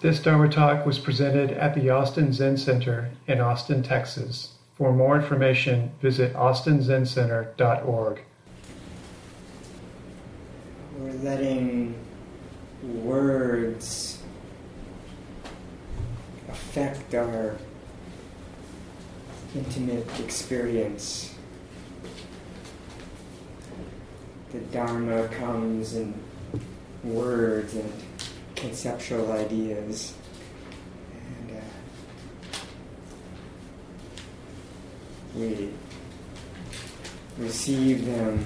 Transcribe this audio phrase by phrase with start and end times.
[0.00, 4.54] This Dharma talk was presented at the Austin Zen Center in Austin, Texas.
[4.72, 8.22] For more information, visit austinzencenter.org.
[10.96, 11.94] We're letting
[12.82, 14.22] words
[16.48, 17.58] affect our
[19.54, 21.34] intimate experience.
[24.50, 26.14] The Dharma comes in
[27.04, 27.92] words and
[28.60, 30.14] conceptual ideas.
[31.48, 31.60] And uh,
[35.34, 35.72] we
[37.38, 38.44] receive them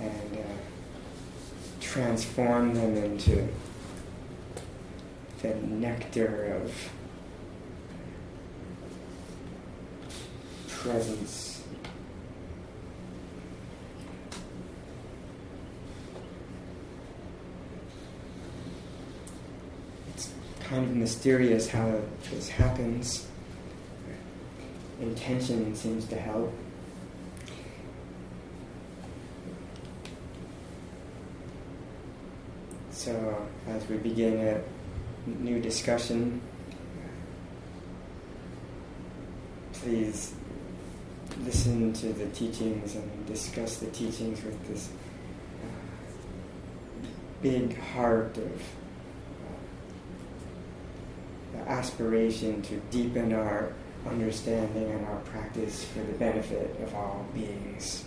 [0.00, 0.42] and uh,
[1.80, 3.48] transform them into
[5.42, 6.90] the nectar of
[10.68, 11.62] presence.
[20.08, 20.30] It's
[20.68, 22.00] kind of mysterious how
[22.30, 23.26] this happens.
[25.00, 26.52] Intention seems to help.
[32.90, 34.60] So, as we begin a
[35.26, 36.42] new discussion,
[39.72, 40.34] please
[41.44, 44.90] listen to the teachings and discuss the teachings with this
[45.62, 45.66] uh,
[47.40, 48.62] big heart of
[51.68, 53.72] aspiration to deepen our
[54.06, 58.04] understanding and our practice for the benefit of all beings.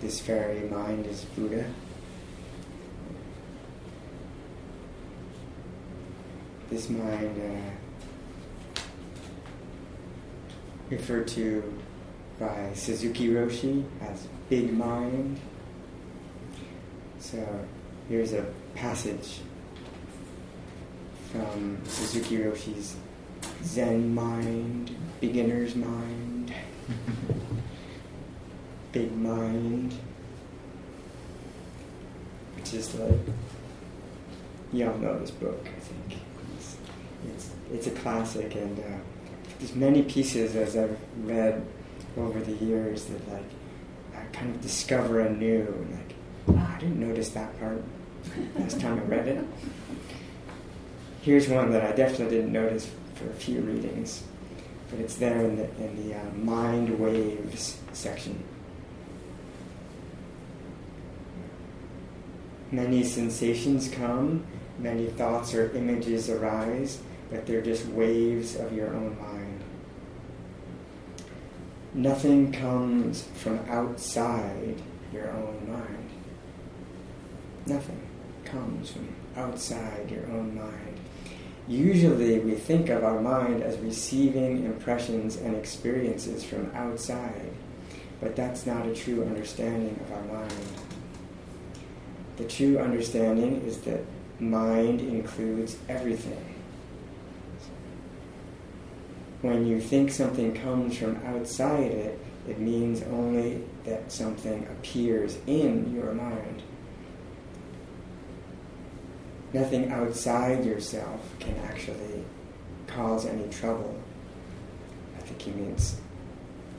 [0.00, 1.64] This very mind is Buddha.
[6.70, 7.36] this mind
[8.76, 8.80] uh,
[10.88, 11.78] referred to
[12.40, 15.38] by Suzuki Roshi as big mind.
[17.18, 17.46] So
[18.08, 19.40] here's a passage
[21.30, 22.96] from Suzuki Roshi's
[23.62, 26.54] Zen mind, beginner's mind,
[28.92, 29.94] big mind,
[32.56, 33.18] which is like,
[34.72, 36.22] you all know this book, I think.
[37.34, 38.82] It's it's a classic, and uh,
[39.58, 41.66] there's many pieces as I've read
[42.16, 43.44] over the years that like
[44.16, 46.14] I kind of discover anew, and like
[46.48, 47.82] oh, I didn't notice that part
[48.56, 49.44] last time I read it.
[51.22, 54.22] Here's one that I definitely didn't notice for a few readings,
[54.90, 58.42] but it's there in the in the uh, mind waves section.
[62.72, 64.44] Many sensations come,
[64.78, 67.00] many thoughts or images arise,
[67.30, 69.39] but they're just waves of your own mind.
[71.92, 74.80] Nothing comes from outside
[75.12, 76.08] your own mind.
[77.66, 78.00] Nothing
[78.44, 81.00] comes from outside your own mind.
[81.66, 87.52] Usually we think of our mind as receiving impressions and experiences from outside,
[88.20, 90.54] but that's not a true understanding of our mind.
[92.36, 94.04] The true understanding is that
[94.38, 96.49] mind includes everything
[99.42, 102.18] when you think something comes from outside it,
[102.48, 106.62] it means only that something appears in your mind.
[109.52, 112.24] Nothing outside yourself can actually
[112.86, 113.98] cause any trouble.
[115.16, 116.00] I think he means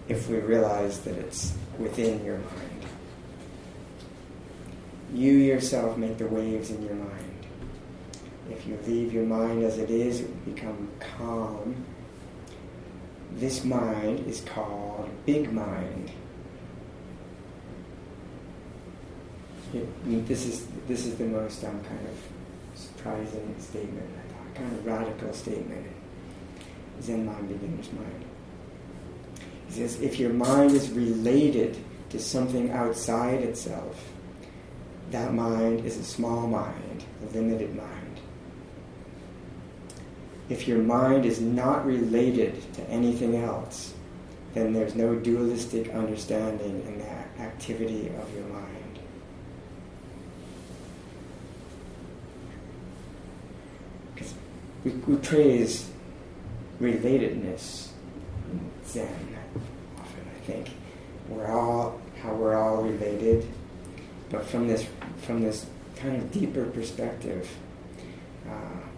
[0.08, 2.86] if we realize that it's within your mind.
[5.14, 7.46] You yourself make the waves in your mind.
[8.50, 11.86] If you leave your mind as it is, it will become calm
[13.36, 16.12] this mind is called big mind.
[19.74, 24.10] It, this is this is the most um, kind of surprising statement,
[24.56, 25.88] kind of radical statement.
[27.02, 28.26] Zen mind, beginner's mind.
[29.68, 31.78] He says, if your mind is related
[32.10, 34.12] to something outside itself,
[35.10, 38.01] that mind is a small mind, a limited mind
[40.52, 43.94] if your mind is not related to anything else,
[44.54, 49.00] then there's no dualistic understanding in the activity of your mind.
[54.14, 54.34] Because
[54.84, 55.90] we, we praise
[56.82, 57.88] relatedness
[58.52, 59.38] in Zen
[59.98, 60.72] often, I think.
[61.30, 63.48] We're all how we're all related,
[64.30, 64.86] but from this
[65.22, 65.66] from this
[65.96, 67.50] kind of deeper perspective.
[68.46, 68.91] Uh,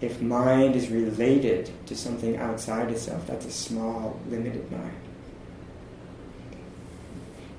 [0.00, 4.96] if mind is related to something outside itself, that's a small, limited mind.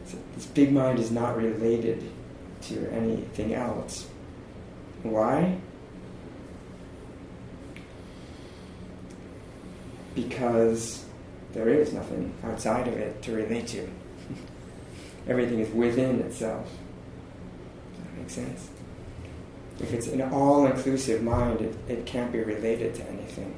[0.06, 2.10] So this big mind is not related
[2.62, 4.08] to anything else.
[5.04, 5.58] Why?
[10.16, 11.06] Because
[11.54, 13.90] there is nothing outside of it to relate to.
[15.28, 16.70] Everything is within itself.
[17.94, 18.70] Does that make sense?
[19.80, 23.56] If it's an all inclusive mind, it, it can't be related to anything.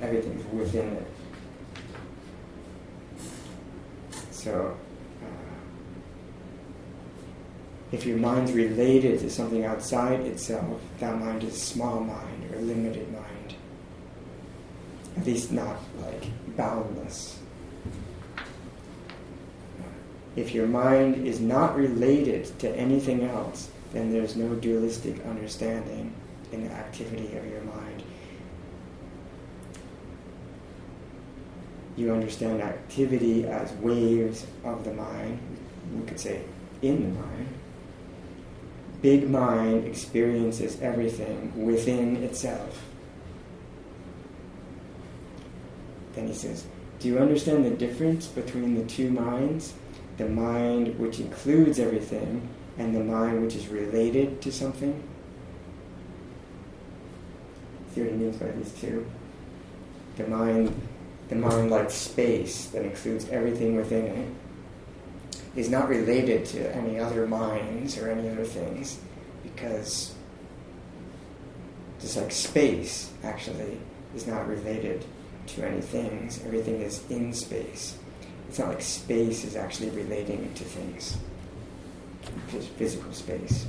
[0.00, 1.06] Everything's within it.
[4.30, 4.76] So,
[5.22, 5.26] uh,
[7.92, 12.58] if your mind's related to something outside itself, that mind is a small mind or
[12.58, 13.54] a limited mind.
[15.16, 16.24] At least not like
[16.56, 17.38] boundless.
[20.36, 26.14] If your mind is not related to anything else, then there's no dualistic understanding
[26.52, 28.02] in the activity of your mind.
[31.96, 35.38] You understand activity as waves of the mind,
[35.94, 36.42] we could say
[36.82, 37.48] in the mind.
[39.02, 42.84] Big mind experiences everything within itself.
[46.14, 46.66] Then he says,
[47.00, 49.74] Do you understand the difference between the two minds?
[50.16, 52.48] The mind which includes everything
[52.80, 55.02] and the mind which is related to something?
[57.94, 59.06] See what he means by these two?
[60.16, 60.74] The mind,
[61.28, 64.28] the mind like space that includes everything within it,
[65.56, 68.98] is not related to any other minds or any other things
[69.42, 70.14] because
[72.00, 73.78] just like space actually
[74.14, 75.04] is not related
[75.48, 76.42] to any things.
[76.46, 77.98] Everything is in space.
[78.48, 81.18] It's not like space is actually relating to things
[82.76, 83.66] physical space.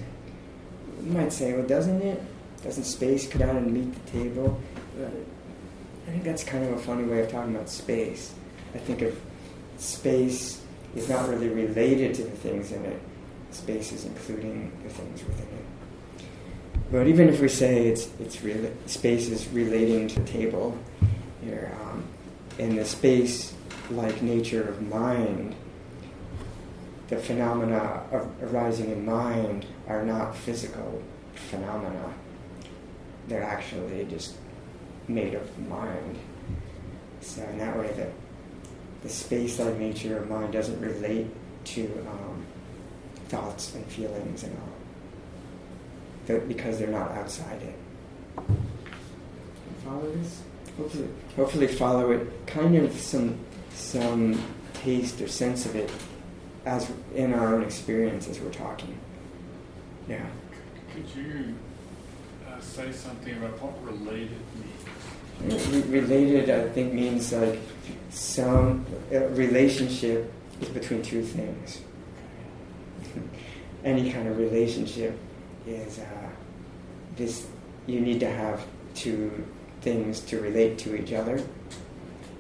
[1.04, 2.22] You might say, well, doesn't it?
[2.64, 4.60] Doesn't space come down and meet the table?
[5.00, 8.34] I think that's kind of a funny way of talking about space.
[8.76, 9.20] I think of
[9.78, 10.62] space
[10.96, 13.02] is not really related to the things in it.
[13.52, 16.26] Space is including the things within it.
[16.92, 20.78] But even if we say it's it's rela- space is relating to the table,
[21.44, 22.04] here, um,
[22.60, 25.56] in the space-like nature of mind,
[27.12, 28.02] the phenomena
[28.42, 31.04] arising in mind are not physical
[31.36, 32.14] phenomena.
[33.28, 34.36] They're actually just
[35.10, 36.18] made of mind.
[37.20, 38.08] So in that way, the,
[39.04, 41.28] the space-like nature of mind doesn't relate
[41.66, 42.46] to um,
[43.28, 44.70] thoughts and feelings and all,
[46.28, 47.76] they're, because they're not outside it.
[49.84, 50.44] Follow this?
[50.78, 52.48] Hopefully, hopefully follow it.
[52.48, 53.38] Kind of some
[53.74, 54.42] some
[54.74, 55.92] taste or sense of it
[56.66, 58.98] as in our own experience as we're talking.
[60.08, 60.26] Yeah.
[60.94, 61.56] Could you
[62.48, 65.88] uh, say something about what related means?
[65.88, 67.60] related, I think, means like
[68.10, 70.32] some uh, relationship
[70.62, 71.82] is between two things.
[73.84, 75.18] Any kind of relationship
[75.66, 76.30] is uh,
[77.16, 77.48] this.
[77.88, 79.48] You need to have two
[79.82, 81.44] things to relate to each other.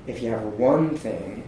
[0.06, 1.44] If you have one thing,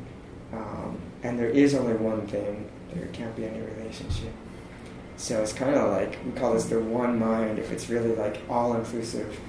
[0.52, 4.34] um, and there is only one thing, there can't be any relationship.
[5.18, 7.60] So it's kind of like we call this the one mind.
[7.60, 9.40] If it's really like all inclusive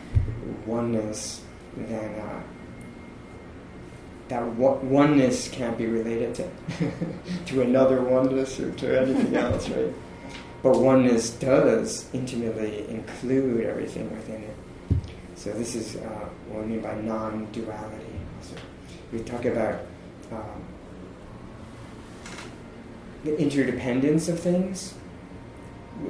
[0.66, 1.42] oneness,
[1.76, 2.42] then uh,
[4.28, 6.48] that oneness can't be related to
[7.46, 9.92] to another oneness or to anything else, right?
[10.62, 14.56] But oneness does intimately include everything within it.
[15.34, 18.06] So this is uh, what we mean by non-duality.
[18.40, 18.54] So
[19.12, 19.80] we talk about
[20.32, 20.63] um,
[23.24, 24.92] the interdependence of things,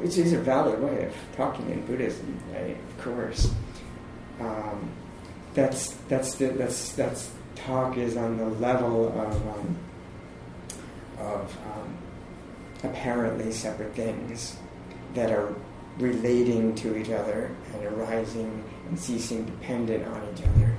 [0.02, 2.76] which is a valid way of talking in Buddhism, right?
[2.76, 3.50] Of course.
[4.40, 4.90] Um,
[5.54, 9.76] that's that's the, that's that's talk is on the level of um,
[11.18, 11.96] of um,
[12.82, 14.56] apparently separate things
[15.14, 15.54] that are
[15.98, 20.74] relating to each other and arising and ceasing dependent on each other.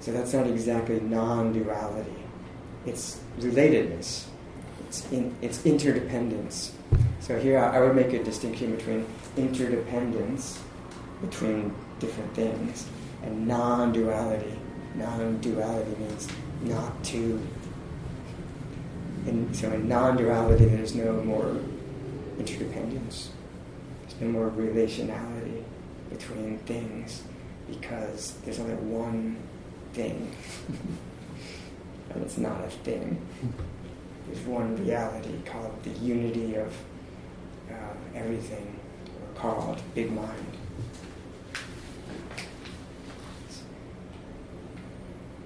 [0.00, 2.12] So that's not exactly non-duality.
[2.84, 4.26] It's relatedness
[4.94, 6.72] it's, in, it's interdependence.
[7.20, 10.60] So here I, I would make a distinction between interdependence
[11.20, 12.86] between different things
[13.22, 14.56] and non-duality.
[14.94, 16.28] Non-duality means
[16.62, 17.40] not two.
[19.52, 21.56] So in non-duality, there's no more
[22.38, 23.30] interdependence.
[24.02, 25.62] There's no more relationality
[26.10, 27.22] between things
[27.68, 29.38] because there's only one
[29.94, 30.30] thing.
[32.10, 33.20] and it's not a thing
[34.40, 36.76] one reality called the unity of
[37.70, 37.74] uh,
[38.14, 40.56] everything, or called Big Mind.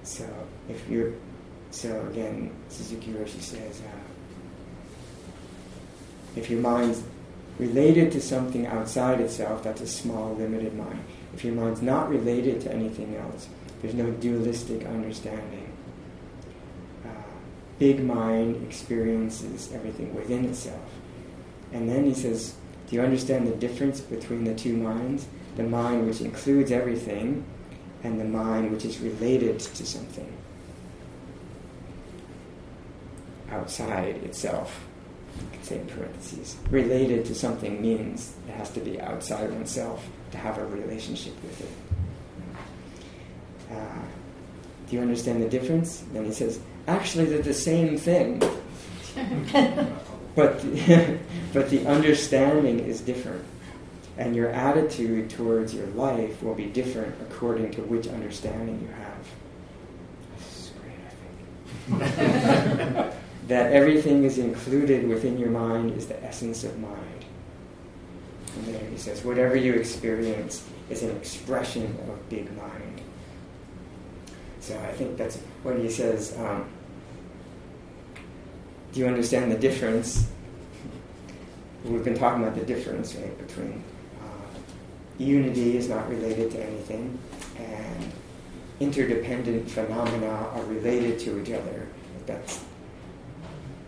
[0.03, 0.27] So
[0.67, 1.13] if you're
[1.71, 3.99] so again, Suzuki Roshi says, uh,
[6.35, 7.03] if your mind's
[7.59, 11.03] related to something outside itself, that's a small, limited mind.
[11.33, 13.47] If your mind's not related to anything else,
[13.81, 15.68] there's no dualistic understanding.
[17.79, 20.81] Big mind experiences everything within itself.
[21.71, 22.55] And then he says,
[22.87, 25.27] Do you understand the difference between the two minds?
[25.55, 27.45] The mind which includes everything,
[28.03, 30.31] and the mind which is related to something
[33.51, 34.85] outside itself.
[35.39, 36.57] You could say in parentheses.
[36.69, 41.61] Related to something means it has to be outside oneself to have a relationship with
[41.61, 41.71] it.
[43.73, 44.01] Uh,
[44.89, 46.03] do you understand the difference?
[46.13, 48.39] Then he says, actually, they're the same thing.
[50.35, 50.63] but,
[51.53, 53.43] but the understanding is different.
[54.17, 59.27] And your attitude towards your life will be different according to which understanding you have.
[60.37, 60.71] This is
[61.87, 63.13] great, I think.
[63.47, 67.25] that everything is included within your mind is the essence of mind.
[68.55, 73.01] And then he says, whatever you experience is an expression of big mind.
[74.69, 76.69] So I think that's when he says, um,
[78.91, 80.29] do you understand the difference?
[81.83, 83.83] We've been talking about the difference, right, between
[84.21, 84.59] uh,
[85.17, 87.17] unity is not related to anything,
[87.57, 88.11] and
[88.79, 91.87] interdependent phenomena are related to each other.
[92.27, 92.63] That's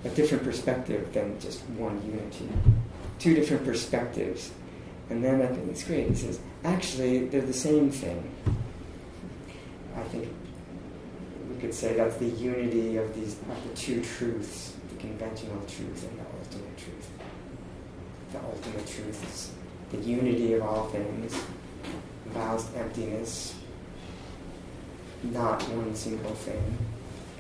[0.03, 2.49] a different perspective than just one unity.
[3.19, 4.49] Two different perspectives.
[5.11, 6.07] And then I think it's great.
[6.07, 8.27] He says, actually, they're the same thing.
[9.95, 10.27] I think
[11.61, 16.19] could say that's the unity of these of the two truths, the conventional truth and
[16.19, 17.09] the ultimate truth.
[18.31, 19.51] The ultimate truth is
[19.91, 21.39] the unity of all things,
[22.29, 23.53] vast emptiness,
[25.23, 26.77] not one single thing.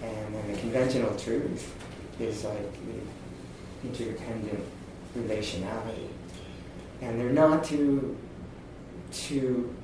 [0.03, 1.75] And then the conventional truth
[2.19, 4.63] is like the interdependent
[5.17, 6.09] relationality.
[7.01, 8.15] And they're not two,
[9.11, 9.75] two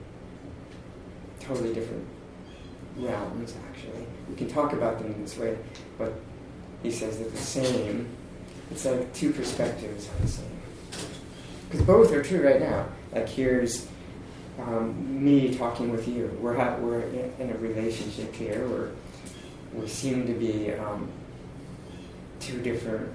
[1.40, 2.06] totally different
[2.98, 4.06] realms, actually.
[4.30, 5.58] We can talk about them in this way,
[5.98, 6.14] but
[6.84, 8.08] he says they're the same.
[8.72, 10.46] It's like two perspectives on the same.
[11.70, 12.88] Because both are true right now.
[13.14, 13.88] Like here's
[14.60, 16.38] um, me talking with you.
[16.42, 18.68] We're, ha- we're in a relationship here.
[18.68, 18.90] We're,
[19.74, 21.10] we seem to be um,
[22.40, 23.12] two different,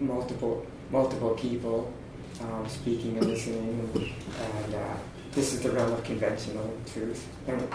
[0.00, 1.92] multiple, multiple people
[2.40, 4.96] um, speaking and listening, and, uh,
[5.32, 7.68] this is the realm of conventional truth and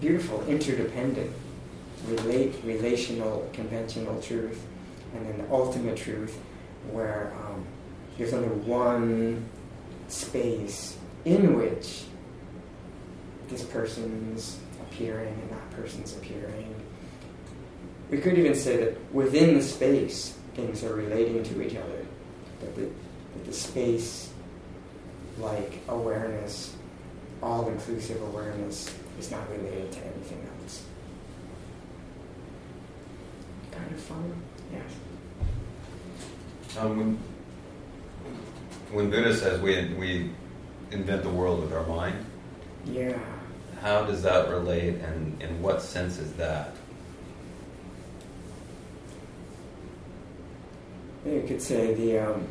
[0.00, 1.30] beautiful, interdependent,
[2.06, 4.64] relate, relational, conventional truth,
[5.14, 6.38] and then the ultimate truth,
[6.90, 7.64] where um,
[8.18, 9.44] there's only one
[10.08, 12.04] space in which
[13.48, 16.76] this person's appearing and that person's appearing
[18.10, 22.06] we could even say that within the space, things are relating to each other.
[22.60, 24.30] That the, that the space,
[25.38, 26.74] like awareness,
[27.42, 30.84] all inclusive awareness, is not related to anything else.
[33.70, 34.34] Kind of fun?
[34.72, 34.82] Yes.
[36.78, 37.18] Um, when,
[38.92, 40.30] when Buddha says we, we
[40.90, 42.24] invent the world with our mind,
[42.84, 43.18] yeah.
[43.80, 46.74] how does that relate and in what sense is that?
[51.26, 52.46] you could say the um,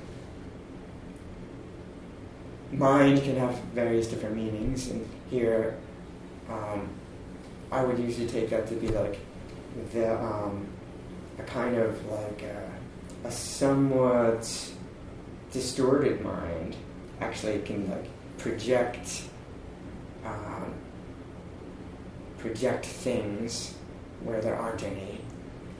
[2.71, 5.77] mind can have various different meanings, and here
[6.49, 6.89] um,
[7.71, 9.19] I would usually take that to be like
[9.93, 10.67] the um,
[11.39, 14.71] a kind of like a, a, somewhat
[15.51, 16.75] distorted mind
[17.19, 18.05] actually can like
[18.37, 19.23] project
[20.25, 20.73] um,
[22.37, 23.75] project things
[24.23, 25.21] where there aren't any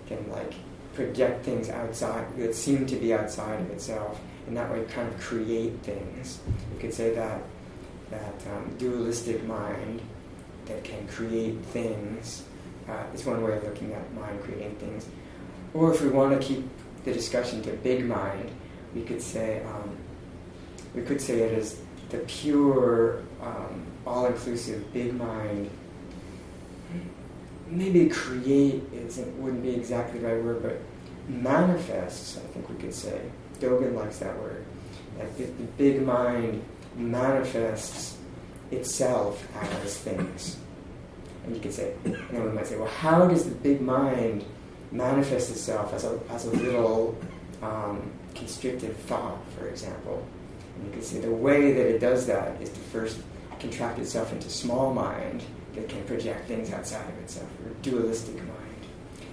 [0.08, 0.54] can like
[0.94, 5.20] project things outside that seem to be outside of itself, and that way kind of
[5.20, 6.40] create things.
[6.74, 7.42] You could say that
[8.10, 10.02] that um, dualistic mind
[10.66, 12.44] that can create things
[12.88, 15.08] uh, is one way of looking at mind creating things.
[15.74, 16.68] Or if we want to keep
[17.04, 18.52] the discussion to big mind,
[18.94, 19.98] we could say um,
[20.94, 21.80] we could say it is
[22.10, 25.70] the pure, um, all-inclusive big mind
[27.68, 30.80] maybe create isn't wouldn't be exactly the right word, but
[31.28, 33.20] manifests, I think we could say.
[33.60, 34.64] Dogen likes that word.
[35.18, 36.64] Like the, the big mind
[36.96, 38.15] manifests
[38.76, 39.48] itself
[39.84, 40.58] as things.
[41.46, 44.44] And you could say, and then we might say, well, how does the big mind
[44.92, 47.18] manifest itself as a, as a little
[47.62, 50.26] um, constricted thought, for example?
[50.76, 53.20] And you could say the way that it does that is to first
[53.60, 55.44] contract itself into small mind
[55.76, 58.52] that can project things outside of itself, or dualistic mind.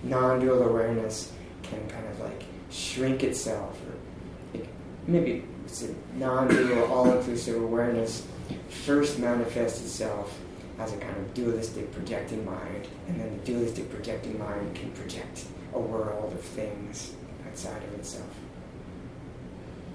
[0.03, 1.33] non-dual awareness
[1.63, 4.69] can kind of like shrink itself, or it,
[5.07, 8.27] maybe it's a non-dual, all-inclusive awareness
[8.69, 10.39] first manifests itself
[10.79, 15.45] as a kind of dualistic projecting mind, and then the dualistic projecting mind can project
[15.75, 17.13] a world of things
[17.47, 18.29] outside of itself.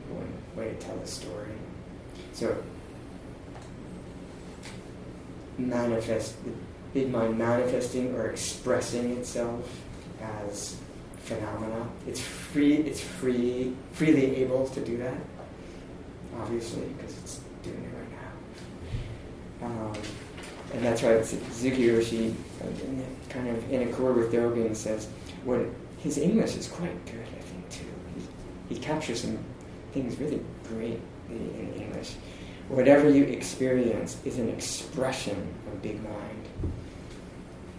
[0.10, 1.52] One way to tell the story.
[2.34, 2.64] So,
[5.58, 6.52] manifest the
[6.94, 9.70] big mind manifesting or expressing itself
[10.22, 10.78] as
[11.28, 11.88] phenomena.
[12.08, 12.76] It's free.
[12.78, 15.18] It's free, freely able to do that.
[16.40, 18.32] Obviously, because it's doing it right now.
[19.62, 19.94] Um,
[20.74, 22.34] and that's why Suzuki Roshi,
[23.30, 25.08] kind of in accord with Dogen, says
[25.44, 25.62] what
[25.98, 27.26] his English is quite good.
[27.38, 27.86] I think too.
[28.70, 29.40] He, he captures some
[29.94, 31.00] things really great
[31.30, 32.16] in English.
[32.70, 36.46] Whatever you experience is an expression of big mind.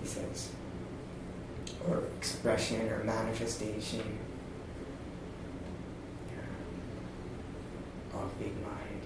[0.00, 0.50] He says,
[1.87, 4.18] or expression or manifestation
[8.14, 9.02] of big mind.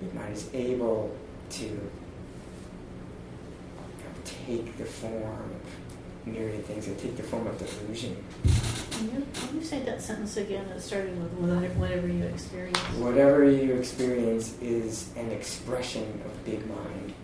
[0.00, 1.14] Big mind is able
[1.50, 1.90] to
[4.24, 8.16] take the form of myriad things and take the form of delusion.
[8.90, 12.78] Can you, can you say that sentence again that started with whatever you experience?
[12.98, 17.14] Whatever you experience is an expression of big mind.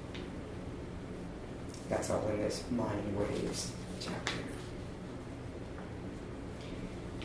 [1.89, 4.35] That's all in this Mind Waves chapter.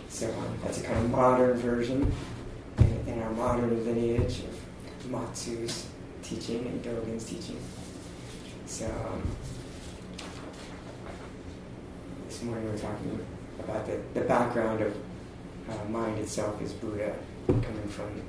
[0.09, 2.11] So um, that's a kind of modern version
[2.79, 5.85] in, in our modern lineage of Matsu's
[6.27, 7.57] teaching and Dogen's teaching.
[8.65, 9.23] So um,
[12.27, 13.25] this morning we were talking
[13.59, 14.93] about the, the background of
[15.69, 17.15] uh, mind itself is Buddha,
[17.47, 18.21] coming from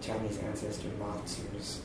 [0.00, 1.80] Chinese ancestor Matsu's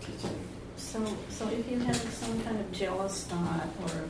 [0.00, 0.38] teaching.
[0.76, 4.04] So, so if you have some kind of jealous thought or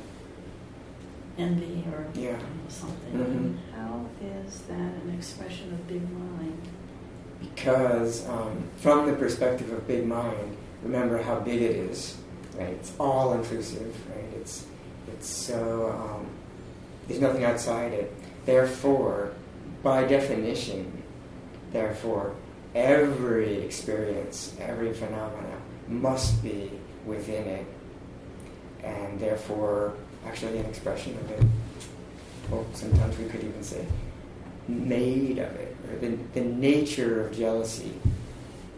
[1.36, 2.38] envy or yeah.
[2.68, 3.54] something, mm-hmm.
[3.74, 4.06] how
[4.46, 6.62] is that an expression of big mind?
[7.40, 12.16] Because um, from the perspective of big mind, remember how big it is,
[12.56, 12.68] right?
[12.68, 14.24] It's all inclusive, right?
[14.40, 14.66] It's
[15.08, 16.26] it's so um,
[17.06, 18.12] there's nothing outside it.
[18.44, 19.32] Therefore,
[19.82, 21.02] by definition,
[21.72, 22.34] therefore,
[22.74, 25.56] every experience, every phenomena
[25.88, 26.70] must be
[27.06, 27.66] within it,
[28.82, 29.94] and therefore,
[30.26, 31.44] actually, an expression of it.
[32.50, 33.86] Well, sometimes we could even say,
[34.66, 37.94] made of it, or the, the nature of jealousy,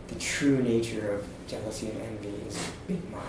[0.09, 3.27] the true nature of jealousy and envy is big mind.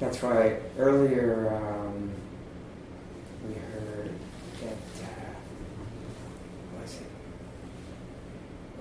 [0.00, 1.54] That's why earlier.
[1.54, 2.10] Um,
[3.46, 4.12] we heard
[4.62, 5.34] that uh,
[6.80, 7.06] was it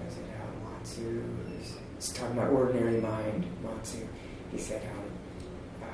[0.04, 1.24] was it uh, Matsu
[1.96, 3.46] was talking about ordinary mind.
[3.64, 4.08] Matsu,
[4.52, 5.04] he said, um,
[5.84, 5.88] uh,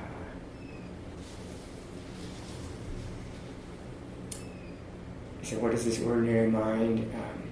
[5.46, 7.10] said, what is this ordinary mind?
[7.14, 7.42] Um,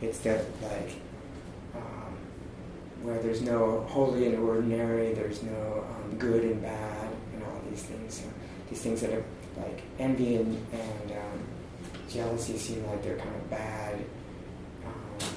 [0.00, 0.92] it's that like
[1.74, 2.16] um,
[3.02, 7.82] where there's no holy and ordinary, there's no um, good and bad, and all these
[7.82, 8.14] things.
[8.14, 8.24] So
[8.70, 9.24] these things that are
[9.58, 11.40] like envy and, and um,
[12.08, 13.98] jealousy seem like they're kind of bad
[14.86, 15.28] um,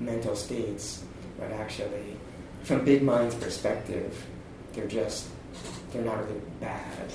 [0.00, 1.04] mental states,
[1.38, 2.16] but actually,
[2.64, 4.26] from big mind's perspective,
[4.74, 5.28] they're just
[5.92, 7.10] they're not really bad.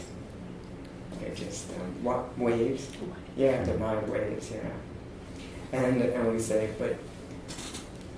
[1.35, 2.87] Just um, what waves?
[3.35, 4.51] Yeah, they're mind waves.
[4.51, 6.97] Yeah, and and we say, but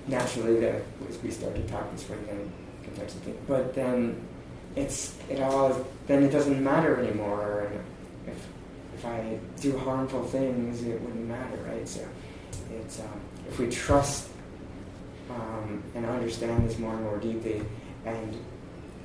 [0.06, 0.82] naturally, that
[1.22, 4.20] we started talking spring then context but then
[4.76, 7.68] it's it all then it doesn't matter anymore.
[7.70, 7.80] And,
[8.26, 8.46] if
[8.94, 11.88] if I do harmful things, it wouldn't matter, right?
[11.88, 12.06] So
[12.72, 14.28] it's um, if we trust
[15.30, 17.62] um, and understand this more and more deeply,
[18.04, 18.36] and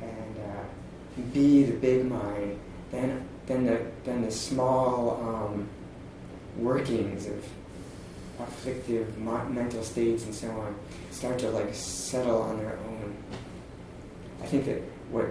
[0.02, 2.60] and uh, be the big mind,
[2.92, 5.68] then then the then the small um,
[6.58, 7.44] workings of
[8.40, 10.76] afflictive mental states and so on
[11.10, 13.16] start to like settle on their own.
[14.44, 15.26] I think that what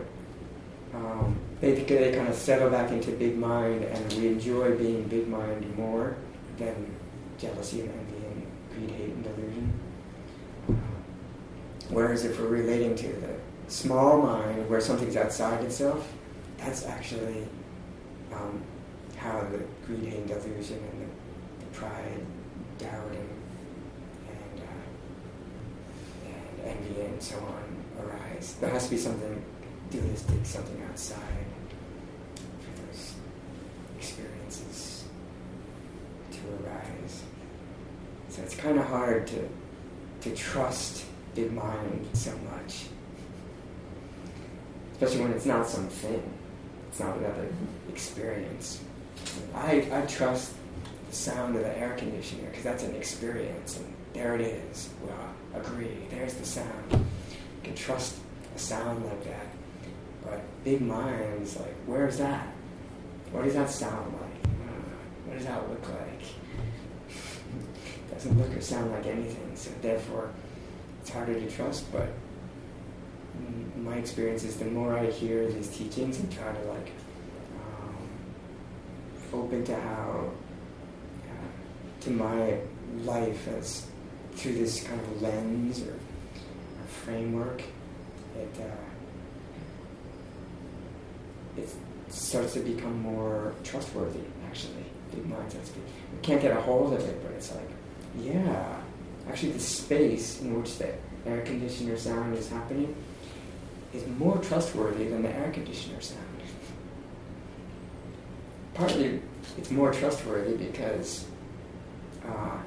[0.95, 5.29] um, they, they kind of settle back into big mind and we enjoy being big
[5.29, 6.17] mind more
[6.59, 6.95] than
[7.39, 9.73] jealousy and envy and greed, hate, and delusion.
[11.91, 13.37] Whereas if we're relating to the
[13.69, 16.13] small mind where something's outside itself,
[16.59, 17.47] that's actually
[18.37, 18.63] um,
[19.17, 22.27] how the greed, and delusion and the, the pride,
[22.79, 23.29] doubting,
[24.29, 24.87] and, uh,
[26.65, 28.57] and envy and so on arise.
[28.61, 29.45] There has to be something
[29.91, 31.47] dualistic, something outside
[32.61, 33.15] for those
[33.99, 35.05] experiences
[36.33, 37.23] to arise.
[38.29, 39.49] So it's kind of hard to,
[40.23, 42.87] to trust the mind so much,
[44.93, 46.23] especially when it's not something.
[46.89, 47.49] It's not another
[47.97, 48.83] experience.
[49.55, 50.53] I, I trust
[51.09, 54.91] the sound of the air conditioner because that's an experience, and there it is.
[55.03, 55.97] Well, agree.
[56.11, 56.93] There's the sound.
[56.93, 56.99] You
[57.63, 58.19] can trust
[58.55, 59.47] a sound like that.
[60.23, 62.47] But big minds, like, where's that?
[63.33, 64.45] What does that sound like?
[64.45, 64.93] Uh,
[65.25, 66.23] what does that look like?
[68.13, 69.53] Doesn't look or sound like anything.
[69.55, 70.33] So therefore,
[71.01, 71.91] it's harder to trust.
[71.93, 72.11] But
[73.79, 76.91] my experience is the more I hear these teachings and try to like
[79.37, 80.31] open to how
[81.29, 82.59] uh, to my
[83.05, 83.87] life as
[84.33, 87.63] through this kind of lens or, or framework,
[88.37, 88.87] it uh,
[91.61, 91.69] it
[92.09, 94.21] starts to become more trustworthy.
[94.47, 95.55] Actually, big minds.
[95.55, 97.69] We can't get a hold of it, but it's like,
[98.19, 98.77] yeah,
[99.29, 100.95] actually, the space in which the
[101.27, 102.95] air conditioner sound is happening
[103.93, 106.26] is more trustworthy than the air conditioner sound.
[108.77, 109.23] Partly,
[109.57, 111.25] it's more trustworthy because
[112.29, 112.59] uh,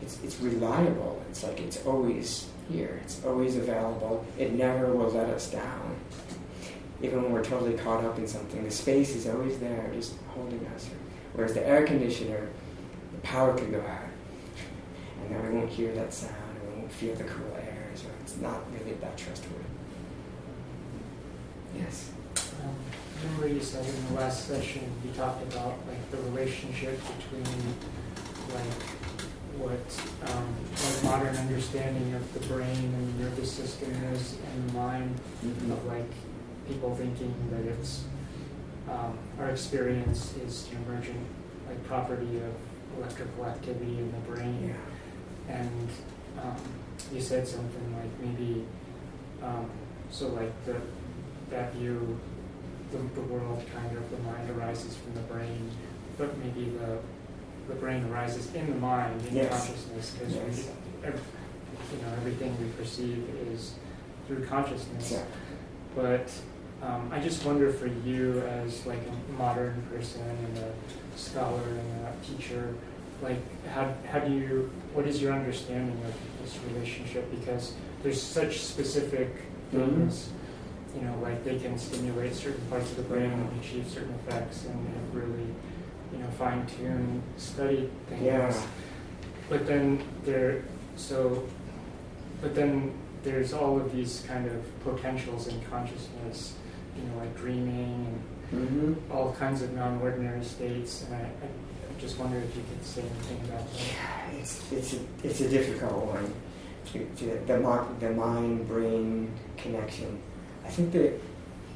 [0.00, 1.22] it's, it's reliable.
[1.28, 2.98] It's like it's always here.
[3.04, 4.24] It's always available.
[4.38, 5.96] It never will let us down.
[7.02, 10.66] Even when we're totally caught up in something, the space is always there, just holding
[10.68, 10.88] us.
[11.34, 12.48] Whereas the air conditioner,
[13.12, 14.08] the power could go out,
[15.20, 17.90] and then we won't hear that sound, and we won't feel the cool air.
[17.94, 19.64] So it's not really that trustworthy.
[21.76, 22.10] Yes.
[23.22, 27.74] Remember you said in the last session you talked about like the relationship between
[28.54, 28.82] like
[29.58, 34.72] what um, what modern understanding of the brain and the nervous system is and the
[34.74, 35.72] mind mm-hmm.
[35.72, 36.10] of like
[36.68, 38.04] people thinking that it's
[38.88, 41.26] um, our experience is the emergent
[41.68, 42.52] like property of
[42.98, 44.74] electrical activity in the brain
[45.48, 45.56] yeah.
[45.56, 45.88] and
[46.42, 46.56] um,
[47.12, 48.64] you said something like maybe
[49.42, 49.70] um,
[50.10, 50.76] so like the
[51.50, 52.18] that view
[52.92, 55.70] the, the world kind of the mind arises from the brain
[56.18, 56.98] but maybe the
[57.68, 59.48] the brain arises in the mind in yes.
[59.50, 60.68] consciousness because yes.
[61.02, 63.74] you know everything we perceive is
[64.26, 65.24] through consciousness yeah.
[65.94, 66.30] but
[66.82, 70.72] um, I just wonder for you as like a modern person and a
[71.18, 72.74] scholar and a teacher,
[73.22, 77.30] like how, how do you, what is your understanding of this relationship?
[77.30, 79.34] Because there's such specific
[79.70, 80.45] things, mm-hmm.
[80.96, 84.64] You know, like they can stimulate certain parts of the brain and achieve certain effects
[84.64, 85.46] and really,
[86.12, 88.22] you know, fine tune, study things.
[88.24, 88.66] Yeah.
[89.48, 90.62] But then there,
[90.96, 91.46] so,
[92.40, 96.54] but then there's all of these kind of potentials in consciousness
[96.96, 99.12] you know, like dreaming and mm-hmm.
[99.12, 101.04] all kinds of non-ordinary states.
[101.04, 101.48] And I, I,
[101.98, 103.80] just wonder if you could say anything about that.
[103.80, 106.34] Yeah, it's it's a, it's a difficult one.
[106.92, 110.20] The, the, the mind-brain connection.
[110.66, 111.20] I think that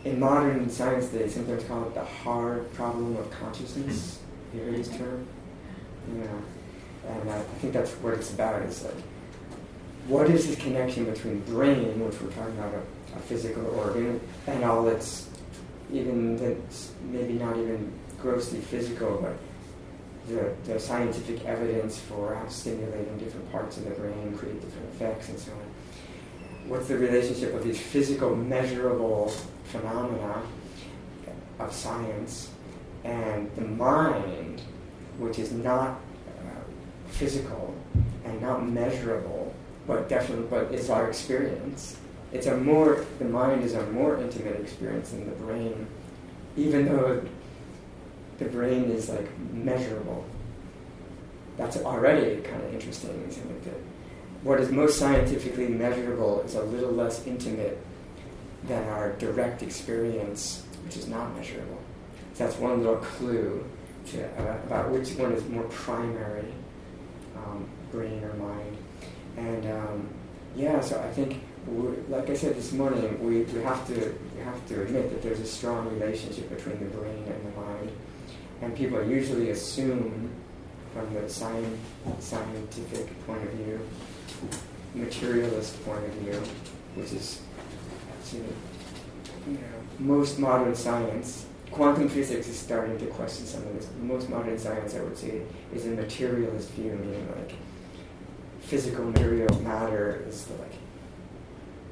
[0.05, 4.18] in modern science they sometimes call it the hard problem of consciousness.
[4.53, 5.26] You heard this term?
[6.16, 7.11] Yeah.
[7.11, 8.62] And I, I think that's what it's about.
[8.62, 8.94] Is like,
[10.09, 14.64] what is this connection between brain, which we're talking about uh, a physical organ, and
[14.64, 15.29] all its
[15.92, 19.37] even that's maybe not even grossly physical, but
[20.29, 25.29] the, the scientific evidence for how stimulating different parts of the brain create different effects
[25.29, 25.70] and so on.
[26.71, 29.33] What's the relationship of these physical, measurable
[29.65, 30.43] phenomena
[31.59, 32.51] of science
[33.03, 34.63] and the mind,
[35.19, 36.01] which is not
[36.39, 36.63] uh,
[37.09, 37.75] physical
[38.25, 39.53] and not measurable,
[39.87, 41.97] but definitely, but is our experience
[42.33, 45.87] it's a more the mind is a more intimate experience than the brain,
[46.57, 47.25] even though
[48.39, 50.25] the brain is like measurable.
[51.57, 53.89] That's already kind of interesting, isn't it?
[54.42, 57.79] What is most scientifically measurable is a little less intimate
[58.64, 61.79] than our direct experience, which is not measurable.
[62.35, 63.64] So that's one little clue
[64.07, 66.53] to, uh, about which one is more primary,
[67.37, 68.76] um, brain or mind.
[69.37, 70.09] And um,
[70.57, 71.42] yeah, so I think
[72.09, 75.40] like I said this morning, we, we have to we have to admit that there's
[75.40, 77.92] a strong relationship between the brain and the mind,
[78.62, 80.31] and people usually assume,
[80.94, 83.81] from the scientific point of view,
[84.94, 86.42] materialist point of view,
[86.94, 87.40] which is
[88.33, 88.40] you
[89.46, 89.59] know,
[89.98, 91.46] most modern science.
[91.70, 93.88] Quantum physics is starting to question some of this.
[94.03, 97.53] Most modern science, I would say, is a materialist view, meaning like
[98.61, 100.72] physical material matter is like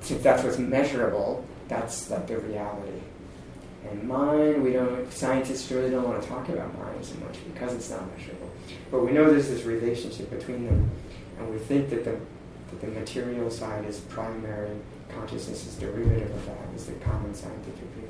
[0.01, 3.01] since that's what's measurable, that's like the reality.
[3.91, 7.75] And mind, we don't, scientists really don't want to talk about mind so much because
[7.75, 8.51] it's not measurable.
[8.91, 10.91] But we know there's this relationship between them,
[11.39, 12.19] and we think that the,
[12.81, 14.77] the material side is primary,
[15.09, 18.09] consciousness is derivative of that, is the common scientific view.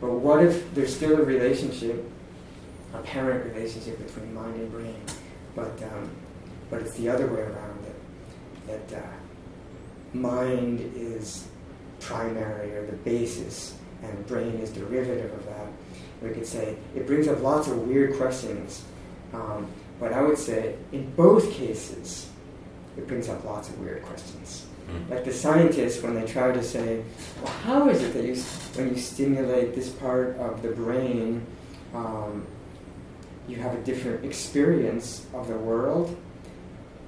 [0.00, 2.04] But what if there's still a relationship,
[2.94, 5.02] a parent relationship between mind and brain,
[5.54, 6.10] but um,
[6.70, 7.84] but it's the other way around
[8.66, 9.06] that that uh,
[10.14, 11.48] mind is
[12.00, 15.66] primary or the basis, and brain is derivative of that.
[16.22, 18.84] We could say it brings up lots of weird questions,
[19.32, 19.66] um,
[19.98, 22.30] but I would say in both cases,
[22.96, 24.66] it brings up lots of weird questions.
[24.88, 25.10] Mm.
[25.10, 27.02] Like the scientists, when they try to say,
[27.42, 28.34] well, how is it that you,
[28.74, 31.46] when you stimulate this part of the brain,
[31.94, 32.46] um,
[33.48, 36.16] you have a different experience of the world?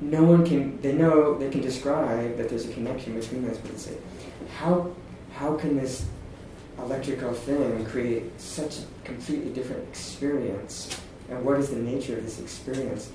[0.01, 3.71] No one can, they know, they can describe that there's a connection between those, but
[3.71, 3.97] they say,
[4.59, 4.91] how,
[5.35, 6.05] how can this
[6.79, 11.01] electrical thing create such a completely different experience?
[11.31, 13.11] And what is the nature of this experience?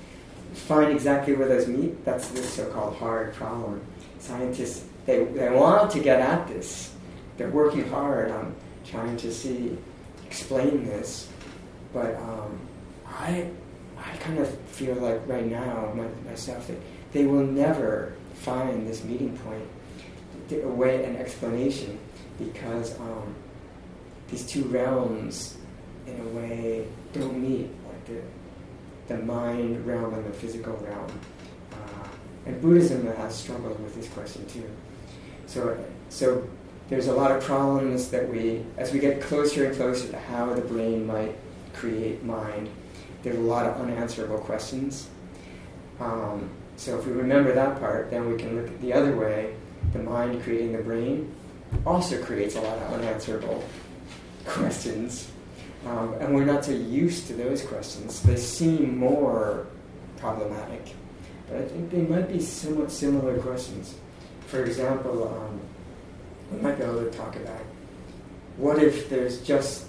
[0.53, 3.81] Find exactly where those meet, that's the so-called hard problem
[4.19, 6.93] scientists, they, they want to get at this.
[7.37, 8.55] They're working hard on
[8.85, 9.77] trying to see,
[10.25, 11.29] explain this.
[11.93, 12.59] But um,
[13.07, 13.49] I,
[13.97, 16.77] I kind of feel like right now, my, myself, that
[17.11, 19.63] they will never find this meeting point,
[20.51, 21.97] a way, an explanation,
[22.37, 23.35] because um,
[24.29, 25.57] these two realms,
[26.05, 28.05] in a way, don't meet, like
[29.07, 31.11] the mind realm and the physical realm.
[32.47, 34.69] And Buddhism has struggled with this question too.
[35.47, 36.47] So, so
[36.87, 40.53] there's a lot of problems that we, as we get closer and closer to how
[40.53, 41.35] the brain might
[41.73, 42.69] create mind,
[43.23, 45.09] there's a lot of unanswerable questions.
[45.99, 49.53] Um, so if we remember that part, then we can look at the other way.
[49.91, 51.33] The mind creating the brain
[51.85, 53.61] also creates a lot of unanswerable
[54.45, 55.29] questions.
[55.85, 58.21] Um, and we're not so used to those questions.
[58.23, 59.67] They seem more
[60.17, 60.93] problematic.
[61.49, 63.95] But I think they might be somewhat similar questions.
[64.47, 65.61] For example, um,
[66.51, 67.61] we might be able to talk about
[68.57, 69.85] what if there's just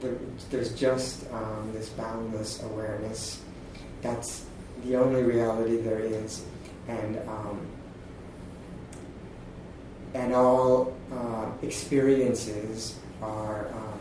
[0.00, 0.16] the,
[0.50, 3.40] there's just um, this boundless awareness.
[4.02, 4.44] That's
[4.84, 6.44] the only reality there is,
[6.88, 7.66] and um,
[10.12, 13.93] and all uh, experiences are um,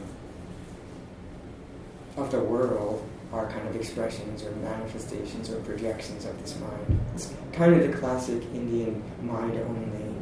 [2.18, 7.00] of the world are kind of expressions or manifestations or projections of this mind.
[7.16, 10.16] It's kind of the classic Indian mind only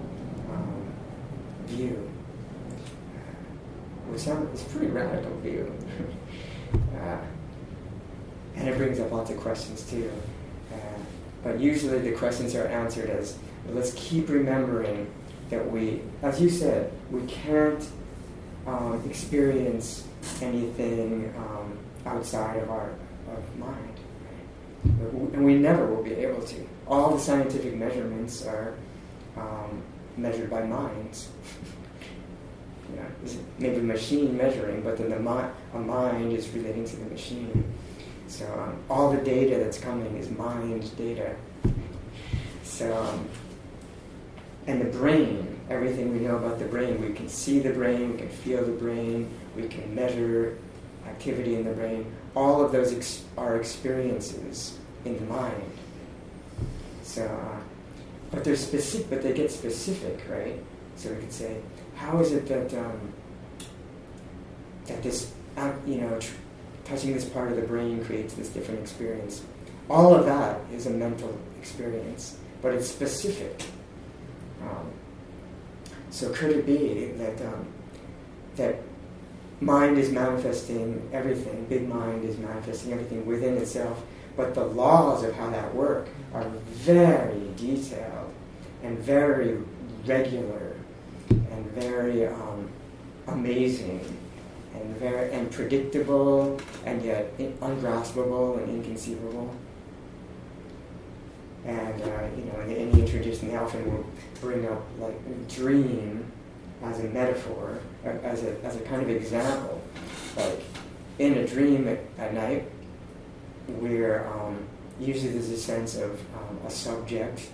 [0.50, 0.94] um,
[1.66, 2.10] view.
[4.08, 5.74] Which it's a pretty radical view.
[6.74, 7.18] uh,
[8.56, 10.12] and it brings up lots of questions too.
[10.72, 10.78] Uh,
[11.44, 13.38] but usually the questions are answered as
[13.70, 15.12] let's keep remembering
[15.50, 17.86] that we, as you said, we can't
[18.66, 20.08] um, experience
[20.42, 22.92] anything um, outside of our
[23.32, 23.98] of mind.
[24.84, 26.68] And we never will be able to.
[26.88, 28.74] All the scientific measurements are
[29.38, 29.82] um,
[30.18, 31.30] measured by minds.
[33.60, 37.64] maybe machine measuring, but then the mi- a mind is relating to the machine.
[38.28, 41.36] So um, all the data that's coming is mind data.
[42.64, 43.28] So, um,
[44.68, 48.18] and the brain, everything we know about the brain, we can see the brain, we
[48.18, 50.58] can feel the brain, we can measure
[51.08, 55.72] activity in the brain, all of those ex- are experiences in the mind.
[57.04, 57.60] So, uh,
[58.32, 60.62] but they're specific, but they get specific, right?
[60.96, 61.58] So we could say,
[61.96, 63.14] how is it that um,
[64.88, 66.36] that this, uh, you know, tr-
[66.86, 69.44] touching this part of the brain creates this different experience?
[69.90, 73.62] All of that is a mental experience, but it's specific.
[74.62, 74.92] Um,
[76.12, 77.66] so could it be that um,
[78.56, 78.76] that
[79.62, 84.04] mind is manifesting everything, big mind is manifesting everything within itself,
[84.36, 88.34] but the laws of how that work are very detailed
[88.84, 89.58] and very
[90.06, 90.76] regular
[91.30, 92.68] and very um,
[93.28, 94.18] amazing
[94.74, 99.54] and very and predictable and yet ungraspable and inconceivable.
[101.66, 104.06] And uh, you know, in the Indian tradition, they often will
[104.40, 106.32] bring up like a dream
[106.84, 109.82] as a metaphor, as a, as a kind of example.
[110.36, 110.62] Like
[111.20, 112.64] in a dream at, at night,
[113.68, 114.58] where um,
[115.00, 117.50] usually there's a sense of um, a subject,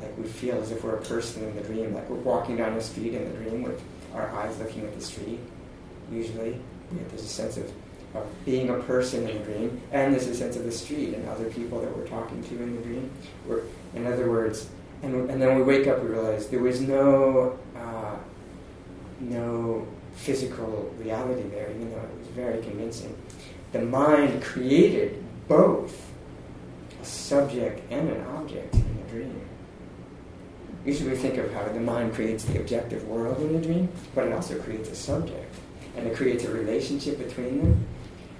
[0.00, 2.74] like we feel as if we're a person in the dream, like we're walking down
[2.74, 3.82] the street in the dream with
[4.14, 5.40] our eyes looking at the street,
[6.10, 6.58] usually.
[7.08, 7.70] There's a sense of,
[8.14, 11.28] of being a person in the dream, and there's a sense of the street and
[11.28, 13.10] other people that we're talking to in the dream.
[13.46, 13.62] We're,
[13.94, 14.68] in other words,
[15.02, 18.16] and, and then we wake up, we realize there was no uh,
[19.20, 23.14] no physical reality there, even though it was very convincing.
[23.72, 26.10] The mind created both
[27.00, 29.40] a subject and an object in the dream.
[30.84, 34.26] Usually we think of how the mind creates the objective world in the dream, but
[34.26, 35.54] it also creates a subject.
[35.96, 37.86] and it creates a relationship between them.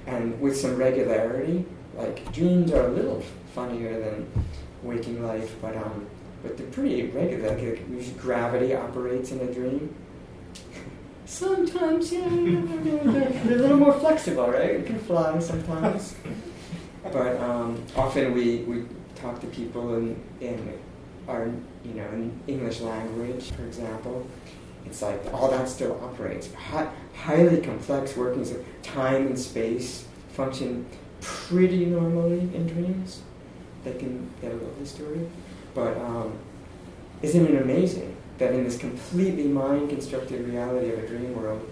[0.07, 1.65] And with some regularity,
[1.97, 3.23] like dreams are a little
[3.55, 4.31] funnier than
[4.83, 6.07] waking life, but um,
[6.43, 7.49] but they're pretty regular.
[7.51, 9.95] Like usually gravity operates in a dream.
[11.27, 14.79] Sometimes, yeah, they're, they're a little more flexible, right?
[14.79, 16.15] You can fly sometimes.
[17.13, 18.85] But um, often we, we
[19.15, 20.77] talk to people in, in
[21.29, 21.47] our,
[21.85, 24.27] you know, in English language, for example.
[24.85, 26.53] It's like all that still operates.
[26.53, 30.85] Hi, highly complex workings of time and space function
[31.21, 33.23] pretty normally in dreams.
[33.85, 35.29] They can get a little history.
[35.75, 36.37] But um,
[37.23, 41.69] isn't it amazing that in this completely mind constructed reality of a dream world,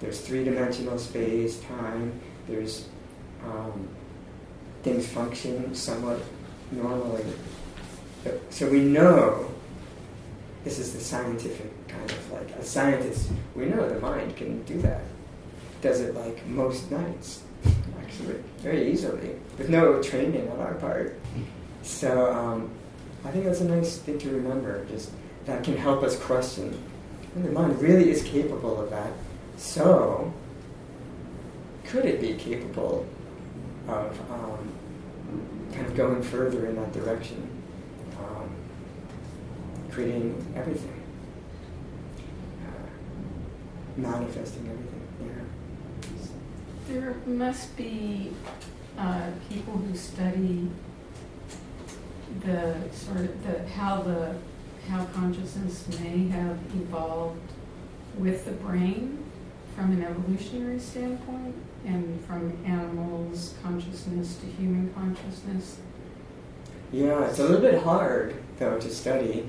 [0.00, 2.88] there's three dimensional space, time, there's
[3.44, 3.88] um,
[4.82, 6.20] things function somewhat
[6.70, 7.24] normally.
[8.50, 9.50] So we know
[10.64, 13.30] this is the scientific kind of like a scientist.
[13.54, 15.02] We know the mind can do that.
[15.80, 17.42] Does it like most nights,
[18.02, 21.18] actually, very easily, with no training on our part.
[21.82, 22.70] So um,
[23.24, 24.84] I think that's a nice thing to remember.
[24.86, 25.10] Just
[25.46, 26.76] that can help us question.
[27.34, 29.12] And the mind really is capable of that.
[29.56, 30.32] So,
[31.84, 33.06] could it be capable
[33.88, 34.72] of um,
[35.72, 37.48] kind of going further in that direction,
[38.18, 38.50] um,
[39.90, 41.00] creating everything,
[42.66, 45.08] uh, manifesting everything?
[45.20, 46.92] Yeah.
[46.92, 48.32] There must be
[48.98, 50.68] uh, people who study
[52.44, 54.34] the sort of the how the
[54.88, 57.40] how consciousness may have evolved
[58.18, 59.24] with the brain
[59.74, 65.78] from an evolutionary standpoint and from animals' consciousness to human consciousness.
[66.92, 69.48] Yeah, it's a little bit hard, though, to study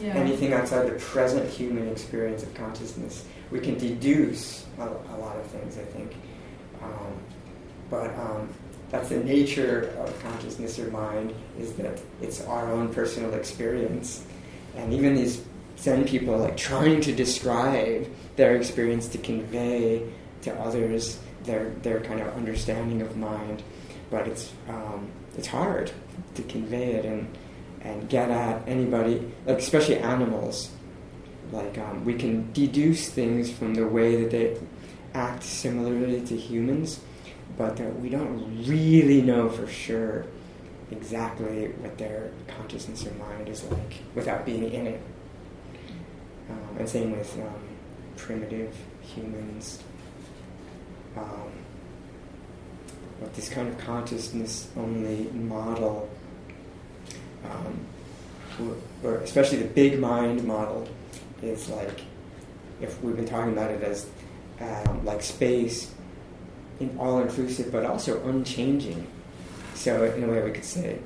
[0.00, 0.14] yeah.
[0.14, 3.24] anything outside the present human experience of consciousness.
[3.50, 6.14] We can deduce a, a lot of things, I think.
[6.82, 7.12] Um,
[7.90, 8.48] but um,
[8.90, 14.24] that's the nature of consciousness or mind, is that it's our own personal experience
[14.76, 15.42] and even these
[15.78, 20.02] Zen people like trying to describe their experience to convey
[20.42, 23.62] to others their their kind of understanding of mind,
[24.10, 25.92] but it's um, it's hard
[26.34, 27.36] to convey it and
[27.82, 30.70] and get at anybody, like especially animals.
[31.52, 34.58] Like um, we can deduce things from the way that they
[35.12, 37.00] act similarly to humans,
[37.56, 40.24] but uh, we don't really know for sure
[40.90, 45.00] exactly what their consciousness or mind is like without being in it.
[46.50, 47.54] Um, and same with um,
[48.16, 49.82] primitive humans.
[51.16, 51.52] Um,
[53.20, 56.10] but this kind of consciousness only model,
[57.44, 57.80] um,
[59.02, 60.88] or, especially the big mind model,
[61.42, 62.02] is like,
[62.80, 64.06] if we've been talking about it as
[64.60, 65.92] um, like space,
[66.80, 69.06] in all inclusive, but also unchanging
[69.74, 70.98] so, in a way, we could say,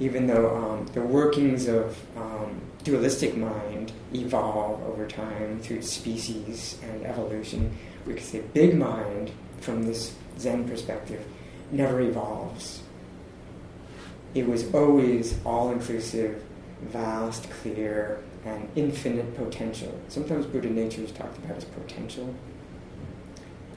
[0.00, 7.04] even though um, the workings of um, dualistic mind evolve over time through species and
[7.04, 7.76] evolution,
[8.06, 11.24] we could say big mind, from this Zen perspective,
[11.70, 12.82] never evolves.
[14.34, 16.42] It was always all inclusive,
[16.82, 20.00] vast, clear, and infinite potential.
[20.08, 22.34] Sometimes Buddha nature is talked about as potential.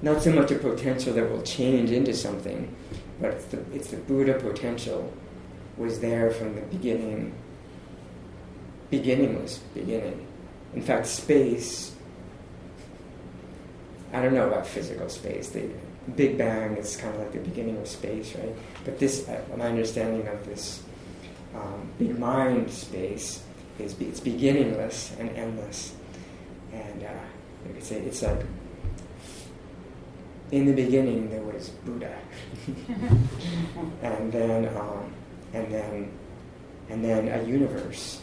[0.02, 2.74] Not so much a potential that will change into something,
[3.22, 5.14] but it's the, it's the Buddha potential
[5.78, 7.34] was there from the beginning,
[8.90, 10.28] beginningless beginning.
[10.74, 11.96] In fact, space,
[14.12, 15.50] I don't know about physical space.
[15.50, 15.70] The
[16.16, 18.56] Big Bang is kind of like the beginning of space, right?
[18.84, 20.82] But this, uh, my understanding of this
[21.56, 23.44] um, big mind space
[23.80, 25.94] is it's beginningless and endless.
[26.74, 27.10] And uh,
[27.68, 28.42] you could say it's like
[30.52, 32.18] in the beginning there was Buddha,
[34.02, 35.14] and then um,
[35.54, 36.12] and then
[36.90, 38.22] and then a universe,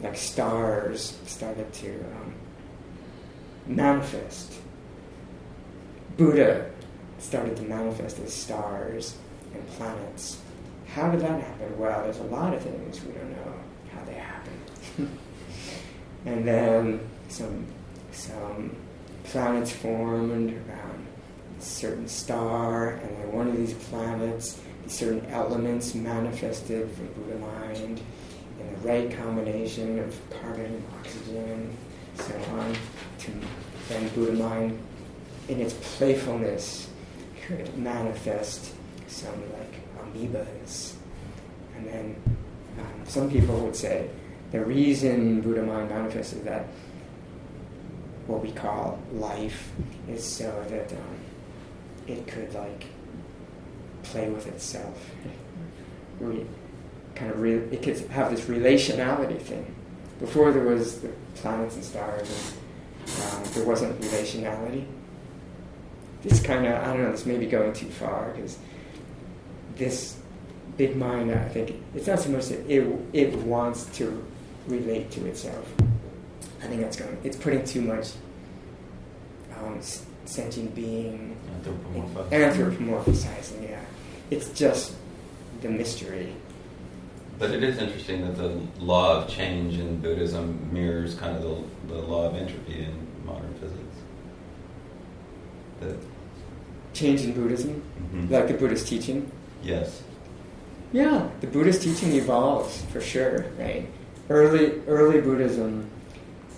[0.00, 2.34] like stars, started to um,
[3.66, 4.54] manifest.
[6.16, 6.70] Buddha
[7.18, 9.16] started to manifest as stars
[9.52, 10.40] and planets.
[10.86, 11.76] How did that happen?
[11.78, 13.54] Well, there's a lot of things we don't know
[13.92, 14.60] how they happen.
[16.26, 17.66] and then some
[18.12, 18.76] some
[19.24, 21.03] planets formed around
[21.64, 28.00] certain star, and then one of these planets, certain elements manifested from Buddha mind,
[28.60, 31.76] in the right combination of carbon and oxygen,
[32.16, 32.74] so on,
[33.18, 33.32] to
[33.88, 34.78] then Buddha mind,
[35.48, 36.88] in its playfulness,
[37.46, 38.72] could manifest
[39.06, 40.94] some like amoebas.
[41.76, 42.16] And then
[42.78, 44.08] um, some people would say
[44.52, 46.66] the reason Buddha mind manifested that
[48.26, 49.70] what we call life
[50.08, 51.16] is so that um,
[52.06, 52.86] it could like
[54.02, 55.10] play with itself.
[56.20, 59.74] Kind of re- it could have this relationality thing.
[60.20, 62.54] Before there was the planets and stars,
[63.06, 64.86] and uh, there wasn't relationality.
[66.22, 67.12] This kind of I don't know.
[67.12, 68.58] This may be going too far because
[69.76, 70.16] this
[70.76, 74.24] big mind, I think it's not so much that it it wants to
[74.66, 75.72] relate to itself.
[76.62, 77.18] I think that's going.
[77.22, 78.12] It's putting too much
[79.56, 79.80] um,
[80.24, 81.33] sentient being
[81.66, 82.30] Anthropomorphic.
[82.30, 83.70] anthropomorphizing.
[83.70, 83.80] Yeah,
[84.30, 84.94] it's just
[85.62, 86.34] the mystery.
[87.38, 91.94] But it is interesting that the law of change in Buddhism mirrors kind of the,
[91.94, 93.80] the law of entropy in modern physics.
[95.80, 95.96] That,
[96.92, 97.82] Change in Buddhism,
[98.14, 98.30] mhm.
[98.30, 99.30] like the Buddhist teaching.
[99.62, 100.02] yes.
[100.92, 103.84] Yeah, the Buddhist teaching evolves for sure, right?
[104.30, 105.90] Early early Buddhism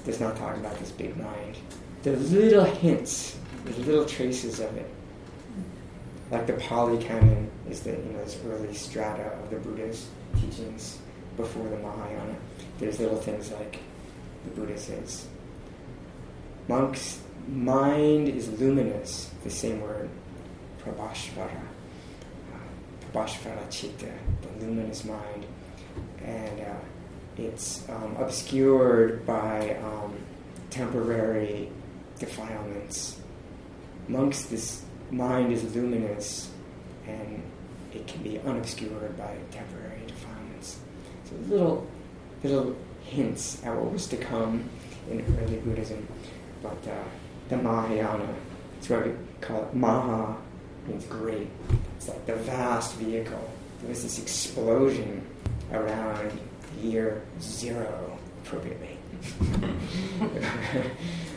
[0.04, 1.56] does not talk about this big mind.
[2.02, 4.90] There's little hints, there's little traces of it.
[6.30, 10.08] Like the Pali Canon is the you know this early strata of the Buddha's
[10.40, 10.98] teachings
[11.36, 12.34] before the Mahayana.
[12.78, 13.78] There's little things like
[14.44, 15.26] the Buddha says,
[16.68, 20.08] monks' mind is luminous, the same word,
[20.82, 21.62] prabhashvara.
[23.12, 24.12] Prabhashvara Chitta,
[24.42, 25.46] the luminous mind,
[26.24, 26.74] and uh,
[27.36, 30.14] it's um, obscured by um,
[30.70, 31.70] temporary
[32.18, 33.20] defilements.
[34.08, 36.50] Monks, this mind is luminous,
[37.06, 37.42] and
[37.92, 40.78] it can be unobscured by temporary defilements.
[41.24, 41.86] So little,
[42.42, 44.68] little hints at what was to come
[45.10, 46.06] in early Buddhism,
[46.62, 47.04] but uh,
[47.48, 48.34] the Mahayana,
[48.78, 49.74] it's what we call it.
[49.74, 50.36] Maha
[50.86, 51.48] means great.
[51.96, 53.50] It's like the vast vehicle.
[53.80, 55.24] There was this explosion
[55.72, 56.38] around
[56.80, 58.88] year zero, appropriately,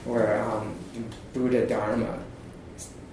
[0.05, 0.75] where um,
[1.33, 2.19] Buddha Dharma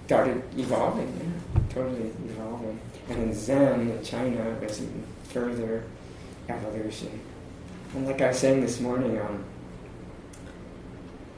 [0.07, 2.79] started evolving, yeah, totally evolving.
[3.09, 5.85] And then Zen in China was even further
[6.49, 7.21] evolution.
[7.93, 9.45] And like I was saying this morning, um,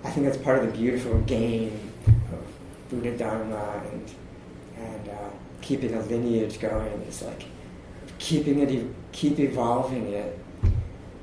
[0.05, 4.11] I think that's part of the beautiful game of Buddha Dharma and
[4.77, 7.47] and uh, keeping a lineage going is like
[8.19, 10.39] keeping it, keep evolving it,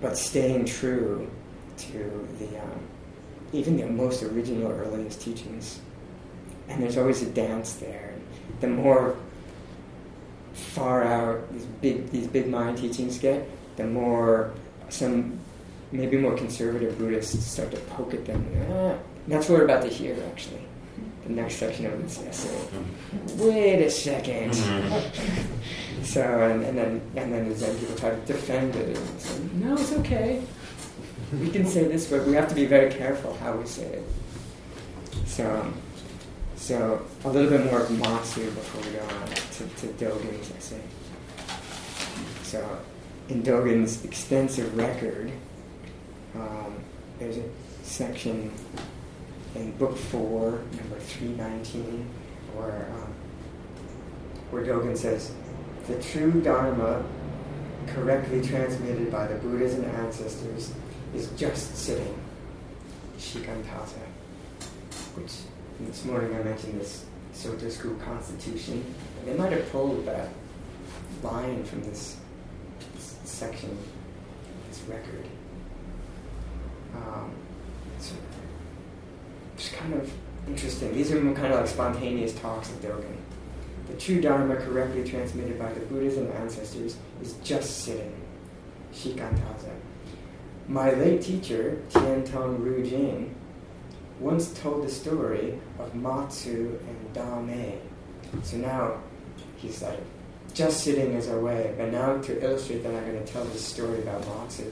[0.02, 1.30] but staying true
[1.78, 2.80] to the um,
[3.54, 5.80] even the most original, earliest teachings.
[6.70, 8.13] And there's always a dance there.
[8.59, 9.16] The more
[10.53, 14.53] far out these big these big mind teachings get, the more
[14.89, 15.39] some
[15.91, 18.45] maybe more conservative Buddhists start to poke at them.
[18.72, 18.95] Ah,
[19.28, 20.61] that's what we're about to hear, actually.
[21.26, 22.68] The next section of this essay.
[23.38, 24.53] Wait a second.
[26.03, 28.95] so, and, and then and then the Zen people try to defend it.
[28.97, 30.41] And say, no, it's okay.
[31.39, 34.03] We can say this, but we have to be very careful how we say it.
[35.26, 35.74] So, um,
[36.56, 40.82] so a little bit more of Matsu before we go on to, to Dogen's essay.
[42.43, 42.80] So,
[43.30, 45.32] in Dogen's extensive record,
[46.36, 46.76] um,
[47.20, 47.43] there's a
[47.84, 48.51] section
[49.56, 52.08] in Book Four, number three nineteen,
[52.56, 53.14] where um,
[54.51, 55.32] where Dogen says,
[55.88, 57.03] "The true Dharma,
[57.88, 60.74] correctly transmitted by the Buddhas and ancestors,
[61.14, 62.20] is just sitting,
[63.18, 63.99] shikantaza."
[65.16, 65.32] Which
[65.80, 68.84] this morning I mentioned this Soto School Constitution,
[69.26, 70.30] they might have pulled that
[71.21, 72.17] line from this,
[72.93, 73.78] this section,
[74.69, 75.26] this record.
[76.95, 77.32] Um,
[77.99, 78.13] so
[79.55, 80.11] it's kind of
[80.47, 80.93] interesting.
[80.93, 83.17] These are kind of like spontaneous talks of Dogen.
[83.88, 88.15] The true Dharma, correctly transmitted by the Buddhas and ancestors, is just sitting,
[88.93, 89.71] shikantaza.
[90.67, 93.36] My late teacher, Tian Tong Ru Jing,
[94.20, 97.80] once told the story of Matsu and Damei.
[98.43, 98.97] So now
[99.57, 99.99] he's like,
[100.53, 101.74] just sitting is our way.
[101.78, 104.72] But now to illustrate that, I'm going to tell this story about Matsu.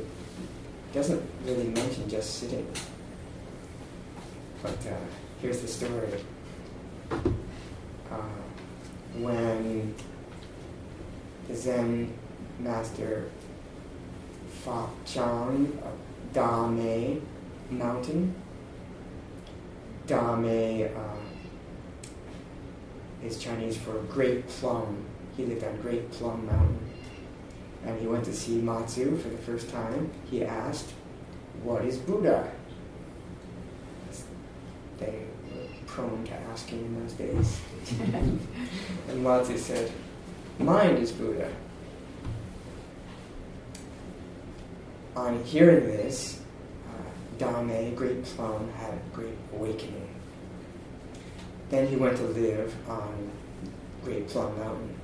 [0.93, 2.67] Doesn't really mention just sitting.
[4.61, 4.95] But uh,
[5.41, 6.23] here's the story.
[7.11, 8.17] Uh,
[9.15, 9.93] when
[11.47, 12.13] the Zen
[12.59, 13.29] master
[14.63, 17.19] Fa Chang of Damei
[17.69, 18.33] Mountain,
[20.07, 21.15] Damei uh,
[23.23, 25.05] is Chinese for Great Plum.
[25.37, 26.79] He lived on Great Plum Mountain.
[27.85, 30.11] And he went to see Matsu for the first time.
[30.29, 30.91] He asked,
[31.63, 32.51] What is Buddha?
[34.99, 37.61] They were prone to asking in those days.
[39.09, 39.91] and Matsu said,
[40.59, 41.49] Mind is Buddha.
[45.15, 46.42] On hearing this,
[47.37, 50.07] Damei, Great Plum, had a great awakening.
[51.69, 53.31] Then he went to live on
[54.03, 54.95] Great Plum Mountain.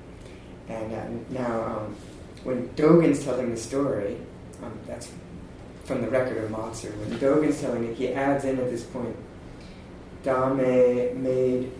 [0.67, 1.95] And uh, now, um,
[2.43, 4.17] when Dogen's telling the story,
[4.61, 5.11] um, that's
[5.83, 9.15] from the record of Matsu, when Dogen's telling it, he adds in at this point,
[10.23, 11.71] Damei made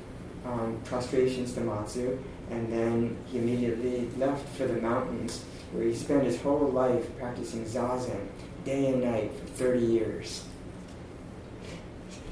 [0.46, 2.18] um, prostrations to Matsu,
[2.50, 7.64] and then he immediately left for the mountains, where he spent his whole life practicing
[7.66, 8.28] zazen,
[8.64, 10.46] day and night, for 30 years.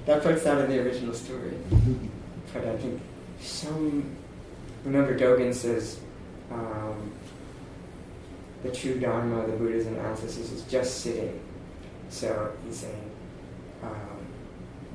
[0.05, 1.53] That part's out of the original story.
[2.53, 3.01] But I think
[3.41, 4.15] some.
[4.85, 5.99] Remember, Dogen says
[6.49, 7.11] um,
[8.63, 11.39] the true Dharma, the Buddha's analysis is just sitting.
[12.09, 13.11] So he's saying,
[13.83, 13.91] um,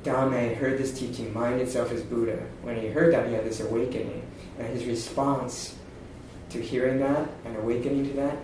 [0.03, 2.43] Damei heard this teaching, mind itself is Buddha.
[2.63, 4.23] When he heard that, he had this awakening.
[4.57, 5.75] And his response
[6.49, 8.37] to hearing that and awakening to that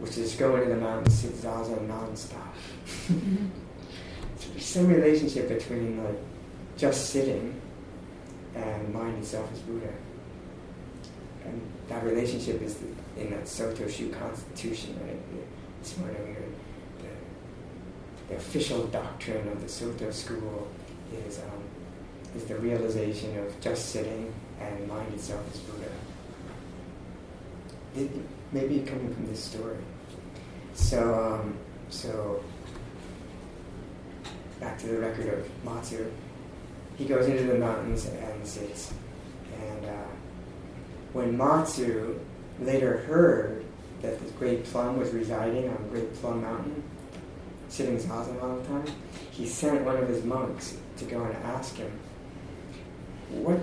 [0.00, 2.54] was is going go into the mountains, sit zazen nonstop.
[4.36, 6.18] so there's some relationship between like
[6.76, 7.60] just sitting
[8.54, 9.92] and mind itself is Buddha.
[11.44, 12.86] And that relationship is the,
[13.20, 15.18] in that Soto Shu constitution, right?
[15.82, 16.54] This morning we heard
[16.98, 20.68] the, the official doctrine of the Soto school
[21.26, 21.62] is, um,
[22.36, 25.90] is the realization of just sitting and mind itself is Buddha.
[27.96, 28.10] It,
[28.52, 29.78] maybe coming from this story.
[30.74, 31.56] So, um,
[31.88, 32.42] so
[34.60, 36.10] back to the record of Matsu.
[36.96, 38.92] He goes into the mountains and sits.
[39.58, 40.08] And uh,
[41.12, 42.20] when Matsu
[42.60, 43.64] later heard
[44.02, 46.82] that this Great Plum was residing on Great Plum Mountain,
[47.68, 48.86] sitting zazen all the time,
[49.30, 51.90] he sent one of his monks to go and ask him,
[53.30, 53.60] what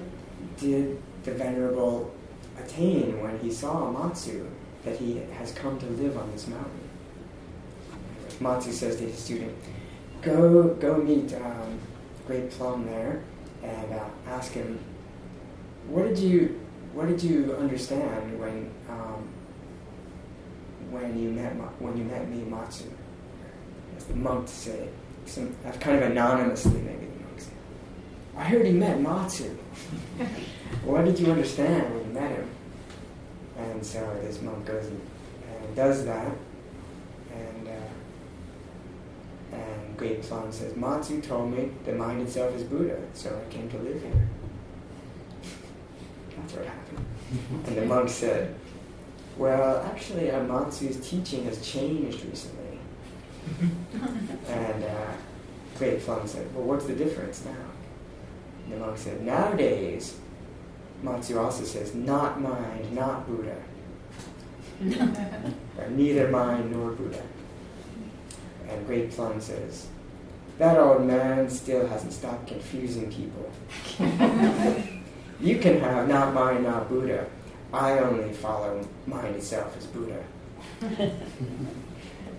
[0.58, 2.14] did the Venerable
[2.60, 4.50] attain when he saw Matsu
[4.84, 6.87] that he has come to live on this mountain?
[8.42, 9.56] Matsu says to his student,
[10.22, 11.80] go, go meet um,
[12.26, 13.24] Great Plum there
[13.64, 14.80] and uh, ask him,
[15.88, 16.60] what did you,
[16.94, 19.28] what did you understand when, um,
[20.90, 22.86] when you met when you met me, Matsu?
[23.96, 24.90] As the monk to say,
[25.26, 27.54] some, kind of anonymously maybe the monk said,
[28.36, 29.50] I heard he met Matsu.
[30.84, 32.50] what did you understand when you met him?
[33.58, 36.32] And so this monk goes and does that,
[37.34, 37.72] and uh,
[39.58, 43.70] and Great Plum says, Matsu told me the mind itself is Buddha, so I came
[43.70, 44.28] to live here.
[46.38, 47.06] That's what happened.
[47.66, 48.56] And the monk said,
[49.38, 52.80] Well, actually, uh, Matsu's teaching has changed recently.
[54.48, 55.12] and uh,
[55.78, 57.56] Great Plum said, Well, what's the difference now?
[58.64, 60.18] And the monk said, Nowadays,
[61.02, 63.58] Matsu also says, Not mind, not Buddha.
[65.90, 67.24] neither mind nor Buddha.
[68.70, 69.88] And Great Plum says,
[70.58, 73.52] That old man still hasn't stopped confusing people.
[75.40, 77.28] you can have not mind, not Buddha.
[77.74, 80.24] I only follow mind itself as Buddha.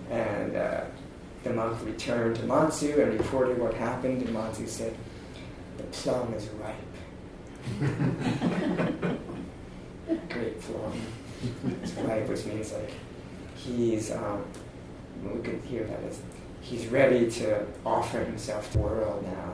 [0.09, 0.81] and uh,
[1.43, 4.95] the monk returned to Matsu and reported what happened, and Matsu said,
[5.77, 6.75] The plum is ripe.
[10.29, 11.01] Great plum.
[12.03, 12.91] Ripe, which means like
[13.55, 14.43] he's, um,
[15.23, 16.21] we could hear that as
[16.61, 19.53] he's ready to offer himself to the world now.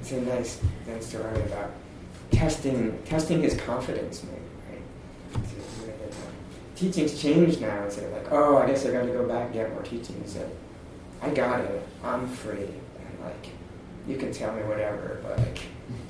[0.00, 1.70] It's a nice, nice story about
[2.30, 5.44] testing, testing his confidence, maybe, right?
[6.74, 9.52] Teaching's changed now instead of like, oh, I guess I got to go back and
[9.52, 10.20] get more teaching.
[10.22, 10.50] He said,
[11.20, 11.86] I got it.
[12.02, 13.48] I'm free, and like,
[14.08, 15.60] you can tell me whatever, but like,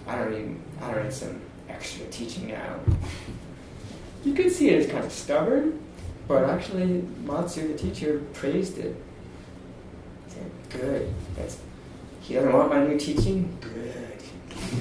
[0.07, 2.78] I don't need, I don't need some extra teaching now.
[4.24, 5.80] You could see it as kind of stubborn,
[6.31, 8.95] but actually, Matsu, the teacher, praised it.
[10.26, 11.12] He said, good.
[11.35, 11.59] That's,
[12.20, 13.59] he doesn't want my new teaching?
[13.61, 14.22] Good.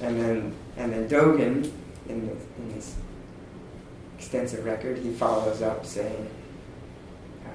[0.00, 1.72] and then, and then Dogen,
[2.08, 2.94] in, the, in this
[4.16, 6.30] extensive record, he follows up saying,
[7.44, 7.48] uh,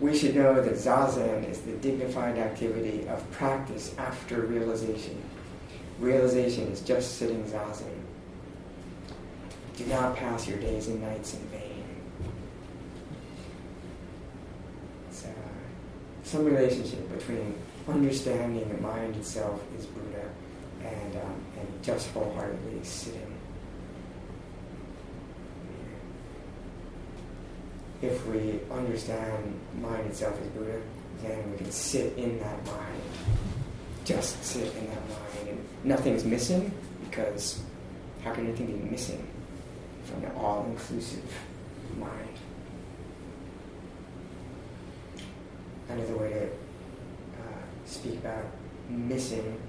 [0.00, 5.18] we should know that zazen is the dignified activity of practice after realization.
[5.98, 8.07] Realization is just sitting zazen.
[9.78, 11.84] Do not pass your days and nights in vain.
[15.08, 15.28] It's uh,
[16.24, 17.54] some relationship between
[17.86, 20.28] understanding the mind itself is Buddha
[20.82, 23.38] and, um, and just wholeheartedly sitting.
[28.02, 30.80] If we understand mind itself is Buddha,
[31.22, 33.02] then we can sit in that mind.
[34.04, 35.50] Just sit in that mind.
[35.50, 36.72] And nothing's missing
[37.08, 37.62] because
[38.24, 39.24] how can anything be missing
[40.08, 41.32] from the all inclusive
[41.98, 42.28] mind?
[45.88, 48.44] another way to uh, speak about
[48.88, 49.60] missing.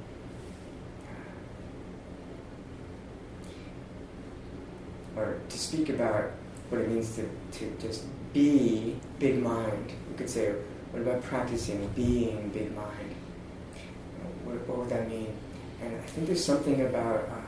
[5.16, 6.32] uh, Or to speak about
[6.70, 7.30] what it means to,
[7.60, 9.92] to just be big mind.
[10.10, 10.54] We could say,
[10.92, 13.16] what about practicing being big mind?
[14.44, 15.34] What, what would that mean?
[15.82, 17.42] And I think there's something about uh,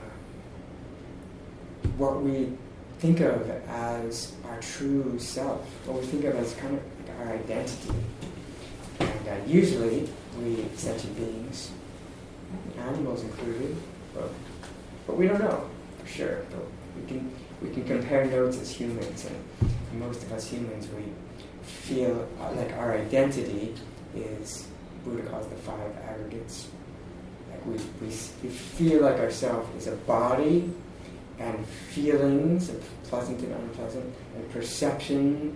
[1.97, 2.53] what we
[3.01, 7.89] think of as our true self, what we think of as kind of our identity.
[8.99, 11.71] And uh, usually, we sentient beings,
[12.77, 13.75] animals included,
[14.13, 14.29] but,
[15.07, 16.45] but we don't know for sure.
[16.51, 16.63] But
[16.95, 21.05] we can we can compare notes as humans, and most of us humans, we
[21.63, 23.73] feel uh, like our identity
[24.15, 24.67] is
[25.03, 26.67] Buddha calls the five aggregates.
[27.49, 28.07] Like we, we,
[28.43, 30.71] we feel like ourselves is a body
[31.41, 35.55] and feelings of pleasant and unpleasant, and perception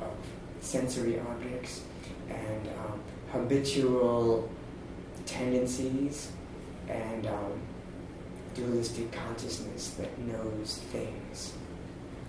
[0.00, 0.12] of
[0.60, 1.82] sensory objects,
[2.28, 3.00] and um,
[3.32, 4.50] habitual
[5.26, 6.30] tendencies,
[6.88, 7.52] and um,
[8.54, 11.52] dualistic consciousness that knows things.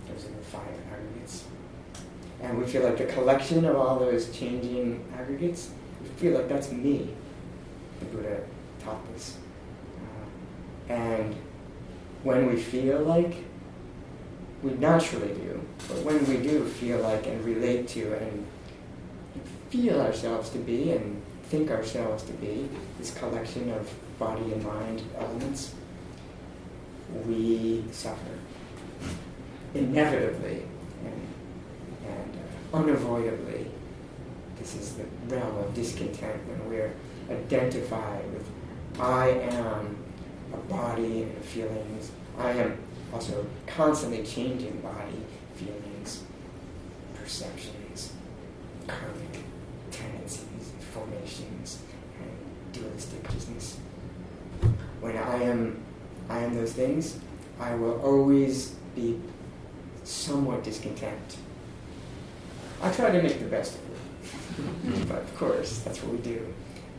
[0.07, 1.45] Those are the five aggregates.
[2.41, 5.69] And we feel like the collection of all those changing aggregates,
[6.01, 7.13] we feel like that's me.
[7.99, 8.43] The Buddha
[8.83, 9.37] taught this.
[10.89, 11.35] Uh, and
[12.23, 13.35] when we feel like,
[14.63, 18.45] we naturally do, but when we do feel like and relate to and
[19.69, 23.89] feel ourselves to be and think ourselves to be this collection of
[24.19, 25.73] body and mind elements,
[27.25, 28.17] we suffer
[29.73, 30.63] inevitably
[31.05, 31.27] and,
[32.07, 32.37] and
[32.73, 33.69] uh, unavoidably.
[34.59, 36.93] This is the realm of discontent when we're
[37.29, 38.45] identified with
[38.99, 39.96] I am
[40.69, 42.11] body and feelings.
[42.37, 42.77] I am
[43.13, 45.23] also constantly changing body,
[45.55, 46.23] feelings,
[47.15, 48.13] perceptions,
[48.85, 49.39] karmic
[49.91, 51.79] tendencies, formations,
[52.19, 53.77] and dualistic business.
[55.01, 55.83] When I am
[56.29, 57.19] I am those things,
[57.59, 59.19] I will always be
[60.03, 61.37] somewhat discontent.
[62.81, 65.07] I try to make the best of it.
[65.07, 66.53] but of course, that's what we do.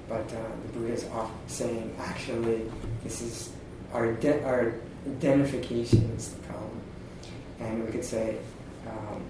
[0.08, 2.70] But uh, the Buddha is often saying, actually,
[3.04, 3.52] this is
[3.92, 4.74] our, de- our
[5.06, 6.80] identification is the problem.
[7.60, 8.38] And we could say,
[8.86, 9.22] um,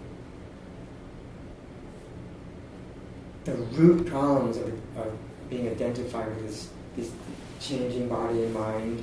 [3.44, 4.68] the root problems of,
[4.98, 5.12] of
[5.48, 7.12] being identified with this, these
[7.60, 9.02] changing body and mind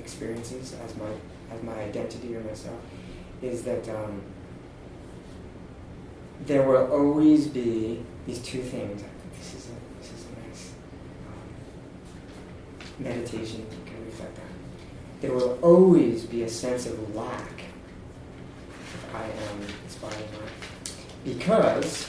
[0.00, 1.10] experiences as my
[1.50, 2.78] as my identity or myself
[3.42, 4.20] is that um,
[6.46, 9.02] there will always be these two things
[9.38, 10.72] this is a nice
[11.26, 11.48] um,
[12.98, 14.44] meditation can reflect on.
[15.20, 17.62] There will always be a sense of lack
[18.94, 20.24] if I am this body.
[21.24, 22.08] Because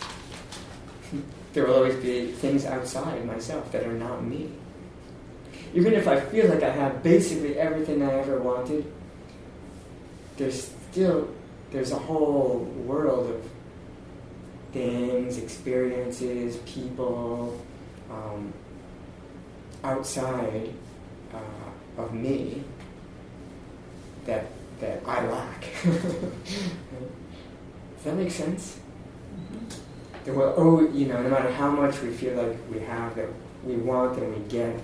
[1.54, 4.52] there will always be things outside myself that are not me
[5.74, 8.92] even if I feel like I have basically everything I ever wanted,
[10.38, 11.30] there's still
[11.72, 13.50] there's a whole world of
[14.74, 17.64] things, experiences, people
[18.10, 18.52] um,
[19.84, 20.74] outside
[21.34, 22.64] uh, of me
[24.26, 24.46] that
[24.80, 25.66] that I lack.
[25.84, 25.96] Does
[28.06, 28.80] that make sense?
[30.24, 33.28] There will, oh, you know, no matter how much we feel like we have that
[33.64, 34.80] we want and we get,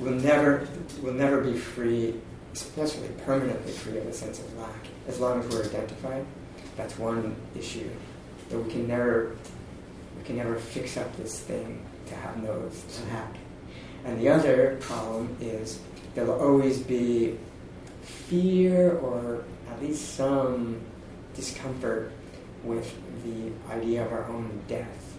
[0.00, 0.66] we'll never
[1.02, 2.14] we'll never be free,
[2.52, 6.24] especially permanently free of a sense of lack, as long as we're identified.
[6.76, 7.88] That's one issue.
[8.50, 9.36] That we can never
[10.16, 12.70] we can never fix up this thing to have no
[13.10, 13.36] lack.
[14.04, 15.80] And the other problem is
[16.14, 17.38] there will always be
[18.02, 20.80] fear or at least some
[21.34, 22.12] discomfort
[22.62, 22.94] with
[23.24, 25.16] the idea of our own death.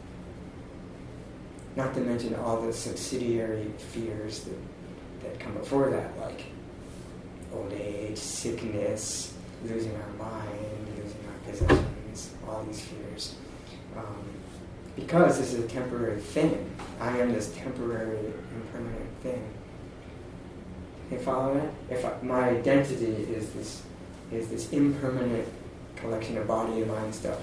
[1.76, 4.58] Not to mention all the subsidiary fears that,
[5.24, 6.46] that come before that, like
[7.54, 9.34] old age, sickness,
[9.64, 13.36] losing our mind, losing our possessions, all these fears.
[13.98, 14.35] Um,
[14.96, 16.70] because this is a temporary thing.
[17.00, 19.44] I am this temporary, impermanent thing.
[21.12, 21.70] You follow that?
[21.90, 23.84] If I, my identity is this
[24.32, 25.48] is this impermanent
[25.96, 27.40] collection of body and mind stuff,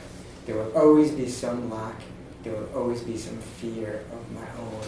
[0.47, 1.95] there will always be some lack
[2.43, 4.83] there will always be some fear of my own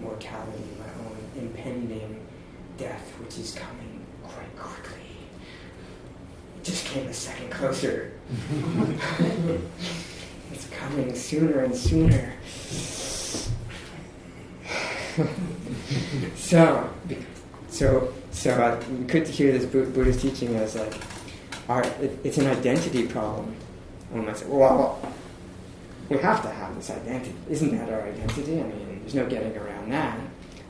[0.00, 2.24] mortality, my own impending
[2.78, 5.00] death, which is coming quite quickly.
[6.56, 8.12] It just came a second closer.
[10.54, 12.32] it's coming sooner and sooner.
[16.36, 16.90] so,
[17.68, 20.94] so, so uh, we could hear this Buddhist teaching as like,
[21.68, 23.56] our, it, it's an identity problem.
[24.12, 25.00] And I say, well,
[26.08, 27.34] we have to have this identity.
[27.50, 28.60] Isn't that our identity?
[28.60, 30.16] I mean, there's no getting around that.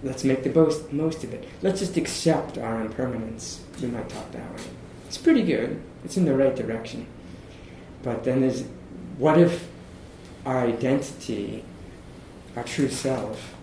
[0.02, 1.46] Let's make the most, most of it.
[1.60, 3.62] Let's just accept our impermanence.
[3.82, 4.64] We might talk that way.
[5.06, 5.82] It's pretty good.
[6.04, 7.06] It's in the right direction.
[8.02, 8.64] But then there's,
[9.18, 9.68] what if
[10.44, 11.64] our identity,
[12.56, 13.54] our true self,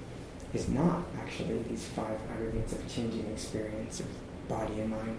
[0.54, 4.08] is not actually these five aggregates of changing experience of
[4.48, 5.18] body and mind?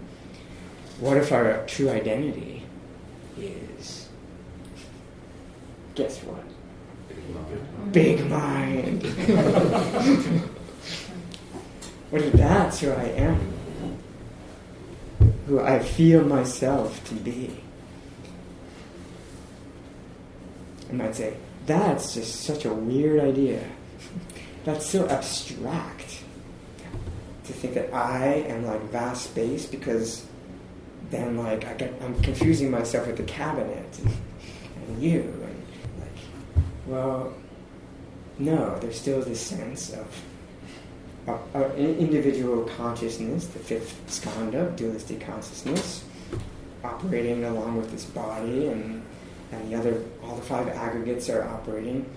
[0.99, 2.63] What if our true identity
[3.37, 4.09] is,
[5.95, 6.43] guess what?
[7.91, 9.03] Big mind.
[12.09, 13.53] what if that's who I am?
[15.47, 17.59] Who I feel myself to be?
[20.89, 21.35] I might say,
[21.65, 23.63] that's just such a weird idea.
[24.63, 26.23] That's so abstract.
[27.45, 30.25] To think that I am like vast space because
[31.09, 34.17] then like I I'm confusing myself with the cabinet and,
[34.87, 35.63] and you and
[35.99, 37.33] like well
[38.39, 40.21] no there's still this sense of
[41.27, 46.03] uh, individual consciousness the fifth skandha dualistic consciousness
[46.83, 49.02] operating along with this body and
[49.53, 52.09] and the other all the five aggregates are operating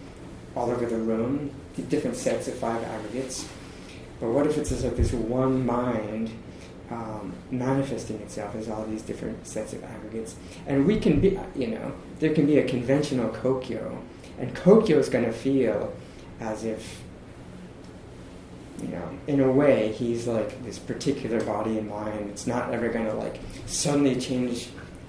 [0.54, 3.48] all over the room the different sets of five aggregates
[4.20, 6.30] but what if it's just like this one mind
[6.90, 10.36] um, manifesting itself as all these different sets of aggregates.
[10.66, 13.98] And we can be, you know, there can be a conventional Kokyo,
[14.38, 15.92] and Kokyo is going to feel
[16.40, 17.02] as if,
[18.82, 22.30] you know, in a way, he's like this particular body and mind.
[22.30, 24.68] It's not ever going to like suddenly change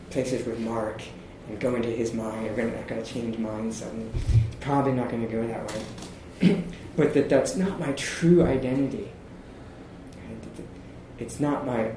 [0.10, 1.02] places with Mark
[1.48, 2.56] and go into his mind.
[2.56, 4.10] We're not going to change minds suddenly.
[4.48, 6.64] It's probably not going to go that way.
[6.96, 9.12] but that that's not my true identity
[11.20, 11.92] it's not my,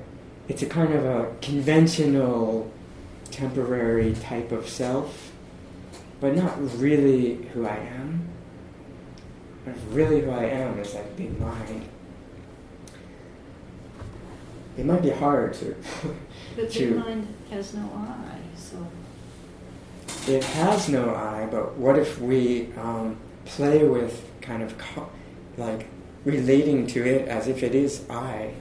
[0.49, 2.71] it's a kind of a conventional,
[3.31, 5.33] temporary type of self,
[6.21, 8.29] but not really who I am.
[9.65, 11.87] But really who I am is that big mind.
[14.77, 15.77] It might be hard to.
[16.57, 18.77] But big mind has no I, so.
[20.29, 25.09] It has no I, but what if we um, play with kind of co-
[25.57, 25.87] like
[26.25, 28.53] relating to it as if it is I?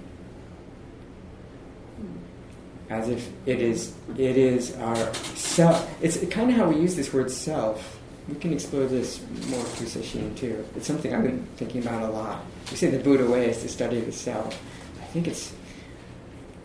[2.90, 5.88] as if it is it is our self.
[6.04, 8.00] It's kind of how we use this word self.
[8.28, 10.66] We can explore this more through Sesshin too.
[10.76, 12.44] It's something I've been thinking about a lot.
[12.70, 14.60] We say the Buddha way is to study the self.
[15.02, 15.54] I think it's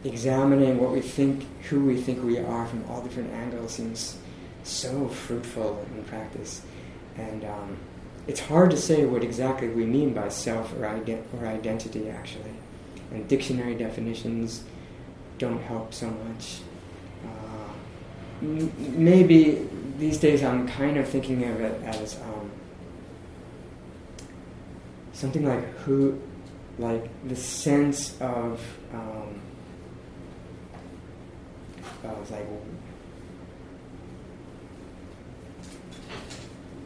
[0.05, 4.19] examining what we think, who we think we are from all different angles seems
[4.65, 6.63] so fruitful in practice.
[7.17, 7.77] And um,
[8.27, 12.55] it's hard to say what exactly we mean by self or, ident- or identity, actually.
[13.13, 14.65] And dictionary definitions
[15.39, 16.61] don't help so much.
[17.25, 17.73] Uh,
[18.43, 22.51] m- maybe these days I'm kind of thinking of it as um,
[25.13, 26.21] something like who,
[26.79, 28.61] like the sense of,
[28.93, 29.41] um,
[32.03, 32.47] of like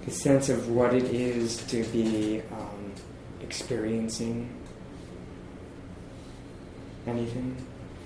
[0.09, 2.93] the sense of what it is to be um,
[3.43, 4.49] experiencing
[7.07, 7.55] anything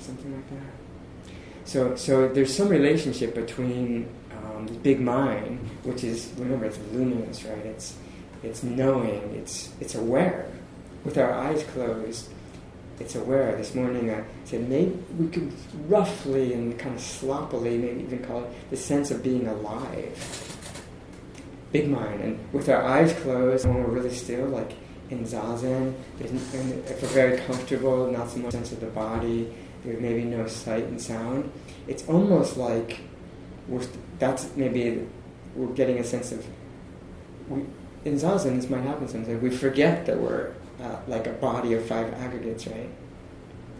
[0.00, 1.34] something like that.
[1.64, 7.44] So, so there's some relationship between um, the big mind, which is remember it's luminous,
[7.44, 7.66] right?
[7.66, 7.96] It's
[8.42, 10.48] it's knowing, it's it's aware.
[11.04, 12.30] With our eyes closed,
[12.98, 13.54] it's aware.
[13.54, 15.52] This morning I said maybe we could
[15.86, 20.51] roughly and kind of sloppily maybe even call it the sense of being alive.
[21.72, 24.72] Big mind, and with our eyes closed, when we're really still, like
[25.10, 29.52] in zazen, and if we're very comfortable, not so much sense of the body,
[29.84, 31.50] there's maybe no sight and sound.
[31.88, 33.00] It's almost like
[33.68, 33.84] we're,
[34.18, 35.06] that's maybe
[35.54, 36.44] we're getting a sense of
[37.48, 37.62] we,
[38.04, 40.52] in zazen this might happen sometimes we forget that we're
[40.82, 42.88] uh, like a body of five aggregates right?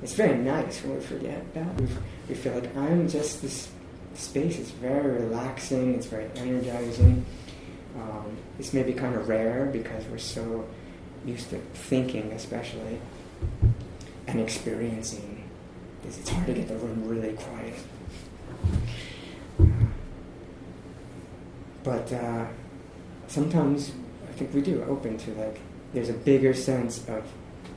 [0.03, 1.80] It's very nice when we forget that.
[1.80, 1.86] We,
[2.28, 3.70] we feel like i'm just this
[4.14, 7.24] space it's very relaxing it's very energizing
[7.97, 10.66] um, it's maybe kind of rare because we're so
[11.24, 13.01] used to thinking especially
[14.26, 15.43] and experiencing
[16.05, 17.74] it's hard to get the room really quiet.
[21.84, 22.47] But uh,
[23.26, 23.93] sometimes
[24.28, 25.61] I think we do open to like
[25.93, 27.24] there's a bigger sense of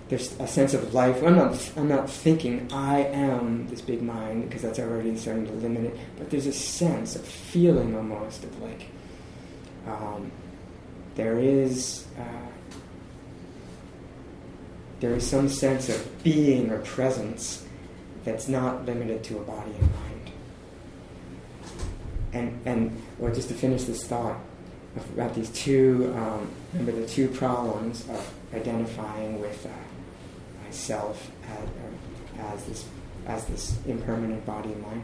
[0.10, 1.24] there's a sense of life.
[1.24, 5.54] I'm not I'm not thinking I am this big mind because that's already starting to
[5.54, 5.98] limit it.
[6.18, 8.88] But there's a sense, of feeling almost of like
[9.88, 10.32] um,
[11.16, 12.06] there is.
[12.18, 12.24] Uh,
[15.02, 17.66] there is some sense of being or presence
[18.24, 20.32] that's not limited to a body and mind.
[22.34, 24.40] And, and well, just to finish this thought,
[25.14, 31.70] about these two, um, remember the two problems of identifying with uh, myself as,
[32.40, 32.86] as this
[33.28, 35.04] as this impermanent body and mind.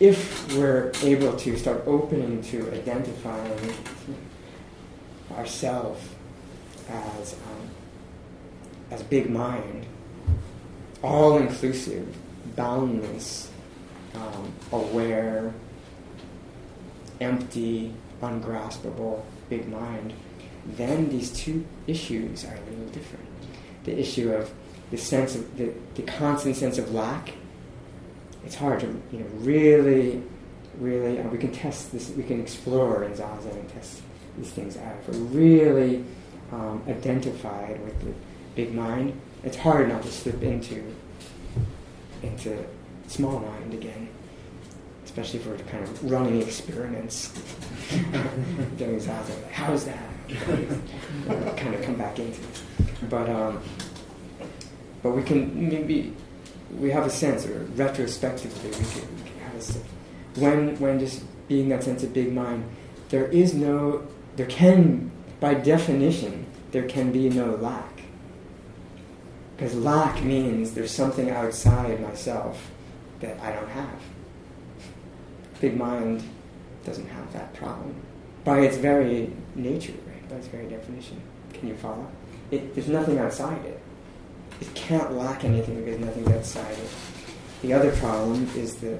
[0.00, 3.74] If we're able to start opening to identifying
[5.36, 6.16] ourself
[6.88, 7.70] as um,
[8.90, 9.84] as big mind,
[11.02, 12.16] all inclusive,
[12.56, 13.50] boundless,
[14.14, 15.52] um, aware,
[17.20, 17.92] empty,
[18.22, 20.14] ungraspable, big mind,
[20.66, 23.26] then these two issues are a little different.
[23.84, 24.50] The issue of
[24.90, 27.32] the sense of the, the constant sense of lack.
[28.44, 30.22] It's hard to you know really,
[30.78, 31.20] really.
[31.20, 32.10] Uh, we can test this.
[32.10, 34.02] We can explore in zazen and test
[34.36, 34.96] these things out.
[35.00, 36.04] If we're really
[36.52, 38.12] um, identified with the
[38.54, 40.82] big mind, it's hard not to slip into
[42.22, 42.64] into
[43.06, 44.08] small mind again,
[45.04, 47.28] especially if we're kind of running experiments,
[48.76, 49.42] doing zazen.
[49.42, 50.10] Like, How's that?
[51.56, 52.62] kind of come back into it.
[53.08, 53.60] But um,
[55.02, 56.14] but we can maybe
[56.78, 59.86] we have a sense, or retrospectively, we can, we can have a sense.
[60.36, 62.64] When when just being that sense of big mind,
[63.08, 64.06] there is no,
[64.36, 65.10] there can,
[65.40, 68.02] by definition, there can be no lack.
[69.56, 72.70] Because lack means there's something outside myself
[73.18, 74.00] that I don't have.
[75.60, 76.22] Big mind
[76.84, 77.94] doesn't have that problem
[78.44, 80.28] by its very nature, right?
[80.30, 81.20] By its very definition.
[81.52, 82.06] Can you follow?
[82.50, 83.79] It, there's nothing outside it
[84.60, 86.90] it can't lack anything because nothing's outside it.
[87.62, 88.98] The other problem is the,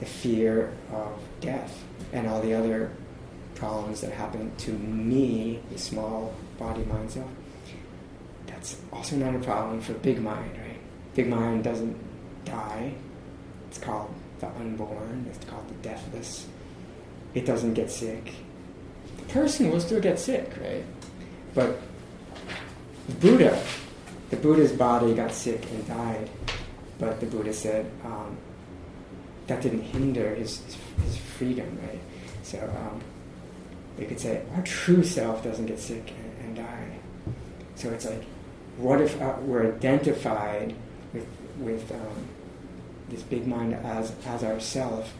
[0.00, 2.90] the fear of death and all the other
[3.54, 7.28] problems that happen to me, the small body mind self.
[8.46, 10.78] That's also not a problem for big mind, right?
[11.14, 11.96] Big mind doesn't
[12.44, 12.94] die.
[13.68, 16.46] It's called the unborn, it's called the deathless.
[17.34, 18.32] It doesn't get sick.
[19.16, 20.84] The person will still get sick, right?
[21.54, 21.80] But
[23.20, 23.62] Buddha
[24.30, 26.28] the Buddha's body got sick and died,
[26.98, 28.36] but the Buddha said um,
[29.46, 30.62] that didn't hinder his,
[31.04, 32.00] his, freedom, right?
[32.42, 33.00] So um,
[33.96, 36.98] we could say our true self doesn't get sick and, and die.
[37.76, 38.24] So it's like,
[38.76, 40.74] what if uh, we're identified
[41.14, 41.26] with,
[41.58, 42.28] with um,
[43.08, 45.14] this big mind as, as ourself?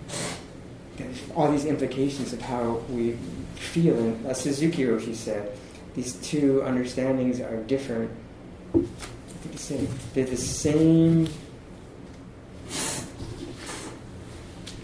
[0.96, 3.12] There's all these implications of how we
[3.54, 3.96] feel.
[3.96, 5.56] And as Suzuki Roshi said,
[5.94, 8.10] these two understandings are different
[8.72, 9.88] they're the same.
[10.14, 11.28] They're the same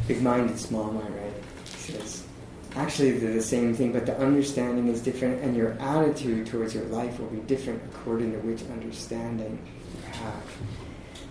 [0.07, 1.33] big mind and small mind, right?
[1.65, 2.27] Says,
[2.77, 6.85] actually they're the same thing, but the understanding is different, and your attitude towards your
[6.85, 9.59] life will be different according to which understanding
[9.95, 10.45] you have.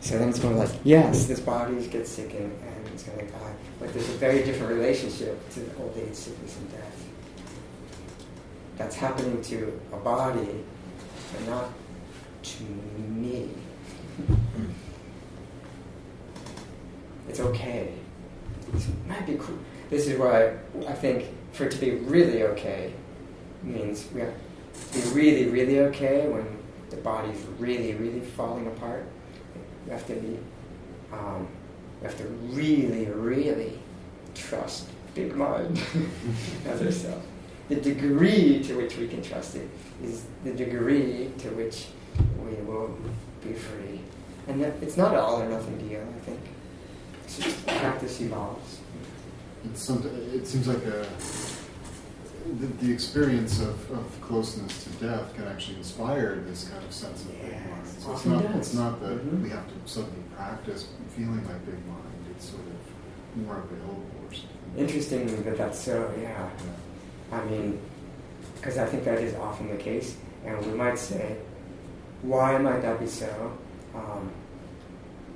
[0.01, 3.32] So then it's more like, yes, this body gets sick and, and it's going to
[3.32, 7.06] die, but there's a very different relationship to old age, sickness, and death.
[8.78, 10.64] That's happening to a body,
[11.32, 11.70] but not
[12.44, 13.50] to me.
[17.30, 17.94] It's okay.
[18.74, 19.58] It might be cool.
[19.89, 22.94] This is why I think for it to be really okay
[23.62, 24.34] means we have
[24.91, 26.46] to be really, really okay when
[26.89, 29.06] the body's really, really falling apart.
[29.86, 30.38] We have to be,
[31.12, 31.48] um,
[32.02, 33.80] we have to really, really
[34.36, 35.80] trust big mind
[36.66, 37.26] as ourselves.
[37.70, 39.70] The degree to which we can trust it
[40.04, 41.88] is the degree to which
[42.45, 42.95] we will
[43.43, 44.01] be free.
[44.47, 46.39] And that, it's not an all or nothing deal, I think.
[47.24, 48.80] It's just practice evolves.
[49.76, 50.03] Some,
[50.34, 51.05] it seems like a,
[52.59, 57.22] the, the experience of, of closeness to death can actually inspire this kind of sense
[57.24, 57.88] of big mind.
[57.88, 58.55] So it's not, does.
[58.57, 59.41] it's not that Mhm.
[59.41, 62.03] we have to suddenly practice feeling like big mind.
[62.32, 64.49] It's sort of more available or something.
[64.78, 66.49] Interesting that that's so, yeah.
[67.32, 67.38] Yeah.
[67.38, 67.80] I mean,
[68.55, 70.18] because I think that is often the case.
[70.45, 71.38] And we might say,
[72.24, 73.57] why might that be so?
[73.93, 74.32] Um,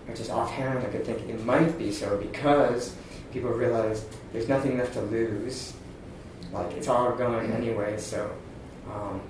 [0.08, 2.96] or just offhand, I could think it might be so because
[3.32, 5.74] people realize there's nothing left to lose.
[6.52, 8.32] Like, it's all going anyway, so
[8.90, 9.22] um,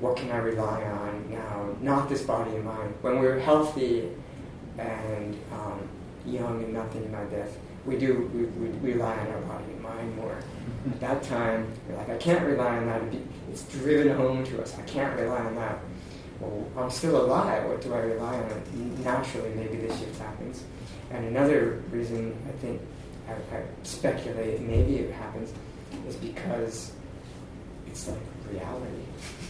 [0.00, 1.68] what can I rely on now?
[1.80, 2.94] Not this body and mind.
[3.02, 4.08] When we're healthy
[4.78, 5.88] and um,
[6.26, 9.82] young and nothing thinking about death, we do we, we rely on our body and
[9.82, 10.38] mind more.
[10.90, 13.02] At that time, you're like, I can't rely on that.
[13.50, 14.76] It's driven home to us.
[14.78, 15.78] I can't rely on that.
[16.42, 17.64] Well, I'm still alive.
[17.68, 19.02] What do I rely on?
[19.04, 20.64] Naturally, maybe this shift happens.
[21.12, 22.80] And another reason I think
[23.28, 25.52] I, I speculate maybe it happens
[26.08, 26.92] is because
[27.86, 28.18] it's like
[28.50, 29.02] reality.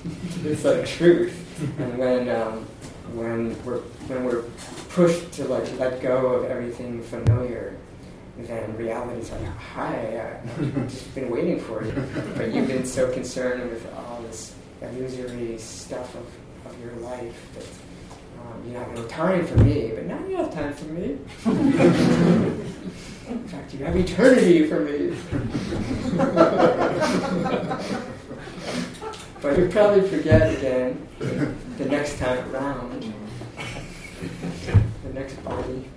[0.44, 1.34] it's like truth.
[1.78, 2.66] And when um,
[3.14, 4.42] when we're when we're
[4.90, 7.76] pushed to like let go of everything familiar,
[8.36, 11.92] then reality's like, hi, I've just been waiting for you.
[12.36, 16.26] But you've been so concerned with all this illusory stuff of,
[16.82, 17.80] your life
[18.52, 21.18] um, you have no time for me, but now you have time for me.
[23.28, 25.16] In fact, you have eternity for me.
[29.40, 33.14] but you'll probably forget again the next time around,
[35.04, 35.88] the next party.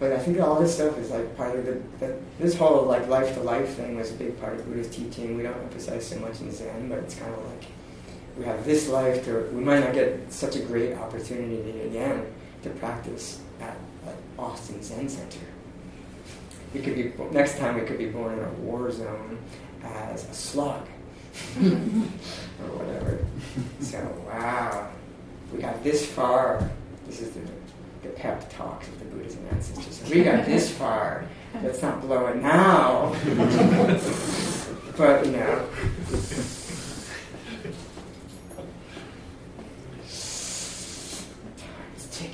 [0.00, 3.08] But I think all this stuff is like part of the, the this whole like
[3.08, 5.36] life to life thing was a big part of Buddha's teaching.
[5.36, 7.64] We don't emphasize so much in Zen, but it's kind of like
[8.38, 12.24] we have this life to we might not get such a great opportunity again
[12.62, 13.76] to practice at
[14.06, 15.40] like Austin Zen Center.
[16.72, 19.38] We could be next time we could be born in a war zone
[19.82, 20.86] as a slug
[21.58, 23.18] or whatever.
[23.80, 24.88] So wow,
[25.52, 26.70] we got this far.
[27.06, 27.40] This is the
[28.02, 30.08] the pep talks of the Buddhas and ancestors.
[30.08, 31.24] We got this far.
[31.62, 33.16] Let's not blow it now.
[34.96, 35.68] but you know.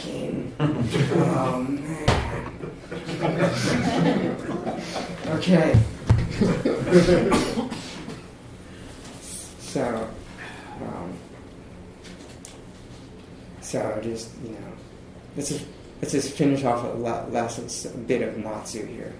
[0.06, 1.84] Oh man.
[5.28, 5.74] Okay.
[9.60, 10.08] so,
[10.82, 11.18] um,
[13.60, 14.58] so just you know,
[15.36, 15.64] let's just
[16.02, 19.12] let's just finish off a la- last bit of Matsu here,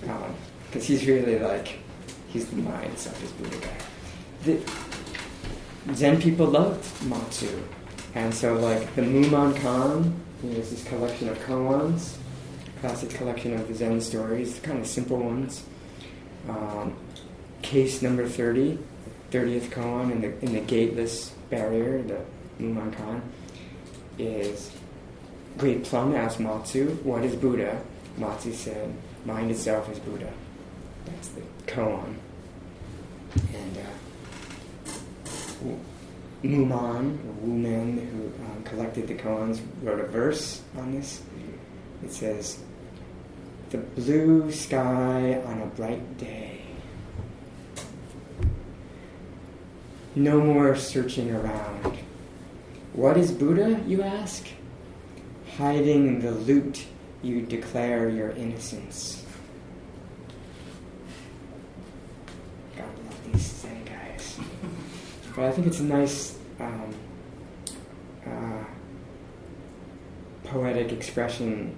[0.00, 1.78] because he's really like
[2.28, 3.76] he's the mind stuff, he's Buddha guy.
[5.84, 7.62] The Zen people loved Matsu,
[8.16, 10.12] and so like the Mumonkan,
[10.42, 12.16] you know, is this collection of koans,
[12.80, 15.64] classic collection of the Zen stories, kind of simple ones.
[16.48, 16.96] Um,
[17.60, 18.78] case number 30,
[19.30, 22.20] 30th koan in the in the gateless barrier, the
[22.58, 23.20] Mumonkan,
[24.18, 24.70] is
[25.58, 27.82] Great Plum asked Matsu, what is Buddha?
[28.16, 28.94] Matsu said,
[29.26, 30.32] mind itself is Buddha.
[31.04, 32.14] That's the koan.
[33.52, 35.74] And uh,
[36.42, 41.22] Mumon, or Wumen, who um, collected the koans, wrote a verse on this.
[42.04, 42.58] It says,
[43.70, 46.60] the blue sky on a bright day.
[50.14, 51.98] No more searching around.
[52.92, 54.46] What is Buddha, you ask?
[55.58, 56.86] Hiding the loot,
[57.22, 59.24] you declare your innocence.
[62.76, 64.38] God love these Zen guys.
[65.36, 66.94] But I think it's a nice um,
[68.26, 68.64] uh,
[70.44, 71.76] poetic expression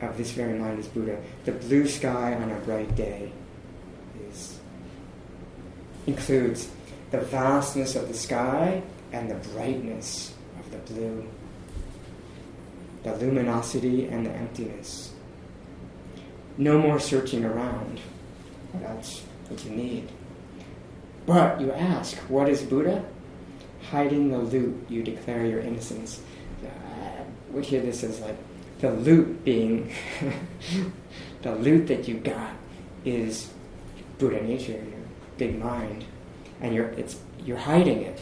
[0.00, 1.20] of this very mind is Buddha.
[1.44, 3.32] The blue sky on a bright day
[4.30, 4.60] is
[6.06, 6.68] includes
[7.10, 8.82] the vastness of the sky
[9.12, 11.26] and the brightness of the blue,
[13.02, 15.12] the luminosity and the emptiness.
[16.56, 18.00] No more searching around.
[18.74, 20.08] That's what you need.
[21.26, 23.04] But you ask, what is Buddha?
[23.90, 26.20] Hiding the loot, you declare your innocence.
[26.64, 28.36] I would hear this as like
[28.80, 29.92] the loot being
[31.42, 32.50] the loot that you got
[33.04, 33.50] is
[34.18, 35.04] Buddha nature, your
[35.38, 36.04] big mind,
[36.60, 38.20] and you're it's you're hiding it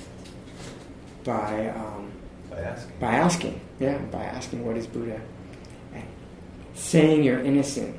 [1.24, 2.10] by um,
[2.50, 2.92] By asking.
[3.00, 5.20] by asking, yeah, by asking what is Buddha,
[5.94, 6.04] and
[6.74, 7.96] saying you're innocent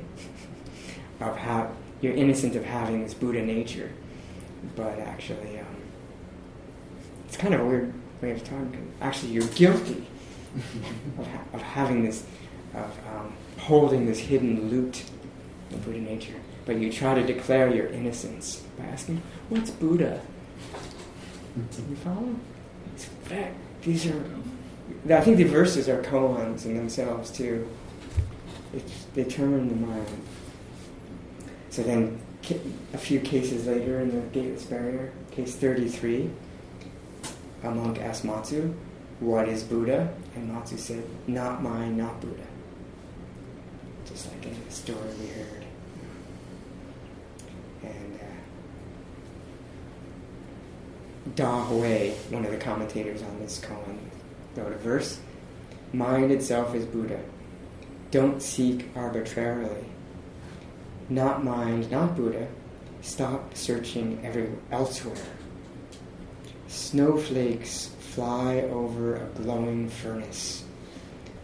[1.20, 3.90] of how you're innocent of having this Buddha nature,
[4.76, 5.66] but actually, um,
[7.26, 8.92] it's kind of a weird way of talking.
[9.00, 10.06] Actually, you're guilty
[11.18, 12.24] of, ha- of having this,
[12.74, 15.04] of um, holding this hidden loot
[15.72, 20.20] of Buddha nature, but you try to declare your innocence by asking, "What's Buddha?"
[21.56, 22.34] You follow?
[22.94, 23.54] It's fact.
[23.82, 24.24] These are.
[25.10, 27.68] I think the verses are koans in themselves too.
[28.72, 30.06] It's, they turn the mind.
[31.70, 32.20] So then,
[32.92, 36.30] a few cases later in the gateless barrier, case 33,
[37.62, 38.74] a monk asked Matsu,
[39.20, 42.46] "What is Buddha?" And Matsu said, "Not mine, not Buddha."
[44.06, 45.64] Just like in the story we heard.
[47.82, 48.20] And.
[48.20, 48.24] Uh,
[51.34, 53.98] Da Hui, one of the commentators on this koan,
[54.56, 55.20] wrote a verse
[55.94, 57.20] Mind itself is Buddha.
[58.10, 59.86] Don't seek arbitrarily.
[61.08, 62.48] Not mind, not Buddha.
[63.02, 65.16] Stop searching everywhere elsewhere.
[66.68, 70.64] Snowflakes fly over a glowing furnace.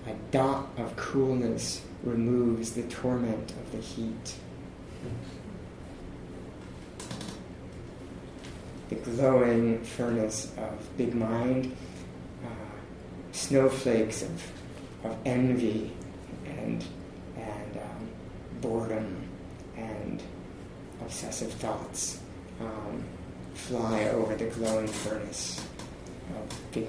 [0.06, 4.34] A dot of coolness removes the torment of the heat.
[8.90, 11.74] the glowing furnace of big mind,
[12.44, 12.48] uh,
[13.30, 14.52] snowflakes of,
[15.04, 15.92] of envy
[16.44, 16.84] and
[17.36, 18.08] and um,
[18.60, 19.19] boredom
[21.10, 22.20] obsessive thoughts
[22.60, 23.04] um,
[23.54, 25.60] fly over the glowing furnace
[26.36, 26.88] of big,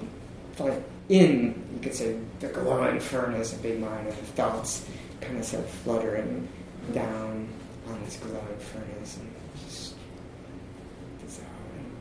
[0.54, 4.86] fly in, you could say, the glowing furnace of big mind, and the thoughts
[5.22, 6.48] kind of start fluttering
[6.94, 7.48] down
[7.88, 9.34] on this glowing furnace and
[9.68, 9.96] just
[11.26, 11.92] dissolving.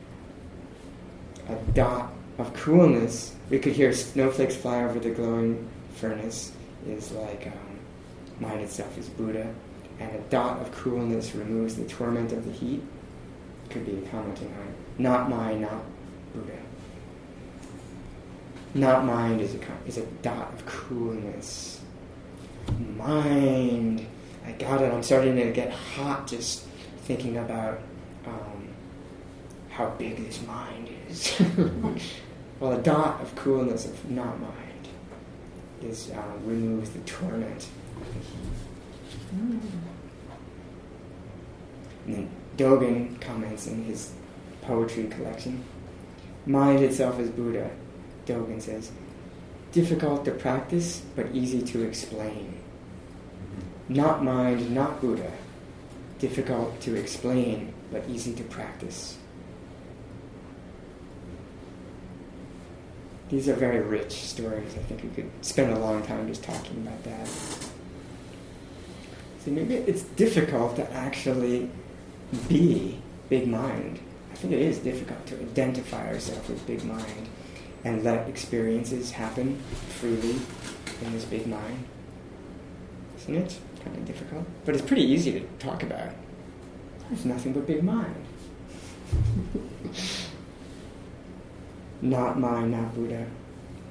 [1.49, 6.51] A dot of coolness, we could hear snowflakes fly over the glowing furnace,
[6.87, 7.79] is like um,
[8.39, 9.51] mind itself is Buddha,
[10.01, 12.81] and a dot of coolness removes the torment of the heat.
[13.69, 15.83] Could be commenting on not mind, not
[16.33, 16.57] Buddha.
[18.73, 21.81] Not mind is a is a dot of coolness.
[22.97, 24.05] Mind,
[24.45, 24.91] I got it.
[24.91, 26.63] I'm starting to get hot just
[27.03, 27.79] thinking about
[28.25, 28.69] um,
[29.69, 31.41] how big this mind is.
[32.59, 34.87] well, a dot of coolness of not mind
[35.81, 37.67] is uh, removes the torment.
[39.35, 39.59] Mm.
[42.05, 44.11] And then Dogen comments in his
[44.61, 45.63] poetry collection
[46.45, 47.69] Mind itself is Buddha.
[48.25, 48.91] Dogen says,
[49.71, 52.59] difficult to practice, but easy to explain.
[53.87, 53.93] Mm-hmm.
[53.93, 55.31] Not mind, not Buddha.
[56.19, 59.17] Difficult to explain, but easy to practice.
[63.29, 64.75] These are very rich stories.
[64.75, 67.27] I think we could spend a long time just talking about that.
[69.39, 71.69] So maybe it's difficult to actually
[72.47, 73.99] be big mind.
[74.31, 77.29] I think it is difficult to identify ourselves with big mind
[77.83, 79.59] and let experiences happen
[79.99, 80.35] freely
[81.03, 81.85] in this big mind.
[83.17, 83.59] Isn't it?
[83.83, 84.45] Kind of difficult.
[84.65, 86.13] But it's pretty easy to talk about.
[87.09, 88.15] There's nothing but big mind.
[92.01, 93.27] not mind, not Buddha.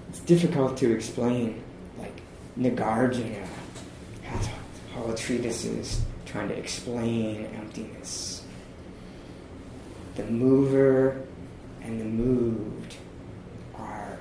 [0.08, 1.62] It's difficult to explain.
[1.98, 2.20] Like
[2.58, 3.46] Nagarjuna
[4.22, 4.48] has
[4.94, 8.29] whole treatises trying to explain emptiness.
[10.16, 11.22] The mover
[11.82, 12.96] and the moved
[13.76, 14.18] are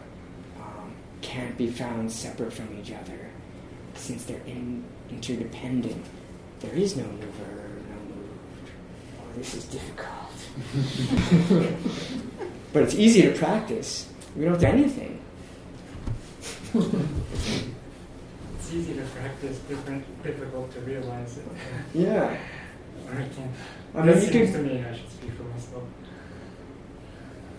[0.59, 3.29] um, can't be found separate from each other
[3.95, 6.05] since they're in, interdependent.
[6.61, 8.69] There is no mover, no moved.
[9.19, 10.15] Oh, this is difficult.
[12.73, 14.07] but it's easy to practice.
[14.35, 15.21] We don't do anything.
[16.73, 21.45] it's easy to practice, different, difficult to realize it.
[21.93, 22.37] Yeah.
[23.09, 23.31] I can't.
[23.95, 25.31] I mean, That you seems could- to me, I should speak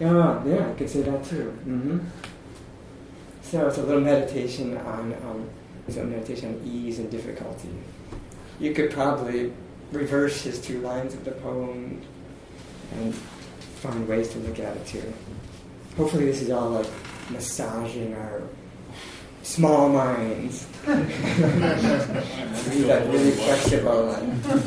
[0.03, 1.51] Ah, yeah, I could say that too.
[1.65, 1.99] hmm
[3.43, 5.49] So it's a little meditation on um,
[5.87, 7.69] it's a meditation on ease and difficulty.
[8.59, 9.53] You could probably
[9.93, 12.01] reverse his two lines of the poem
[12.97, 15.13] and find ways to look at it too.
[15.97, 16.87] Hopefully, this is all like
[17.31, 18.43] massaging our
[19.43, 20.67] small minds.
[20.87, 20.93] be
[22.85, 24.11] like really flexible
[24.45, 24.67] It's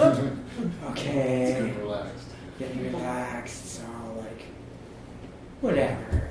[0.92, 2.28] okay getting relaxed.
[2.60, 3.63] getting relaxed.
[5.64, 6.28] Whatever.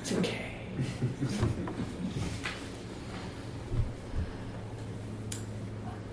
[0.00, 0.44] It's okay.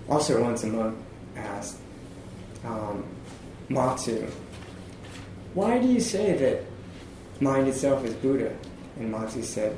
[0.08, 0.98] also, once a month,
[1.36, 1.76] asked
[2.64, 3.04] um,
[3.68, 4.26] Matsu,
[5.54, 6.64] why do you say that
[7.40, 8.52] mind itself is Buddha?
[8.98, 9.76] And Matsu said,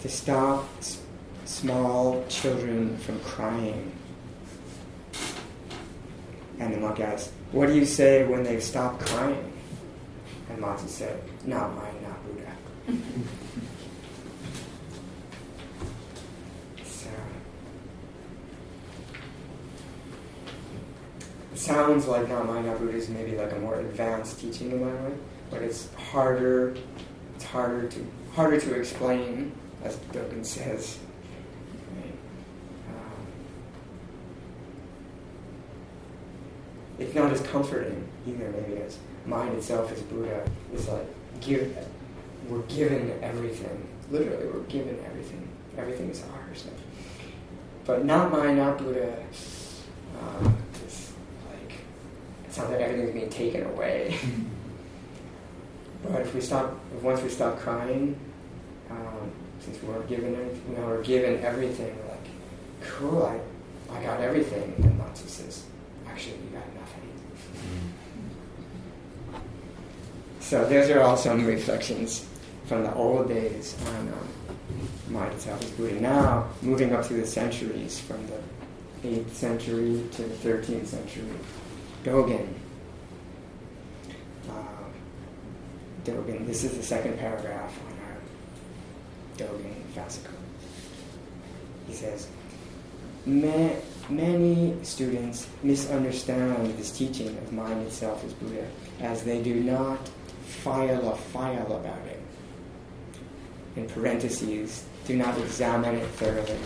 [0.00, 0.98] to stop s-
[1.44, 3.92] small children from crying.
[6.58, 9.52] And the monk asked, What do you say when they've stopped crying?
[10.48, 12.52] And Matsu said, Not mine, not Buddha.
[16.84, 17.08] so,
[21.52, 22.46] it sounds like not
[22.78, 25.14] Buddha is maybe like a more advanced teaching in that way,
[25.50, 26.76] but it's harder,
[27.34, 29.50] it's harder to, harder to explain,
[29.82, 31.00] as Dogen says.
[32.88, 33.26] Um,
[37.00, 41.06] it's not as comforting either, maybe as mind itself as Buddha is like
[41.40, 41.76] give
[42.48, 43.88] we're given everything.
[44.10, 45.48] Literally we're given everything.
[45.78, 46.66] Everything is ours.
[47.84, 49.16] But not mine, not Buddha.
[50.20, 51.12] Um, it's
[51.50, 51.72] like
[52.44, 54.16] it sounds like everything's being taken away.
[56.02, 58.18] but if we stop if once we stop crying,
[58.90, 59.30] um,
[59.60, 60.32] since we're given
[60.68, 62.26] you know, we're given everything, we're like,
[62.80, 63.40] cool, I
[63.92, 64.74] I got everything.
[64.82, 65.64] And Matsu says,
[66.06, 66.81] actually you got nothing.
[70.52, 72.26] So those are all some reflections
[72.66, 74.28] from the old days on um,
[75.08, 75.98] mind itself as Buddha.
[75.98, 81.24] Now, moving up through the centuries, from the 8th century to the 13th century,
[82.04, 82.52] Dogen.
[84.50, 84.52] Uh,
[86.04, 90.36] Dogen, this is the second paragraph on our Dogen fascicle.
[91.88, 92.28] He says,
[93.24, 93.80] "Man,
[94.10, 98.66] many students misunderstand this teaching of mind itself as Buddha,
[99.00, 100.10] as they do not
[100.52, 102.20] file a file about it.
[103.76, 106.58] In parentheses, do not examine it thoroughly.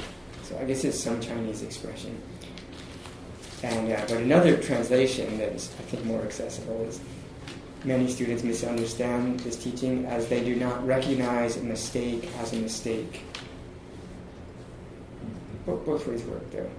[0.43, 2.21] So I guess it's some Chinese expression.
[3.63, 7.01] And uh, but another translation that is I think more accessible is
[7.85, 13.25] many students misunderstand this teaching as they do not recognize a mistake as a mistake.
[15.65, 16.71] Both, both ways work though.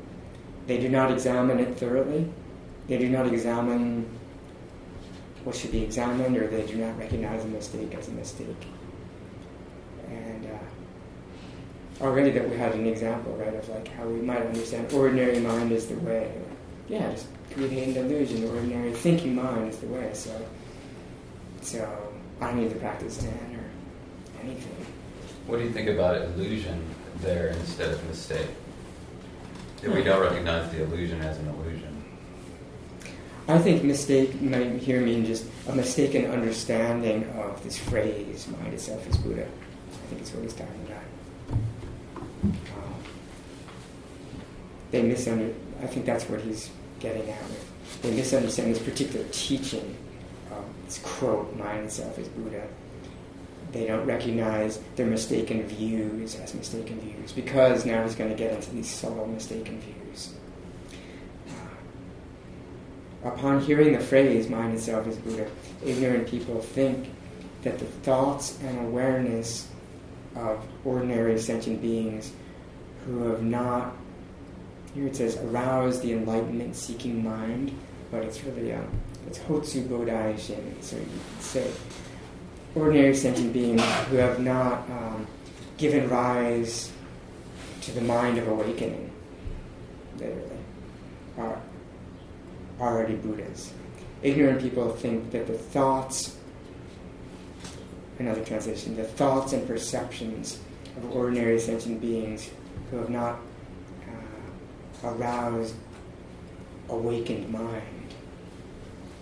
[0.67, 2.29] They do not examine it thoroughly.
[2.87, 4.05] They do not examine
[5.47, 8.67] what should be examined, or they do not recognize a mistake as a mistake.
[10.09, 14.91] And uh, already that we had an example, right, of like how we might understand
[14.91, 16.33] ordinary mind is the way.
[16.89, 18.43] Yeah, just creating an illusion.
[18.49, 20.09] Ordinary thinking mind is the way.
[20.13, 20.37] So,
[21.61, 24.85] so I need to practice Zen or anything.
[25.45, 26.83] What do you think about illusion
[27.21, 28.49] there instead of mistake?
[29.81, 31.86] That we don't recognize the illusion as an illusion.
[33.47, 39.07] I think mistake might here mean just a mistaken understanding of this phrase, mind itself
[39.07, 39.45] is Buddha.
[39.45, 41.03] I think it's what he's talking about.
[42.43, 42.95] Um,
[44.91, 45.53] they misunder.
[45.81, 46.69] I think that's what he's
[46.99, 48.01] getting at with.
[48.01, 49.95] They misunderstand this particular teaching,
[50.51, 52.67] um, this quote, mind itself is Buddha.
[53.71, 58.53] They don't recognize their mistaken views as mistaken views because now he's going to get
[58.53, 60.33] into these subtle mistaken views.
[61.49, 61.53] Uh,
[63.27, 65.49] upon hearing the phrase, mind itself is Buddha,
[65.85, 67.09] ignorant people think
[67.63, 69.67] that the thoughts and awareness
[70.35, 72.31] of ordinary sentient beings
[73.05, 73.95] who have not,
[74.93, 77.77] here it says, aroused the enlightenment seeking mind,
[78.11, 78.87] but it's really, um,
[79.27, 81.71] it's Hotsu Bodai Shin, so you could say.
[82.75, 85.25] Ordinary sentient beings who have not um,
[85.77, 86.91] given rise
[87.81, 89.11] to the mind of awakening,
[90.19, 90.57] literally,
[91.37, 91.61] are
[92.79, 93.73] already Buddhas.
[94.23, 96.37] Ignorant people think that the thoughts,
[98.19, 100.59] another translation, the thoughts and perceptions
[100.95, 102.49] of ordinary sentient beings
[102.89, 103.39] who have not
[104.07, 105.75] uh, aroused
[106.89, 107.83] awakened mind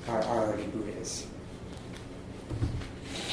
[0.07, 1.27] are already Buddhas.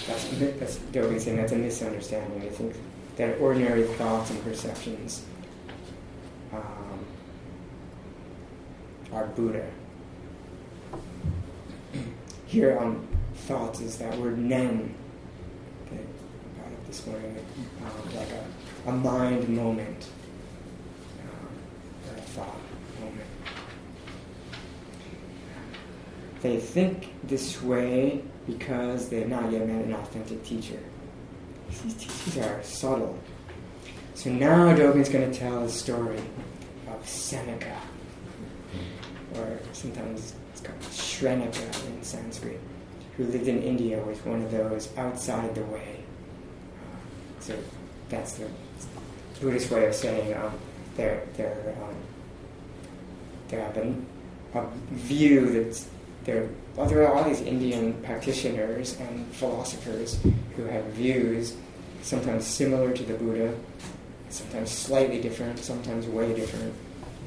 [0.07, 0.29] That's,
[0.59, 2.43] that's Dogen saying that's a misunderstanding.
[2.43, 2.75] I think
[3.17, 5.25] that ordinary thoughts and perceptions
[6.53, 7.05] um,
[9.13, 9.71] are Buddha.
[12.53, 14.95] Here on thoughts is that word nen
[15.91, 17.39] that I brought up this morning,
[17.81, 20.07] um, like a, a mind moment,
[22.11, 22.59] or a thought
[23.01, 23.27] moment.
[26.43, 30.79] They think this way because they have not yet met an authentic teacher.
[31.83, 33.19] These teachers are subtle.
[34.13, 36.21] So now Dogen's going to tell a story
[36.89, 37.79] of Senika,
[39.37, 40.35] or sometimes
[41.27, 42.61] it's in Sanskrit,
[43.17, 46.05] who lived in India, was one of those outside the way.
[46.77, 47.59] Uh, so
[48.09, 48.49] that's the
[49.41, 50.53] Buddhist way of saying um,
[50.97, 51.97] they're, they're, um,
[53.49, 53.95] they have a,
[54.55, 55.85] a view that
[56.25, 60.21] there, well, there are all these Indian practitioners and philosophers
[60.57, 61.57] who have views
[62.03, 63.55] sometimes similar to the Buddha,
[64.29, 66.75] sometimes slightly different, sometimes way different.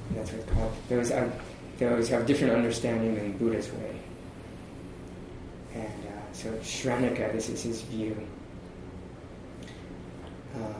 [0.10, 0.72] And that's what it's called.
[0.90, 1.32] Those, are,
[1.77, 3.99] those have different understanding than Buddha's way.
[5.73, 8.15] And uh, so Shrenika, this is his view.
[10.56, 10.73] Uh,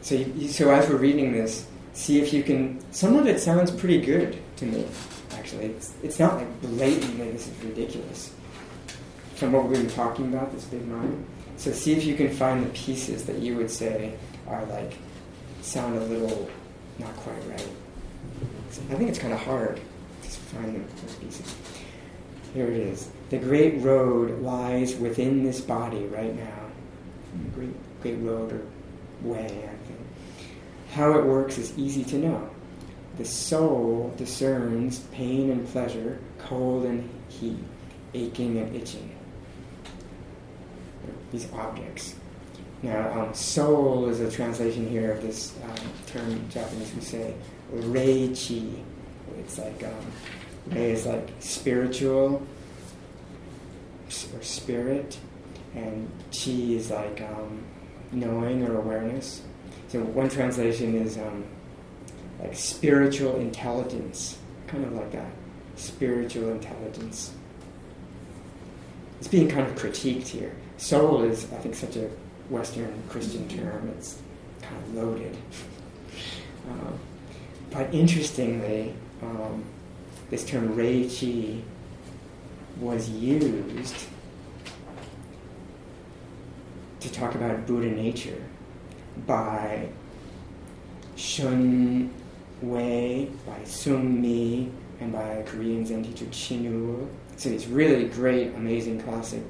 [0.00, 2.80] so, you, so as we're reading this, see if you can.
[2.92, 4.86] Some of it sounds pretty good to me
[5.42, 5.66] actually.
[5.66, 8.32] It's, it's not like blatantly this is ridiculous
[9.34, 11.26] from what we've been talking about, this big mind.
[11.56, 14.14] So see if you can find the pieces that you would say
[14.46, 14.94] are like,
[15.62, 16.48] sound a little
[16.98, 17.68] not quite right.
[18.78, 19.76] I think it's kind of hard
[20.22, 21.54] to find those pieces.
[22.54, 23.08] Here it is.
[23.30, 26.58] The great road lies within this body right now.
[27.54, 28.62] Great, great road or
[29.22, 30.00] way, I think.
[30.92, 32.50] How it works is easy to know.
[33.18, 37.58] The soul discerns pain and pleasure, cold and heat,
[38.14, 39.14] aching and itching.
[41.30, 42.14] These objects.
[42.82, 47.34] Now, um, soul is a translation here of this um, term Japanese we say
[47.72, 48.62] rei chi.
[49.38, 50.12] It's like um,
[50.68, 52.46] rei is like spiritual
[54.34, 55.18] or spirit,
[55.74, 57.64] and chi is like um,
[58.12, 59.42] knowing or awareness.
[59.88, 61.44] So one translation is um,
[62.40, 65.30] like spiritual intelligence, kind of like that.
[65.76, 67.32] Spiritual intelligence.
[69.18, 70.52] It's being kind of critiqued here.
[70.76, 72.10] Soul is, I think, such a
[72.50, 73.88] Western Christian term.
[73.96, 74.18] It's
[74.60, 75.36] kind of loaded.
[76.68, 76.92] Uh,
[77.72, 79.64] but interestingly, um,
[80.30, 81.62] this term Rei Chi
[82.78, 84.06] was used
[87.00, 88.42] to talk about Buddha nature
[89.26, 89.88] by
[91.16, 92.12] Shun
[92.60, 94.70] Wei, by Zongmi,
[95.00, 97.08] and by a Korean Zen teacher Chinul.
[97.36, 99.42] So these really great, amazing classic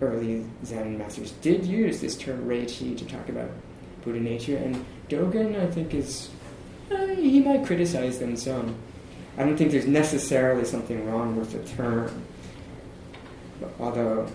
[0.00, 3.50] early Zen masters did use this term Rei Chi to talk about
[4.02, 6.30] Buddha nature, and Dogen, I think, is
[6.90, 8.74] Eh, he might criticize them some.
[9.36, 12.22] I don't think there's necessarily something wrong with the term,
[13.78, 14.28] although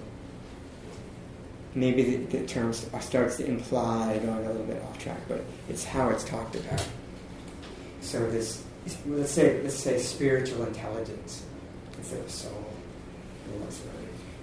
[1.76, 5.44] maybe the, the term uh, starts to imply going a little bit off track, but
[5.70, 6.88] it's how it's talked about.
[8.02, 8.64] So this,
[9.06, 11.46] let's say, let's say spiritual intelligence
[11.98, 12.66] instead of soul.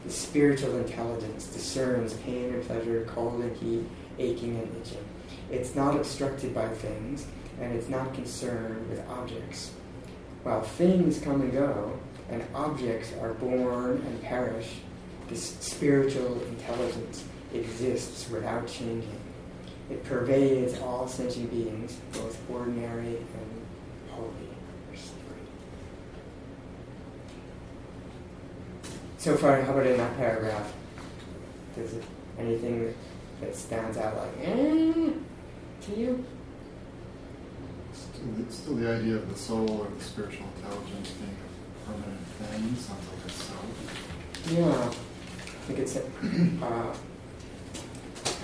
[0.04, 3.84] The spiritual intelligence discerns pain and pleasure, cold and heat,
[4.18, 5.04] aching and itching.
[5.50, 7.26] It's not obstructed by things,
[7.60, 9.72] and it's not concerned with objects.
[10.42, 11.98] While things come and go,
[12.30, 14.78] and objects are born and perish,
[15.28, 19.20] this spiritual intelligence exists without changing.
[19.90, 23.66] It pervades all sentient beings, both ordinary and
[24.10, 24.30] holy
[24.90, 25.46] or sacred.
[29.18, 30.72] So far, how about in that paragraph?
[31.74, 32.04] Does it,
[32.38, 32.94] anything
[33.40, 35.10] that stands out like, eh,
[35.82, 36.24] to you?
[38.20, 42.26] Still, it's still the idea of the soul or the spiritual intelligence being a permanent
[42.26, 43.64] thing sounds like a self.
[44.50, 46.02] Yeah, I think it's a
[46.62, 46.94] uh,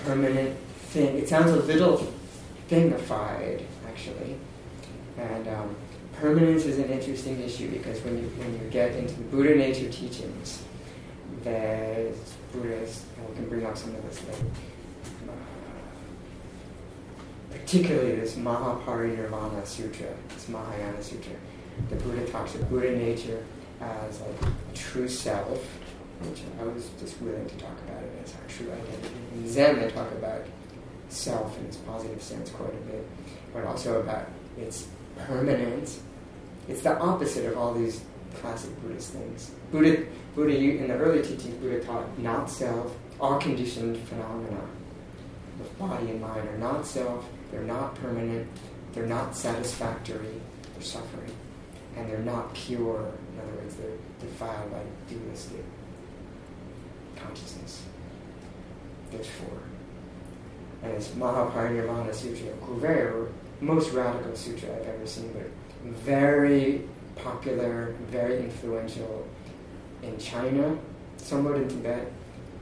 [0.03, 0.57] permanent
[0.89, 1.17] thing.
[1.17, 2.11] It sounds a little
[2.69, 4.37] thingified, actually.
[5.17, 5.75] And um,
[6.13, 9.91] permanence is an interesting issue because when you when you get into the Buddha nature
[9.91, 10.63] teachings,
[11.43, 12.17] there's
[12.51, 14.45] Buddhist, and we can bring up some of this later.
[17.61, 21.33] Particularly this Mahaparinirvana Sutra, this Mahayana Sutra.
[21.89, 23.43] The Buddha talks of Buddha nature
[23.81, 25.63] as like true self,
[26.21, 29.15] which I was just willing to talk about it as our true identity.
[29.33, 30.45] In Zen, they talk about
[31.09, 33.07] self in its positive sense quite a bit,
[33.53, 34.27] but also about
[34.57, 36.01] its permanence.
[36.67, 38.01] It's the opposite of all these
[38.35, 39.51] classic Buddhist things.
[39.71, 40.05] Buddha,
[40.35, 44.61] Buddha in the early teachings, Buddha taught not self, all conditioned phenomena
[45.59, 48.47] of body and mind are not self, they're not permanent,
[48.93, 50.41] they're not satisfactory,
[50.73, 51.31] they're suffering,
[51.95, 53.11] and they're not pure.
[53.33, 55.63] In other words, they're defiled by dualistic
[57.15, 57.83] consciousness.
[59.11, 59.59] There's four.
[60.83, 63.27] And it's Mahaparinirvana Sutra, very
[63.61, 65.49] most radical sutra I've ever seen, but
[65.93, 66.83] very
[67.15, 69.27] popular, very influential
[70.03, 70.77] in China,
[71.17, 72.11] somewhat in Tibet,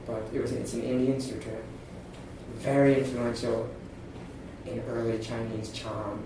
[0.06, 1.52] but it was it's an Indian sutra.
[2.56, 3.68] Very influential
[4.66, 6.18] in early Chinese Chan.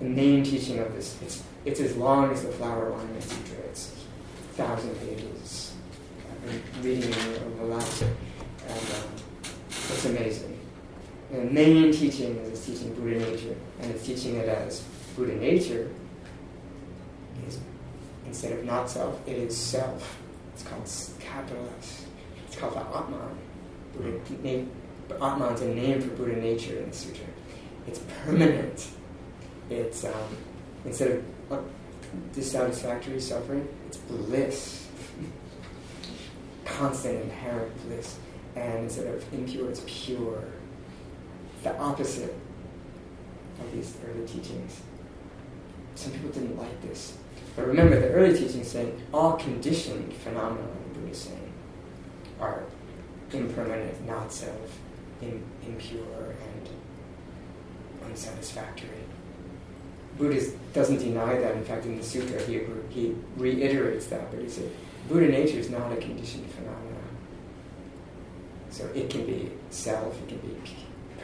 [0.00, 3.58] The main teaching of this, it's, it's as long as the Flower Ornament Sutra.
[3.70, 3.92] It's
[4.50, 5.74] a thousand pages.
[6.30, 8.12] I've been reading it over the last, and
[8.70, 9.10] um,
[9.68, 10.58] it's amazing.
[11.30, 14.80] The main teaching is it's teaching Buddha nature, and it's teaching it as
[15.16, 15.90] Buddha nature
[17.48, 17.58] is
[18.26, 20.18] instead of not self, it is self.
[20.54, 20.88] It's called
[21.20, 22.06] capital S.
[22.46, 23.38] It's called the Atman.
[23.94, 24.70] Buddha, name,
[25.14, 27.24] Atman is a name for Buddha nature in the sutra.
[27.86, 28.88] It's permanent.
[29.70, 30.36] It's um,
[30.84, 31.64] instead of
[32.32, 34.86] dissatisfactory suffering, it's bliss,
[36.64, 38.18] constant inherent bliss.
[38.54, 40.42] And instead of impure, it's pure.
[41.62, 42.34] The opposite
[43.60, 44.80] of these early teachings.
[45.94, 47.16] Some people didn't like this.
[47.54, 51.52] But remember, the early teachings saying all conditioned phenomena, the Buddha saying,
[52.40, 52.64] are
[53.32, 54.78] impermanent, not self,
[55.22, 56.68] in, impure, and
[58.04, 58.88] unsatisfactory.
[60.18, 60.40] Buddha
[60.72, 61.56] doesn't deny that.
[61.56, 62.60] In fact, in the sutra, he,
[62.90, 64.30] he reiterates that.
[64.30, 64.70] But he said,
[65.08, 66.96] Buddha nature is not a conditioned phenomenon.
[68.70, 70.56] So it can be self, it can be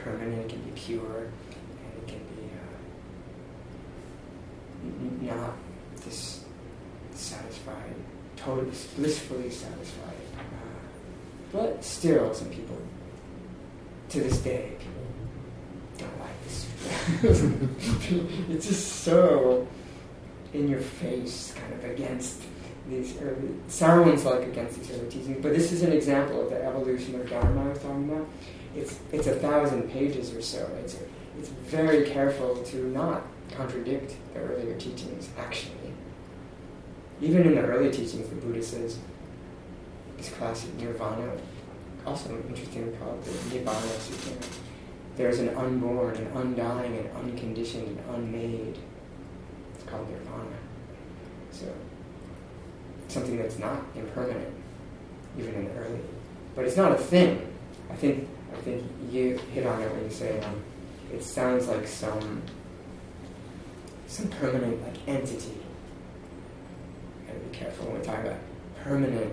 [0.02, 2.20] permanent, it can be pure, and it can
[5.20, 5.56] be uh, not
[7.12, 7.94] dissatisfied,
[8.36, 10.14] totally blissfully satisfied.
[10.38, 10.42] Uh,
[11.52, 12.78] but still, some people,
[14.12, 14.92] to this day, people
[15.96, 16.66] don't like this.
[18.50, 19.66] it's just so
[20.52, 22.42] in your face, kind of against
[22.88, 25.38] these early, sounds like against these early teachings.
[25.40, 28.28] But this is an example of the evolution of Dharma I was talking about.
[28.76, 30.68] It's it's a thousand pages or so.
[30.82, 30.98] It's
[31.38, 33.22] it's very careful to not
[33.56, 35.30] contradict the earlier teachings.
[35.38, 35.94] Actually,
[37.22, 38.98] even in the early teachings, the Buddha says
[40.18, 41.32] this classic nirvana,
[42.06, 44.32] also interestingly called the Nibbana Sutra.
[45.16, 48.78] there's an unborn, an undying, an unconditioned, and unmade.
[49.74, 50.56] It's called nirvana.
[51.50, 51.66] So
[53.08, 54.54] something that's not impermanent,
[55.38, 56.00] even in the early.
[56.54, 57.46] But it's not a thing.
[57.90, 60.62] I think I think you hit on it when you say um,
[61.12, 62.42] it sounds like some
[64.06, 65.58] some permanent like entity.
[67.26, 68.38] Gotta be careful when we talk about
[68.82, 69.32] permanent.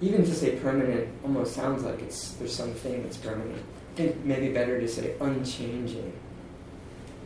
[0.00, 3.62] Even to say permanent almost sounds like it's there's something that's permanent.
[3.92, 6.12] I think maybe better to say unchanging.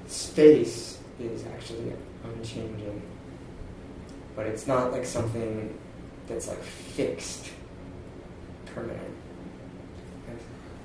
[0.07, 1.93] Space is actually
[2.25, 3.01] unchanging,
[4.35, 5.79] but it's not like something
[6.27, 7.51] that's like fixed,
[8.67, 9.15] permanent.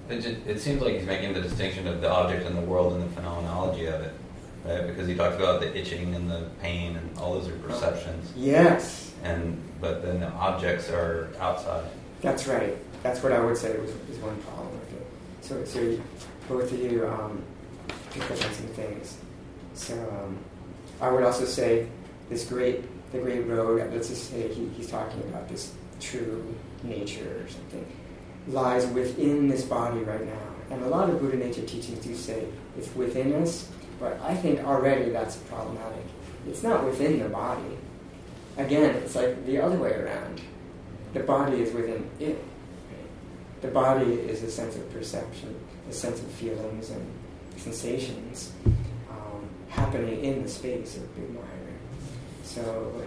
[0.10, 2.94] It, just, it seems like he's making the distinction of the object in the world
[2.94, 4.14] and the phenomenology of it,
[4.66, 4.88] right?
[4.88, 8.34] Because he talks about the itching and the pain and all those are perceptions.
[8.36, 11.86] Yes, And but then the objects are outside.
[12.22, 12.78] that's right.
[13.04, 15.08] That's what I would say was, is one problem with it.
[15.42, 16.04] So, so you,
[16.48, 17.42] both of you um,
[18.12, 19.18] picked up on some things.
[19.74, 20.38] So um,
[21.00, 21.88] I would also say
[22.30, 23.94] this great, the great road.
[23.94, 27.86] Let's just say he, he's talking about this true nature or something
[28.48, 30.40] lies within this body right now.
[30.72, 32.46] And a lot of Buddha nature teachings do say
[32.78, 33.70] it's within us,
[34.00, 36.06] but I think already that's problematic.
[36.48, 37.78] It's not within the body.
[38.60, 40.42] Again, it's like the other way around.
[41.14, 42.44] The body is within it.
[43.62, 45.56] The body is a sense of perception,
[45.90, 47.06] a sense of feelings and
[47.56, 48.52] sensations
[49.10, 51.46] um, happening in the space of Big Mind.
[52.44, 53.02] So,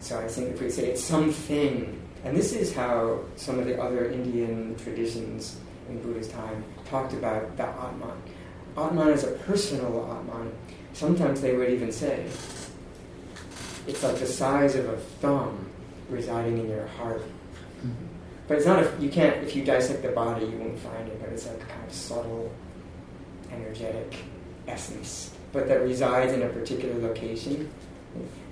[0.00, 3.80] so I think if we say it's something, and this is how some of the
[3.80, 5.58] other Indian traditions
[5.90, 8.22] in Buddha's time talked about the Atman.
[8.78, 10.52] Atman is a personal Atman.
[10.98, 12.26] Sometimes they would even say
[13.86, 15.70] it's like the size of a thumb
[16.10, 17.22] residing in your heart.
[18.48, 21.20] But it's not, a, you can't, if you dissect the body, you won't find it,
[21.20, 22.52] but it's like a kind of subtle,
[23.52, 24.16] energetic
[24.66, 27.70] essence, but that resides in a particular location.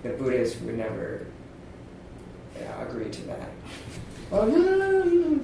[0.05, 1.27] The Buddhists would never
[2.60, 3.51] uh, agree to that.
[4.31, 5.40] Oh, no, no, no, no.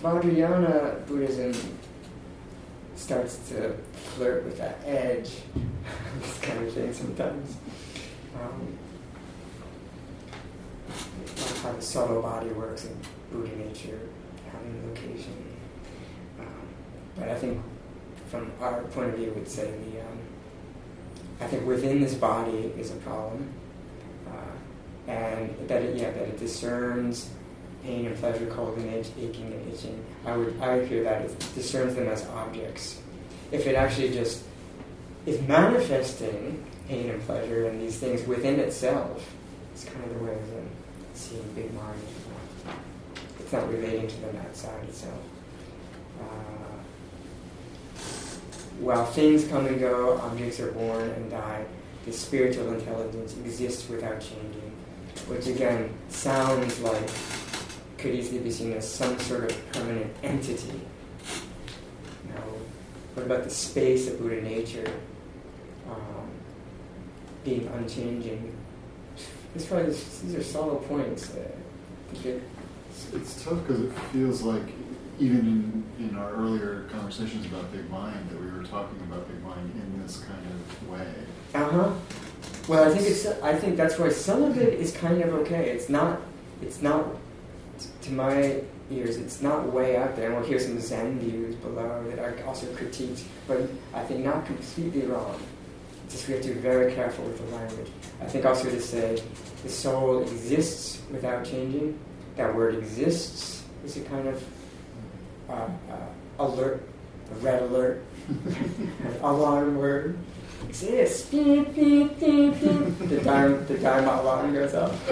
[0.00, 1.52] Vajrayana Buddhism
[2.94, 5.42] starts to flirt with that edge,
[6.20, 7.56] this kind of thing sometimes.
[8.34, 8.78] Um,
[11.36, 12.96] like how the subtle body works in
[13.32, 14.00] Buddha nature,
[14.50, 15.34] having location.
[16.38, 16.46] Um,
[17.16, 17.62] but I think
[18.28, 20.18] from our point of view, would say the um,
[21.40, 23.48] I think within this body is a problem,
[24.28, 27.30] uh, and that it, yeah that it discerns
[27.84, 30.04] pain and pleasure, cold and ach- aching and itching.
[30.24, 33.00] I would I would hear that it discerns them as objects.
[33.52, 34.42] If it actually just
[35.26, 39.32] is manifesting pain and pleasure and these things within itself,
[39.72, 40.68] it's kind of the way of them
[41.14, 41.98] seeing big mind.
[43.40, 45.20] It's not relating to them outside itself.
[46.20, 46.74] Uh,
[48.80, 51.64] while things come and go, objects are born and die,
[52.04, 54.72] the spiritual intelligence exists without changing,
[55.26, 57.10] which again sounds like
[57.96, 60.80] could easily be seen as some sort of permanent entity.
[62.28, 62.42] Now,
[63.14, 64.92] what about the space of Buddha nature
[65.90, 66.28] um,
[67.44, 68.56] being unchanging?
[69.54, 71.32] This probably, these are solid points.
[71.34, 71.48] Uh,
[72.12, 74.62] It's, it's tough because it feels like
[75.18, 79.42] even in, in our earlier conversations about Big Mind that we were talking about Big
[79.42, 81.06] Mind in this kind of way.
[81.54, 81.92] Uh huh.
[82.68, 83.26] Well, I think it's.
[83.42, 85.70] I think that's why some of it is kind of okay.
[85.70, 86.20] It's not.
[86.62, 87.04] It's not.
[87.78, 90.26] t- To my ears, it's not way out there.
[90.30, 93.60] And we'll hear some Zen views below that are also critiqued, but
[93.92, 95.38] I think not completely wrong.
[96.08, 97.90] Just we have to be very careful with the language.
[98.20, 99.22] I think also to say
[99.62, 101.98] the soul exists without changing.
[102.36, 104.44] That word exists is a kind of
[105.48, 105.96] uh, uh,
[106.38, 106.82] alert,
[107.30, 110.18] a red alert, an alarm word.
[110.68, 111.28] Exists.
[111.30, 112.98] Beep, beep, beep, beep.
[113.08, 115.06] The dharma, the dharma alarm goes off.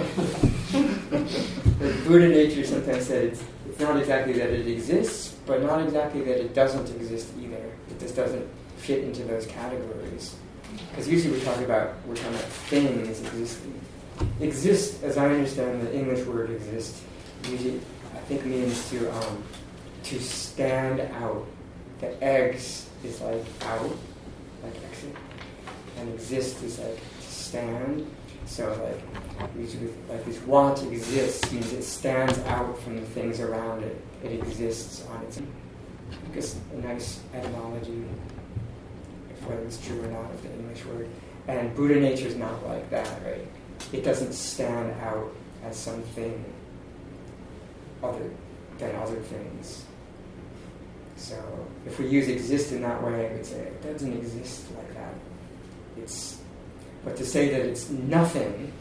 [0.73, 6.23] the Buddha nature sometimes said it's, it's not exactly that it exists, but not exactly
[6.23, 7.71] that it doesn't exist either.
[7.91, 8.49] It just doesn't
[8.79, 10.35] fit into those categories.
[10.93, 13.81] Because usually we talk about we're talking about things existing.
[14.41, 17.03] Exist, as I understand the English word exist,
[17.49, 17.81] usually
[18.15, 19.43] I think means to um,
[20.05, 21.47] to stand out.
[22.01, 23.97] The eggs is like out,
[24.63, 25.17] like exit,
[25.97, 28.07] and exist is like stand.
[28.45, 33.83] So like usually like this want exists means it stands out from the things around
[33.83, 33.99] it.
[34.23, 35.51] It exists on its own.
[36.11, 38.05] I guess a nice etymology,
[39.47, 41.09] whether it's true or not of the English word.
[41.49, 43.47] And Buddha nature is not like that, right?
[43.93, 45.33] It doesn't stand out
[45.65, 46.45] as something
[48.03, 48.31] other
[48.79, 49.85] than other things.
[51.17, 51.37] So
[51.87, 55.15] if we use exist in that way, I would say it doesn't exist like that.
[55.97, 56.41] It's,
[57.05, 58.73] but to say that it's nothing,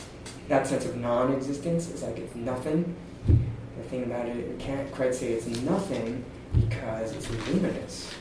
[0.48, 2.96] that sense of non-existence is like it's nothing.
[3.28, 6.24] The thing about it, we can't quite say it's nothing
[6.54, 8.12] because it's luminous.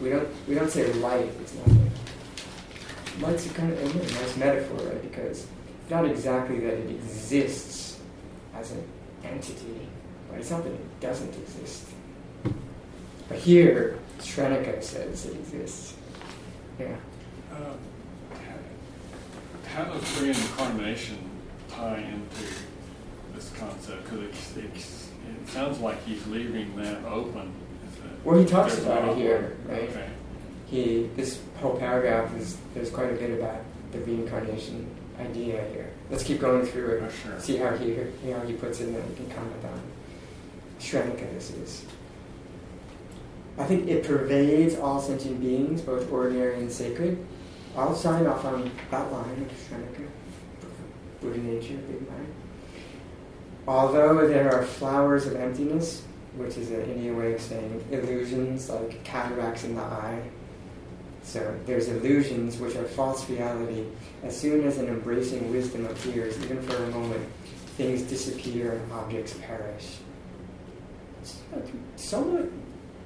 [0.00, 1.90] We don't we don't say light is nothing.
[3.20, 5.02] Light's a kind of a nice metaphor, right?
[5.02, 5.46] Because
[5.82, 7.98] it's not exactly that it exists
[8.54, 8.86] as an
[9.24, 9.88] entity,
[10.30, 11.88] but it's not that it doesn't exist.
[13.28, 15.94] But here, Srenika says it exists.
[16.78, 16.96] Yeah.
[17.52, 17.78] Um,
[19.74, 21.18] How does reincarnation
[21.68, 22.54] tie into
[23.34, 24.04] this concept?
[24.04, 27.52] Because it sounds like he's leaving that open.
[28.26, 29.88] Well, he talks about it here, right?
[30.66, 33.60] He this whole paragraph is there's quite a bit about
[33.92, 34.90] the reincarnation
[35.20, 35.92] idea here.
[36.10, 37.02] Let's keep going through it.
[37.06, 37.38] Oh, sure.
[37.38, 39.80] See how he you know, he puts it, and then we can comment on
[40.80, 41.32] Shrenika.
[41.34, 41.84] This is.
[43.58, 47.24] I think it pervades all sentient beings, both ordinary and sacred.
[47.76, 50.08] I'll sign off on that line of Shrenika.
[51.20, 52.34] Buddha nature, big mind.
[53.68, 56.02] Although there are flowers of emptiness,
[56.36, 60.22] which is an Indian way of saying illusions like cataracts in the eye.
[61.22, 63.84] So there's illusions which are false reality.
[64.22, 67.26] As soon as an embracing wisdom appears, even for a moment,
[67.76, 69.96] things disappear and objects perish.
[71.96, 72.48] Somewhat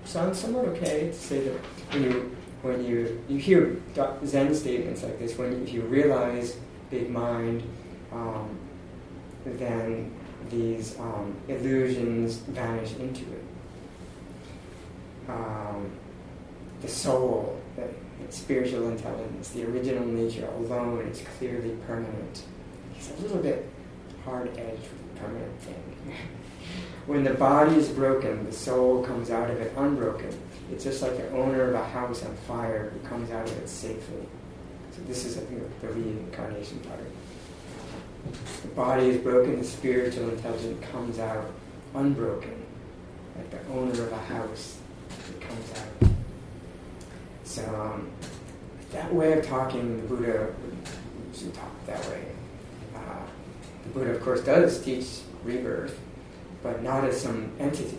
[0.05, 1.55] sounds somewhat okay to say that
[1.93, 3.77] when you when you you hear
[4.25, 6.57] Zen statements like this, when if you realize
[6.91, 7.63] big mind,
[8.13, 8.59] um,
[9.45, 10.13] then
[10.51, 13.45] these um, illusions vanish into it.
[15.29, 15.91] Um,
[16.81, 17.89] the soul, the
[18.31, 22.43] spiritual intelligence, the original nature alone is clearly permanent.
[22.97, 23.69] It's a little bit
[24.25, 26.15] hard edged with the permanent thing.
[27.07, 30.37] when the body is broken, the soul comes out of it unbroken.
[30.71, 33.69] It's just like the owner of a house on fire who comes out of it
[33.69, 34.27] safely.
[34.93, 37.01] So this is, I think, the reincarnation part.
[38.63, 41.51] The body is broken, the spiritual intelligence comes out
[41.95, 42.65] unbroken,
[43.37, 44.79] like the owner of a house
[45.09, 46.11] that comes out.
[47.45, 48.11] So um,
[48.93, 50.55] that way of talking, the Buddha
[51.35, 52.25] should talk that way.
[52.95, 53.23] Uh,
[53.85, 55.99] the Buddha, of course, does teach rebirth,
[56.63, 57.99] but not as some entity.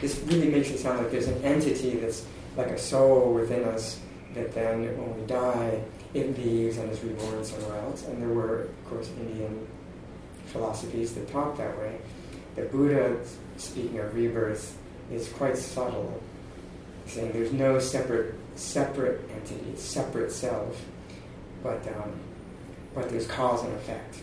[0.00, 2.26] This really makes it sound like there's an entity that's
[2.56, 4.00] like a soul within us
[4.34, 5.82] that then, when we die,
[6.14, 8.06] it leaves and is reborn somewhere else.
[8.06, 9.66] And there were, of course, Indian
[10.46, 11.98] philosophies that talk that way.
[12.56, 13.16] The Buddha,
[13.56, 14.76] speaking of rebirth,
[15.10, 16.20] is quite subtle,
[17.06, 20.84] saying there's no separate separate entity, separate self,
[21.62, 22.12] but um,
[22.94, 24.16] but there's cause and effect,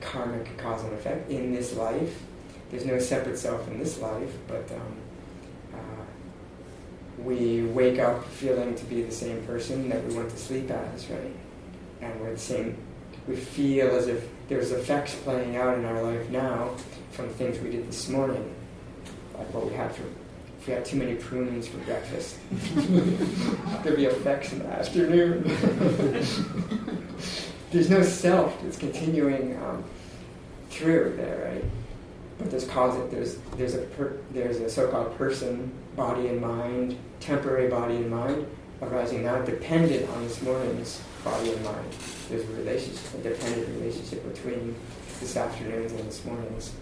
[0.00, 2.22] karmic cause and effect in this life.
[2.70, 4.96] There's no separate self in this life, but um,
[7.18, 11.08] we wake up feeling to be the same person that we went to sleep as,
[11.08, 11.32] right?
[12.00, 12.76] And we're the same.
[13.26, 16.70] We feel as if there's effects playing out in our life now
[17.12, 18.54] from things we did this morning,
[19.36, 20.02] like what we had for
[20.60, 22.38] if we had too many prunes for breakfast.
[23.84, 25.44] There'd be effects in the afternoon.
[27.70, 29.84] there's no self that's continuing um,
[30.70, 31.64] through there, right?
[32.38, 32.96] But there's cause.
[33.10, 38.46] There's there's a per, there's a so-called person, body and mind, temporary body and mind
[38.82, 41.92] arising now, dependent on this morning's body and mind.
[42.28, 44.76] There's a relationship, a dependent relationship between
[45.20, 46.72] this afternoon's and this morning's.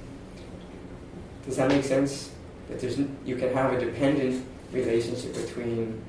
[1.46, 2.32] Does that make sense?
[2.68, 6.02] That there's you can have a dependent relationship between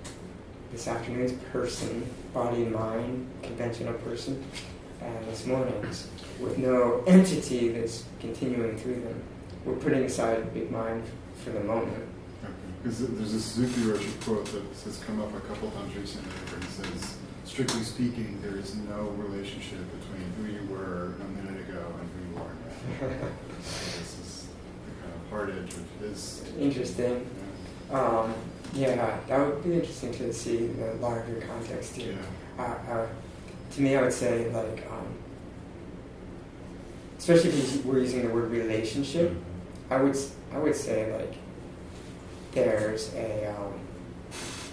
[0.71, 4.43] this afternoon's person, body and mind, conventional person,
[5.01, 6.07] and this morning's,
[6.39, 9.21] with no entity that's continuing through them.
[9.65, 11.03] We're putting aside big mind
[11.43, 12.07] for the moment.
[12.85, 16.61] Because there's a Suzuki Roshi quote that has come up a couple times recently where
[16.61, 21.83] he says, strictly speaking, there is no relationship between who you were a minute ago
[21.99, 22.53] and who you are
[23.09, 23.27] now.
[23.63, 24.47] so this is
[24.85, 26.43] the kind of hard edge of his.
[26.59, 27.27] Interesting.
[27.89, 27.99] Yeah.
[27.99, 28.35] Um,
[28.75, 32.15] yeah, that would be interesting to see the larger context here.
[32.59, 32.63] Yeah.
[32.63, 33.07] Uh, uh,
[33.71, 35.07] to me, I would say, like, um,
[37.17, 39.33] especially if we're using the word relationship,
[39.89, 40.15] I would
[40.53, 41.33] I would say like
[42.55, 43.73] there's a um,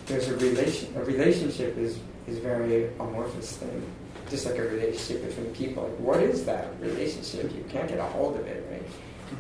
[0.06, 3.82] there's a relation a relationship is is very amorphous thing,
[4.30, 5.82] just like a relationship between people.
[5.82, 7.52] Like, what is that relationship?
[7.54, 8.82] You can't get a hold of it, right?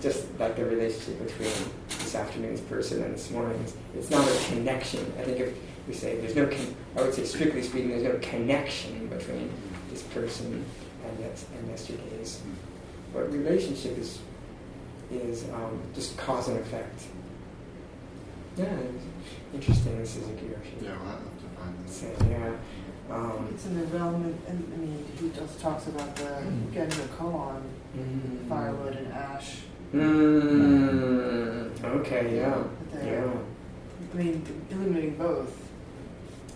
[0.02, 1.52] Just like the relationship between
[1.88, 5.00] this afternoon's person and this morning's, it's not a connection.
[5.18, 5.54] I think if
[5.86, 9.50] we say there's no, con- I would say strictly speaking, there's no connection between
[9.90, 10.64] this person
[11.04, 12.40] and yes, and yesterday's.
[13.12, 14.18] But relationship is
[15.12, 17.04] is um, just cause and effect.
[18.56, 18.66] Yeah,
[19.54, 20.82] Interesting, this is a Kiyoshi.
[20.82, 23.14] Yeah, we'll have to find So, yeah.
[23.14, 26.72] Um, It's in the realm, of, and I mean, he just talks about the Mm.
[26.72, 27.60] Genjo koan,
[27.96, 29.58] mm, firewood and ash.
[29.94, 32.62] Mm, okay, yeah.
[33.04, 33.30] Yeah.
[34.12, 35.52] I mean, eliminating both,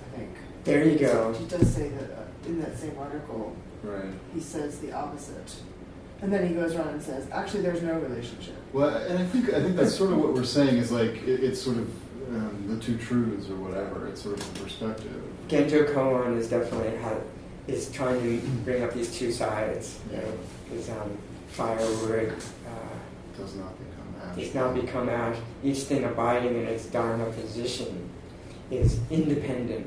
[0.05, 0.31] I think.
[0.65, 1.33] There you go.
[1.35, 4.13] He does say that uh, in that same article, Right.
[4.35, 5.57] he says the opposite.
[6.23, 8.55] And then he goes around and says, actually, there's no relationship.
[8.73, 11.45] Well, and I think I think that's sort of what we're saying is like it,
[11.45, 11.89] it's sort of
[12.35, 14.07] um, the two truths or whatever.
[14.09, 15.13] It's sort of a perspective.
[15.49, 17.15] Genjo Koan is definitely ha
[17.69, 19.99] is trying to bring up these two sides.
[20.11, 20.33] You know,
[20.75, 21.17] is um,
[21.49, 22.33] firewood
[22.67, 24.37] uh, Does not become ash.
[24.37, 25.37] does not become ash.
[25.63, 28.09] Each thing abiding in its dharma position
[28.71, 29.87] is independent.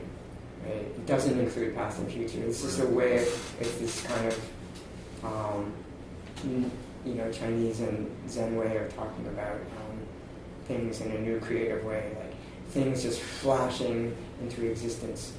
[0.64, 0.76] Right?
[0.76, 2.39] It doesn't include past and future.
[2.45, 3.18] It's just a way.
[3.18, 4.39] Of, it's this kind of
[5.23, 5.73] um, n-
[6.44, 9.99] you know Chinese and Zen way of talking about um,
[10.66, 12.34] things in a new creative way, like
[12.70, 15.34] things just flashing into existence.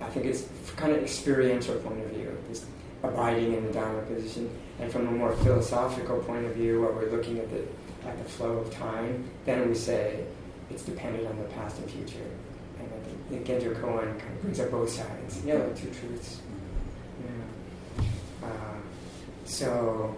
[0.00, 2.64] I think it's kind of experiential point of view, just
[3.02, 4.50] abiding in the Dharma position.
[4.78, 7.62] And from a more philosophical point of view, where we're looking at the
[8.08, 10.24] at the flow of time, then we say
[10.70, 12.30] it's dependent on the past and future.
[12.78, 12.88] And
[13.30, 15.42] the Genjo Koan kind of brings up both sides.
[15.44, 16.40] Yeah, the two truths.
[19.50, 20.16] So,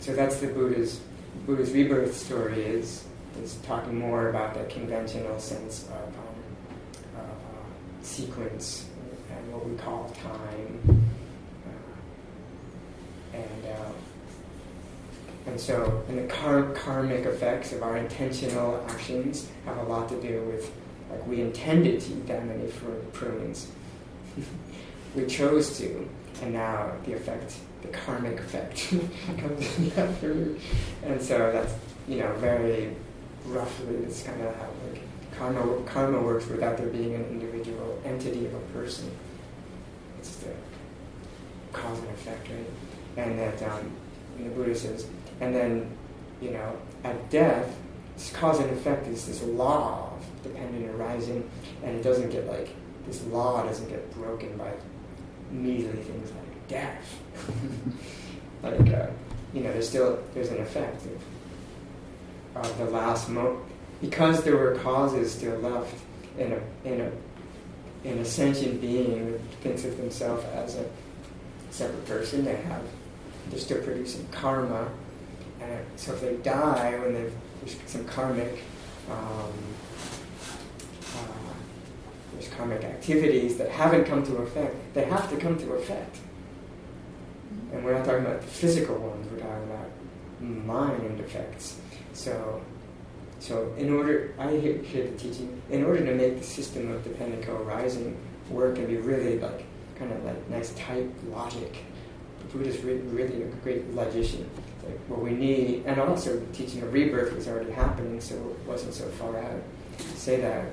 [0.00, 1.00] so that's the Buddha's
[1.46, 3.04] Buddha's rebirth story is
[3.42, 7.20] is talking more about the conventional sense of, um, uh,
[8.02, 8.88] sequence
[9.30, 11.04] and what we call time.
[13.34, 13.92] Uh, and uh,
[15.46, 20.20] and so, and the kar- karmic effects of our intentional actions have a lot to
[20.20, 20.72] do with,
[21.10, 23.70] like, we intended to eat that many fr- prunes.
[25.14, 26.08] we chose to,
[26.42, 27.54] and now the effect,
[27.86, 28.88] the karmic effect,
[29.38, 30.32] comes in after.
[31.02, 31.74] And so that's,
[32.08, 32.94] you know, very
[33.46, 35.02] roughly, that's kind of how, like,
[35.38, 39.10] karma, karma works without there being an individual entity of a person.
[40.18, 40.50] It's the
[41.72, 43.24] cause and effect, right?
[43.24, 43.90] And that, um,
[44.38, 45.06] the Buddha says,
[45.40, 45.90] and then,
[46.40, 47.74] you know, at death,
[48.16, 51.48] this cause and effect is this law of dependent arising,
[51.82, 52.70] and it doesn't get like,
[53.06, 54.72] this law doesn't get broken by
[55.50, 57.20] measly things like death.
[58.62, 59.06] like, uh,
[59.52, 61.02] you know, there's still, there's an effect
[62.54, 63.60] of, the last mo
[64.00, 65.94] because there were causes still left
[66.38, 67.12] in a, in a,
[68.08, 70.86] in a sentient being that thinks of themselves as a
[71.70, 72.82] separate person, they have,
[73.50, 74.88] they're still producing karma,
[75.60, 77.32] and so if they die when there's
[77.86, 78.62] some karmic
[79.10, 79.52] um,
[81.14, 81.52] uh,
[82.32, 86.18] there's karmic activities that haven't come to effect, they have to come to effect.
[87.72, 89.90] And we're not talking about the physical ones, we're talking about
[90.40, 91.78] mind effects.
[92.12, 92.62] So
[93.38, 97.04] so in order I hear, hear the teaching, in order to make the system of
[97.04, 98.16] dependent co-arising
[98.50, 99.64] work and be really like
[99.98, 101.76] kind of like nice tight logic,
[102.52, 104.48] Buddha's re- really a great logician
[104.86, 108.94] like what we need, and also teaching of rebirth was already happening, so it wasn't
[108.94, 109.62] so far out
[109.98, 110.66] to say that.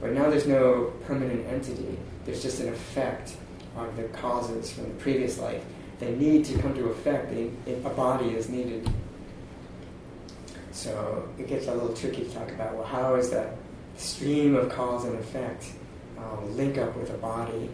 [0.00, 1.98] But now there's no permanent entity.
[2.24, 3.34] There's just an effect
[3.76, 5.64] of the causes from the previous life.
[5.98, 7.30] They need to come to effect.
[7.30, 8.88] They, a body is needed.
[10.70, 12.74] So it gets a little tricky to talk about.
[12.74, 13.56] Well, how is that
[13.96, 15.72] stream of cause and effect
[16.16, 17.68] um, link up with a body?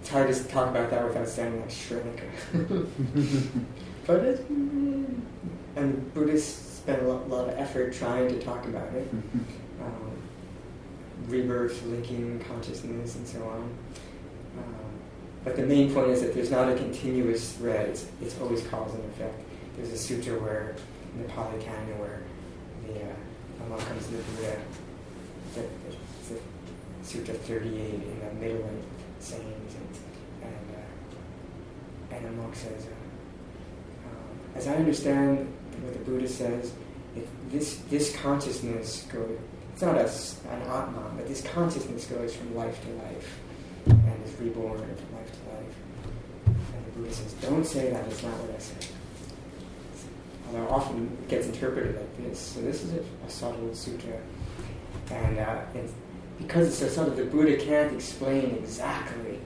[0.00, 2.86] It's hard to talk about that without sounding like Shrek.
[4.08, 9.08] But it, and Buddhists spend a lot, lot, of effort trying to talk about it.
[9.80, 10.18] Um,
[11.28, 13.72] rebirth, linking consciousness, and so on.
[15.48, 18.66] Um, but the main point is that there's not a continuous thread, it's, it's always
[18.68, 19.34] cause and effect.
[19.76, 20.74] There's a sutra where,
[21.14, 22.22] in the Pali Canon, where
[22.86, 24.60] the uh, monk comes to the Buddha,
[25.54, 26.40] the, the, the
[27.02, 28.82] Sutra 38 in the middle and
[29.20, 35.52] sayings, and, and, uh, and the monk says, uh, as I understand
[35.82, 36.72] what the Buddha says,
[37.50, 39.38] this this consciousness goes,
[39.72, 43.38] it's not a, an atman, but this consciousness goes from life to life
[44.28, 45.74] is reborn from life to life.
[46.46, 48.86] And the Buddha says, don't say that, it's not what I said.
[50.46, 52.38] Although often it gets interpreted like this.
[52.38, 54.18] So this is a, subtle sutra.
[55.10, 55.60] And uh,
[56.38, 59.38] because it's so subtle, the Buddha can't explain exactly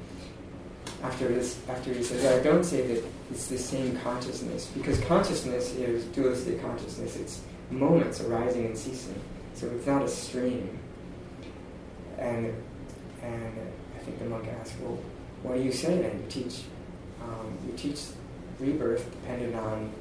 [1.02, 5.74] after this, after he says, I don't say that it's the same consciousness, because consciousness
[5.74, 7.16] is dualistic consciousness.
[7.16, 7.40] It's
[7.70, 9.20] moments arising and ceasing.
[9.54, 10.78] So it's not a stream.
[12.18, 12.54] And
[13.22, 13.72] and
[14.04, 14.98] think the monk asked, well,
[15.42, 16.22] what do you say then?
[16.22, 16.62] You teach
[17.22, 18.00] um, you teach
[18.58, 19.92] rebirth dependent on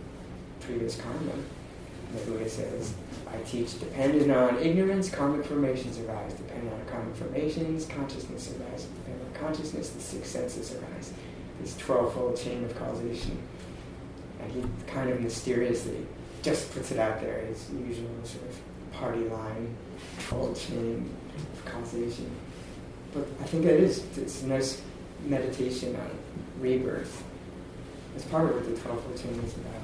[0.59, 1.31] previous karma.
[1.31, 2.93] And the Buddha says,
[3.27, 6.33] I teach dependent on ignorance, karmic formations arise.
[6.33, 8.87] Dependent on karmic formations, consciousness arises.
[8.87, 11.13] Dependent on consciousness, the six senses arise.
[11.61, 13.37] This 12 fold chain of causation.
[14.41, 16.05] And he kind of mysteriously
[16.41, 18.59] just puts it out there, his usual sort of
[18.93, 19.75] party line,
[20.27, 21.09] 12 chain
[21.53, 22.29] of causation.
[23.13, 24.81] But I think it is, it's a nice
[25.25, 26.09] meditation on
[26.59, 27.23] rebirth.
[28.15, 29.81] It's part of what the 12 fold chain is about.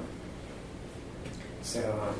[1.61, 2.15] So, um,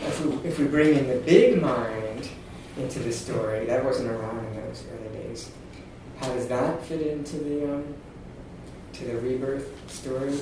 [0.00, 2.28] if we, if we bring in the big mind
[2.76, 5.50] into the story, that wasn't around in those early days.
[6.18, 7.94] How does that fit into the um,
[8.94, 10.38] to the rebirth story?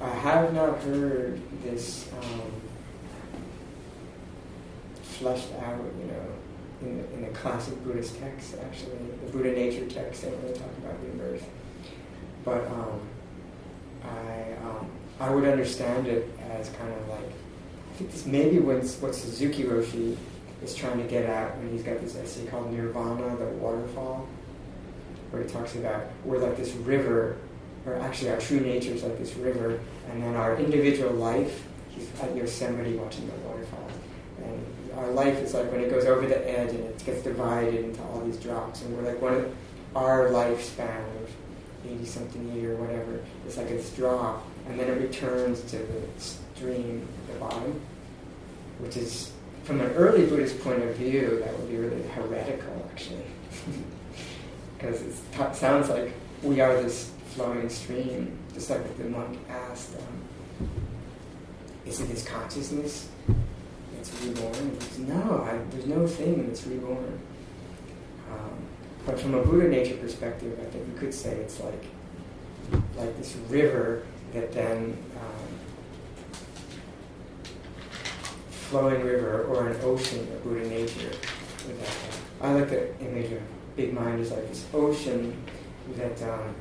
[0.00, 2.42] I have not heard this um,
[5.02, 6.26] fleshed out, you know,
[6.84, 8.54] in the, in the classic Buddhist texts.
[8.62, 11.44] Actually, the Buddha nature texts don't really talk about rebirth,
[12.44, 13.00] but um,
[14.02, 14.90] I um,
[15.20, 17.30] I would understand it as kind of like
[17.94, 20.16] I think this maybe what's what Suzuki Roshi
[20.62, 24.26] is trying to get at when he's got this essay called Nirvana, the waterfall,
[25.30, 27.36] where he talks about we're like this river,
[27.86, 29.80] or actually our true nature is like this river,
[30.10, 33.88] and then our individual life, he's at Yosemite watching the waterfall,
[34.96, 38.02] our life is like when it goes over the edge and it gets divided into
[38.02, 39.54] all these drops, and we're like one of
[39.96, 41.30] our lifespan of
[41.86, 46.02] 80 something year or whatever, it's like this drop, and then it returns to the
[46.18, 47.80] stream at the bottom,
[48.78, 49.32] which is,
[49.64, 53.24] from an early Buddhist point of view, that would be really heretical, actually.
[54.76, 56.12] Because it t- sounds like
[56.42, 60.68] we are this flowing stream, just like the monk asked, um,
[61.86, 63.08] is it this consciousness
[64.04, 64.78] that's reborn?
[65.08, 67.18] No, I, there's no thing that's reborn.
[68.30, 68.50] Um,
[69.06, 71.84] but from a Buddha nature perspective, I think we could say it's like
[72.96, 75.48] like this river that then um,
[78.50, 81.12] flowing river or an ocean of Buddha nature.
[82.40, 83.42] I like the image of
[83.76, 85.36] big mind as like this ocean
[85.96, 86.54] that um,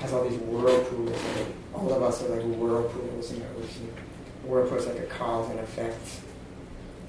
[0.00, 1.46] has all these whirlpools it.
[1.72, 3.92] All of us are like whirlpools in the ocean.
[4.44, 5.98] Whirlpool is like a cause and effect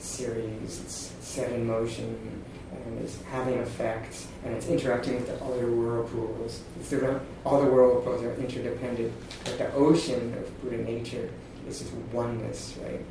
[0.05, 0.81] series.
[0.81, 2.43] It's set in motion
[2.85, 6.61] and it's having effects and it's interacting with the other whirlpools.
[6.79, 9.13] It's the, all the whirlpools are interdependent,
[9.43, 11.29] but the ocean of Buddha nature
[11.67, 13.01] is this oneness, right?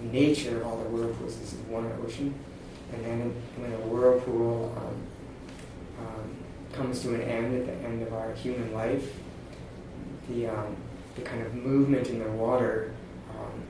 [0.00, 2.34] The nature of all the whirlpools is one ocean,
[2.92, 6.36] and then when a whirlpool um, um,
[6.72, 9.12] comes to an end at the end of our human life,
[10.28, 10.76] the um,
[11.14, 12.92] the kind of movement in the water
[13.30, 13.62] um,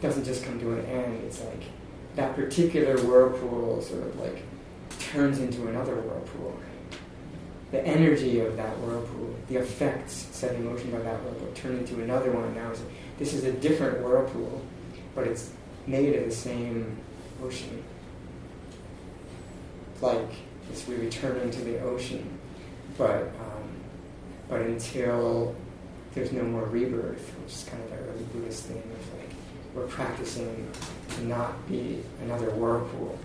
[0.00, 1.24] doesn't just come to an end.
[1.24, 1.62] It's like
[2.16, 4.42] that particular whirlpool sort of like
[4.98, 6.58] turns into another whirlpool.
[7.70, 12.02] The energy of that whirlpool, the effects set in motion by that whirlpool, turn into
[12.02, 12.54] another one.
[12.54, 12.72] Now
[13.18, 14.62] this is a different whirlpool,
[15.14, 15.50] but it's
[15.86, 16.96] made of the same
[17.42, 17.82] ocean.
[20.00, 20.30] Like
[20.72, 22.38] as we return into the ocean,
[22.96, 23.68] but um,
[24.48, 25.54] but until
[26.14, 29.27] there's no more rebirth, which is kind of the early Buddhist thing of like
[29.74, 30.70] we're practicing
[31.10, 33.18] to not be another whirlpool,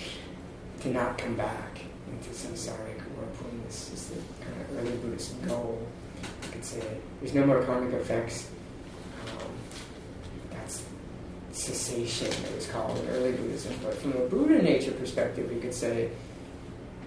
[0.80, 1.80] to not come back
[2.10, 3.50] into samsaric whirlpool.
[3.66, 5.86] This is the kind of early Buddhist goal.
[6.22, 6.82] You could say
[7.20, 8.50] there's no more karmic effects.
[9.26, 9.48] Um,
[10.50, 10.82] that's
[11.52, 13.74] cessation, it was called in early Buddhism.
[13.82, 16.10] But from a Buddha nature perspective, we could say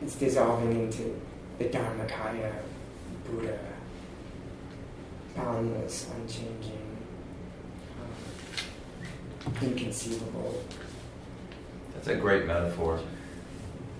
[0.02, 1.20] it's dissolving into
[1.58, 2.54] the Dharmakaya
[3.26, 3.60] Buddha,
[5.36, 6.85] boundless, unchanging,
[9.62, 10.64] inconceivable.
[11.94, 13.00] That's a great metaphor.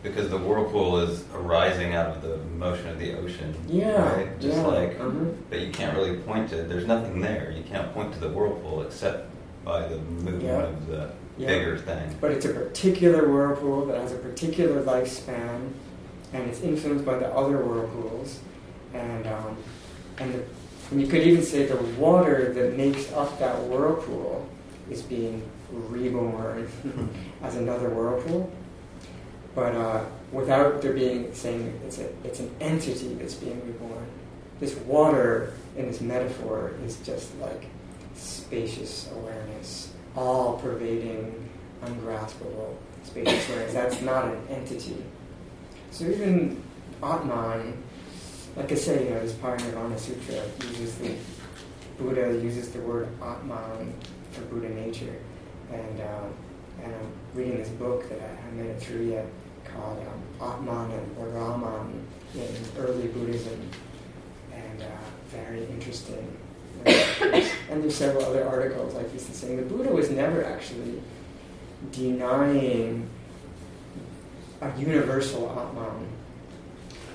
[0.04, 3.56] Because the whirlpool is arising out of the motion of the ocean.
[3.68, 4.40] Yeah, Right?
[4.40, 5.10] Just yeah, like, uh-huh.
[5.50, 7.52] but you can't really point to, there's nothing there.
[7.56, 9.28] You can't point to the whirlpool except
[9.64, 10.62] by the movement Yeah.
[10.62, 11.10] of the
[11.40, 11.48] Yeah.
[11.48, 12.16] bigger thing.
[12.22, 15.72] But it's a particular whirlpool that has a particular lifespan,
[16.34, 18.40] and it's influenced by the other whirlpools.
[18.94, 19.58] And um,
[20.20, 20.44] and, the,
[20.92, 24.48] and you could even say the water that makes up that whirlpool
[24.90, 26.70] is being reborn
[27.44, 28.52] as another whirlpool.
[29.54, 34.06] But uh, without there being saying it's a it's an entity that's being reborn.
[34.60, 37.68] This water in this metaphor is just like
[38.16, 41.50] spacious awareness, all pervading,
[41.82, 43.74] ungraspable spacious awareness.
[43.74, 45.04] That's not an entity.
[45.92, 46.62] So even
[47.02, 47.82] Atman,
[48.56, 51.16] like I say, you know, this Parinirvana Sutra uses the
[51.98, 53.94] Buddha uses the word Atman
[54.36, 55.16] for Buddha nature,
[55.72, 56.34] and um,
[56.84, 59.26] and I'm reading this book that I haven't made it through yet
[59.64, 62.06] called um, Atman and Brahman
[62.36, 62.48] in
[62.78, 63.70] early Buddhism,
[64.54, 64.86] and uh,
[65.30, 66.38] very interesting.
[66.86, 71.02] and there's several other articles like this saying the Buddha was never actually
[71.92, 73.10] denying
[74.62, 76.08] a universal Atman.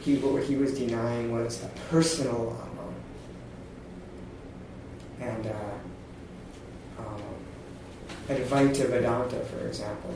[0.01, 2.95] He, what he was denying was a personal Atman.
[5.21, 5.90] And uh,
[7.07, 10.15] um, Advaita Vedanta, for example,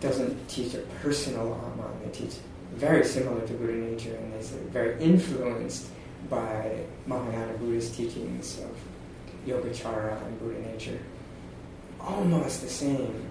[0.00, 2.00] doesn't teach a personal Atman.
[2.04, 2.36] They teach
[2.74, 5.88] very similar to Buddha nature, and they say very influenced
[6.28, 8.76] by Mahayana Buddhist teachings of
[9.46, 10.98] Yogacara and Buddha nature.
[12.00, 13.28] Almost the same.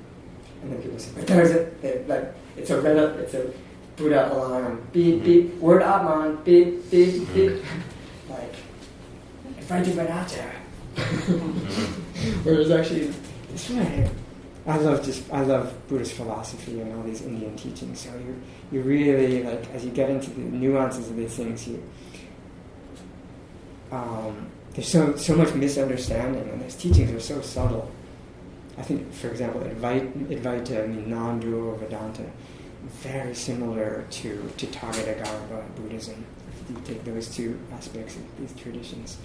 [0.62, 3.52] And then people say, but there's a, like, it's a red, it's a
[3.96, 4.88] Buddha alarm.
[4.92, 7.64] Beep, beep, word Atman, beep, beep, beep.
[8.30, 8.54] like,
[9.58, 10.52] Advaita Vedanta.
[12.44, 13.14] Whereas actually,
[13.52, 14.10] this way,
[14.68, 18.02] I love just I love Buddhist philosophy and all these Indian teachings.
[18.02, 21.82] So you you really like as you get into the nuances of these things, you
[23.92, 27.90] um, there's so so much misunderstanding, and these teachings are so subtle.
[28.78, 32.26] I think, for example, Advaita, Advaita I mean non-dual Vedanta,
[33.02, 36.26] very similar to to Tathagata Buddhism.
[36.62, 39.18] If you take those two aspects of these traditions,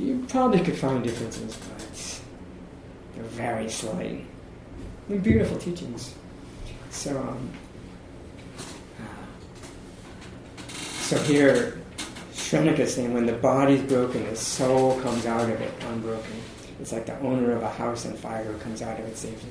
[0.00, 2.20] you probably could find differences, but
[3.14, 4.24] they're very slight.
[5.08, 6.14] They're beautiful teachings.
[6.90, 7.50] So, um,
[8.98, 9.02] uh,
[11.00, 11.80] so here,
[12.32, 16.32] Shrenika is saying when the body's broken, the soul comes out of it unbroken.
[16.80, 19.50] It's like the owner of a house on fire who comes out of it safely.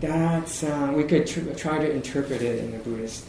[0.00, 3.26] That's uh, we could tr- try to interpret it in the Buddhist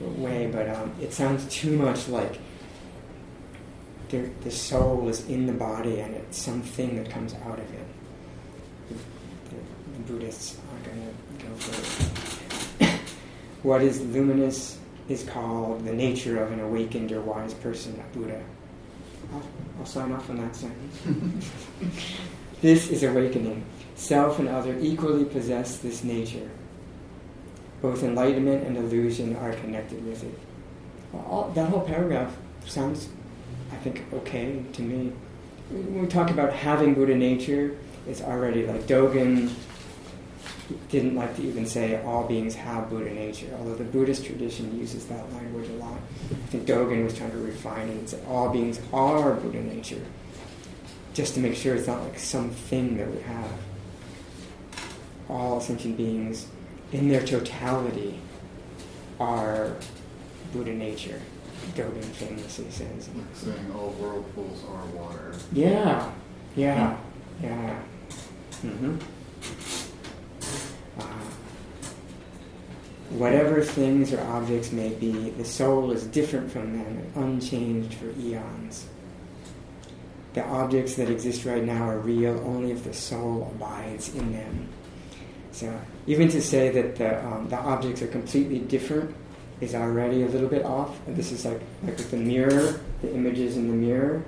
[0.00, 2.38] way, but um, it sounds too much like
[4.12, 7.86] the, the soul is in the body and it's something that comes out of it.
[8.90, 8.94] The,
[9.94, 12.90] the Buddhists are going to go for it.
[13.62, 14.78] what is luminous
[15.08, 18.44] is called the nature of an awakened or wise person, a Buddha.
[19.32, 19.42] I'll,
[19.80, 21.50] I'll sign off on that sentence.
[22.60, 23.64] this is awakening.
[23.94, 26.50] Self and other equally possess this nature.
[27.80, 30.38] Both enlightenment and illusion are connected with it.
[31.14, 32.36] All, that whole paragraph
[32.66, 33.08] sounds,
[33.72, 35.12] I think, okay to me.
[35.70, 37.76] When we talk about having Buddha nature,
[38.06, 39.50] it's already like Dogen
[40.88, 45.06] didn't like to even say all beings have Buddha nature, although the Buddhist tradition uses
[45.06, 45.98] that language a lot.
[46.30, 50.02] I think Dogen was trying to refine it and say all beings are Buddha nature,
[51.14, 53.50] just to make sure it's not like something that we have.
[55.28, 56.46] All sentient beings,
[56.92, 58.18] in their totality,
[59.18, 59.76] are
[60.52, 61.20] Buddha nature.
[61.74, 63.08] Dogen famously says.
[63.14, 65.34] Like saying all whirlpools are water.
[65.52, 66.10] Yeah,
[66.56, 66.96] yeah,
[67.42, 67.78] yeah.
[68.62, 68.96] Mm-hmm.
[70.98, 71.02] Uh,
[73.10, 78.10] whatever things or objects may be, the soul is different from them and unchanged for
[78.20, 78.86] eons.
[80.34, 84.68] The objects that exist right now are real only if the soul abides in them.
[85.50, 89.14] So, even to say that the, um, the objects are completely different
[89.62, 90.98] is already a little bit off.
[91.06, 94.24] And this is like, like with the mirror, the images in the mirror.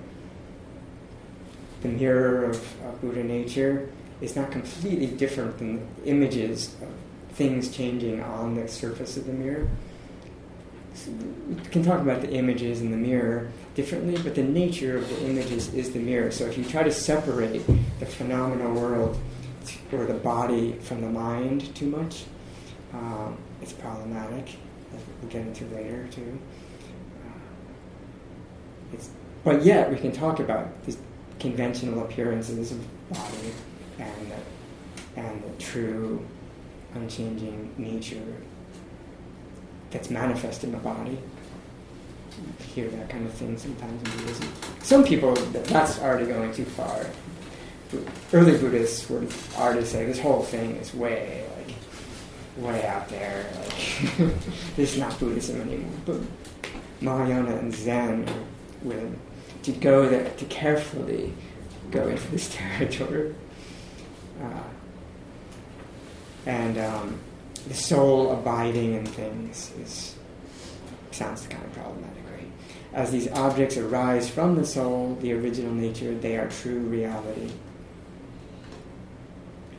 [1.83, 3.91] The mirror of, of Buddha nature
[4.21, 6.89] is not completely different than images of
[7.35, 9.69] things changing on the surface of the mirror.
[10.95, 15.09] So we can talk about the images in the mirror differently, but the nature of
[15.09, 16.31] the images is the mirror.
[16.31, 17.67] So if you try to separate
[17.99, 19.21] the phenomenal world
[19.93, 22.25] or the body from the mind too much,
[22.93, 24.57] um, it's problematic,
[25.25, 26.39] we'll get into later too.
[28.93, 28.97] Uh,
[29.45, 30.99] but yet we can talk about these
[31.39, 33.53] conventional appearances of body
[33.99, 36.25] and the, and the true
[36.95, 38.23] unchanging nature
[39.91, 41.19] that's manifest in the body.
[42.37, 44.53] You hear that kind of thing sometimes in Buddhism.
[44.83, 47.07] Some people, that's already going too far.
[48.33, 51.45] Early Buddhists would already say this whole thing is way,
[52.57, 53.47] way out there.
[53.57, 54.17] Like,
[54.77, 55.91] this is not Buddhism anymore.
[56.05, 56.21] But
[57.01, 58.35] Mahayana and Zen are
[58.83, 59.19] willing
[59.63, 61.33] to go there, to carefully
[61.91, 63.35] go into this territory.
[64.43, 64.63] Uh,
[66.47, 67.19] and um,
[67.67, 70.17] the soul abiding in things is
[71.11, 72.51] sounds kind of problematic, right?
[72.93, 77.53] As these objects arise from the soul, the original nature, they are true reality.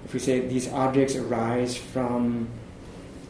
[0.06, 2.48] If we say these objects arise from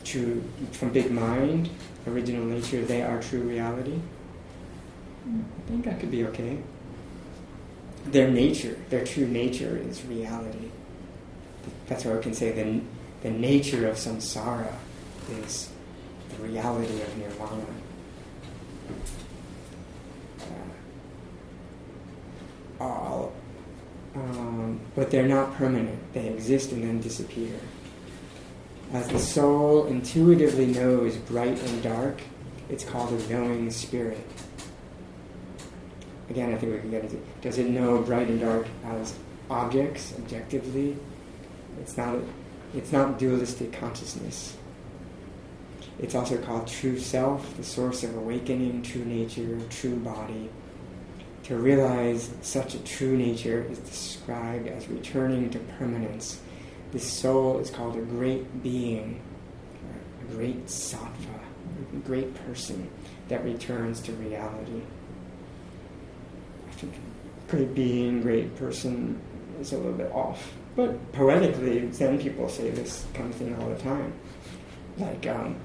[0.06, 1.70] true, from big mind,
[2.08, 4.00] original nature, they are true reality,
[5.26, 6.60] I think that could be okay.
[8.06, 10.70] Their nature, their true nature is reality.
[11.88, 12.82] That's why we can say the,
[13.24, 14.72] the nature of samsara
[15.42, 15.70] is
[16.30, 17.66] the reality of nirvana.
[22.80, 23.34] Uh, all,
[24.14, 26.14] um, but they're not permanent.
[26.14, 27.60] They exist and then disappear.
[28.94, 32.22] As the soul intuitively knows bright and dark,
[32.70, 34.26] it's called a knowing spirit.
[36.30, 39.16] Again, I think we can get into does it know bright and dark as
[39.50, 40.98] objects objectively?
[41.80, 42.18] It's not,
[42.74, 44.58] it's not dualistic consciousness.
[46.00, 50.50] It's also called true self, the source of awakening, true nature, true body.
[51.44, 56.40] To realize such a true nature is described as returning to permanence.
[56.92, 59.22] This soul is called a great being,
[60.22, 61.40] a great sattva,
[61.94, 62.90] a great person
[63.28, 64.82] that returns to reality.
[66.68, 66.94] I think
[67.48, 69.20] great being, great person
[69.60, 70.54] is a little bit off.
[70.76, 74.14] But poetically, Zen people say this kind of thing all the time.
[74.98, 75.56] Like um,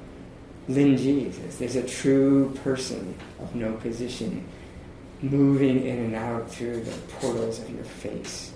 [0.69, 4.47] Lin Ji says, there's a true person of no position
[5.23, 8.53] moving in and out through the portals of your face.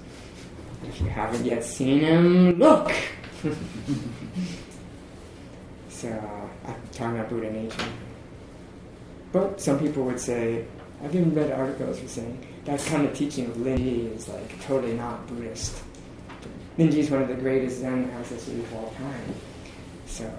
[0.88, 2.92] If you haven't yet seen him, look!
[5.88, 7.84] so, uh, I'm talking about Buddha nature.
[9.32, 10.66] But some people would say,
[11.02, 14.94] I've even read articles for saying that kind of teaching of Linji is like totally
[14.94, 15.82] not Buddhist.
[16.78, 19.34] Lin Ji is one of the greatest Zen ancestors of all time.
[20.06, 20.30] So,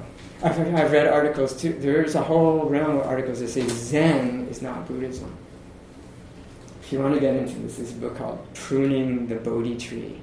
[0.43, 1.73] I've, I've read articles too.
[1.73, 5.35] There's a whole realm of articles that say Zen is not Buddhism.
[6.81, 10.21] If you want to get into this, there's a book called Pruning the Bodhi Tree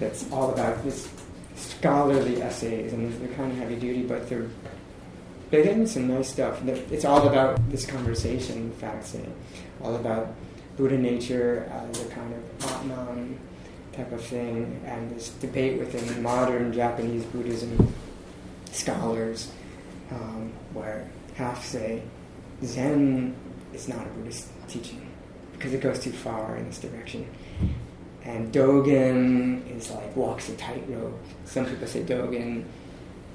[0.00, 1.08] that's all about this
[1.54, 4.48] scholarly essays, and they're kind of heavy duty, but they're
[5.50, 6.64] they're getting some nice stuff.
[6.66, 9.14] It's all about this conversation, in fact,
[9.82, 10.34] all about
[10.76, 13.38] Buddha nature as a kind of Atman
[13.92, 17.92] type of thing, and this debate within modern Japanese Buddhism
[18.70, 19.50] scholars,
[20.12, 22.02] um, where half say
[22.64, 23.34] Zen
[23.74, 25.10] is not a Buddhist teaching
[25.52, 27.26] because it goes too far in this direction.
[28.24, 31.18] And Dogen is like walks a tightrope.
[31.44, 32.64] Some people say Dogen,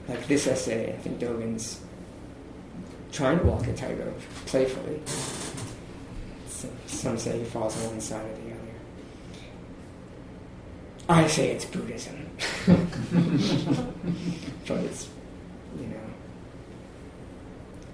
[0.07, 1.82] like this essay, I think Dogen's
[3.12, 5.02] trying to walk a tightrope playfully.
[6.86, 8.66] Some say he falls on one side or the other.
[11.07, 12.30] I say it's Buddhism.
[14.68, 15.07] but it's,
[15.80, 15.98] you know,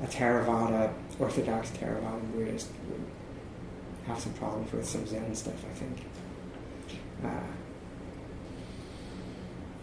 [0.01, 3.05] a Theravada, Orthodox Theravada Buddhist would
[4.07, 5.97] have some problems with some Zen stuff, I think.
[7.23, 7.29] Uh,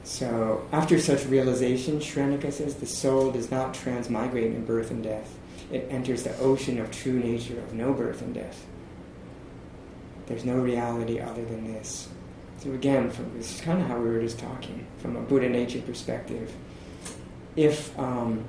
[0.05, 5.37] so, after such realization, Shrenika says, the soul does not transmigrate in birth and death.
[5.71, 8.65] It enters the ocean of true nature of no birth and death.
[10.27, 12.09] There's no reality other than this.
[12.59, 15.49] So again, from, this is kind of how we were just talking, from a Buddha
[15.49, 16.53] nature perspective.
[17.55, 18.45] If um,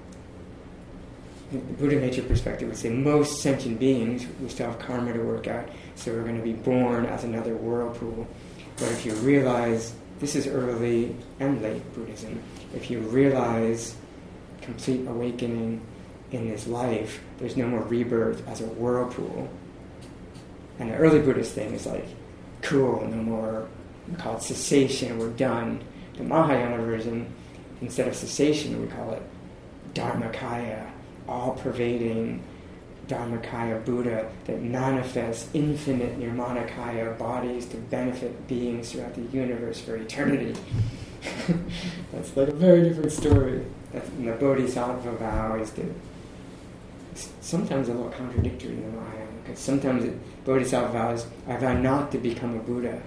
[1.52, 5.48] the Buddha nature perspective would say most sentient beings, we still have karma to work
[5.48, 8.28] out, so we're going to be born as another whirlpool.
[8.80, 12.41] But if you realize, this is early and late Buddhism,
[12.73, 13.95] if you realize
[14.61, 15.81] complete awakening
[16.31, 19.49] in this life, there's no more rebirth as a whirlpool.
[20.77, 22.06] And the early Buddhist thing is like,
[22.61, 23.68] cool, no more,
[24.07, 25.84] we call it cessation, we're done.
[26.18, 27.34] The Mahayana version,
[27.81, 29.23] instead of cessation, we call it
[29.93, 30.89] Dharmakaya,
[31.27, 32.43] all pervading
[33.10, 40.56] Dharmakaya Buddha that manifests infinite Nirmanakaya bodies to benefit beings throughout the universe for eternity.
[42.14, 43.65] That's like a very different story.
[43.91, 45.94] That's, the Bodhisattva vow is to
[47.41, 52.11] sometimes a little contradictory in the Mahayana because sometimes it, Bodhisattva vows, I vow not
[52.11, 53.02] to become a Buddha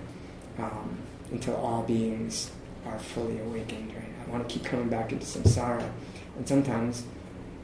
[0.59, 0.99] um,
[1.31, 2.51] until all beings
[2.85, 3.95] are fully awakened.
[3.95, 4.03] Right?
[4.27, 5.89] I want to keep coming back into samsara,
[6.37, 7.05] and sometimes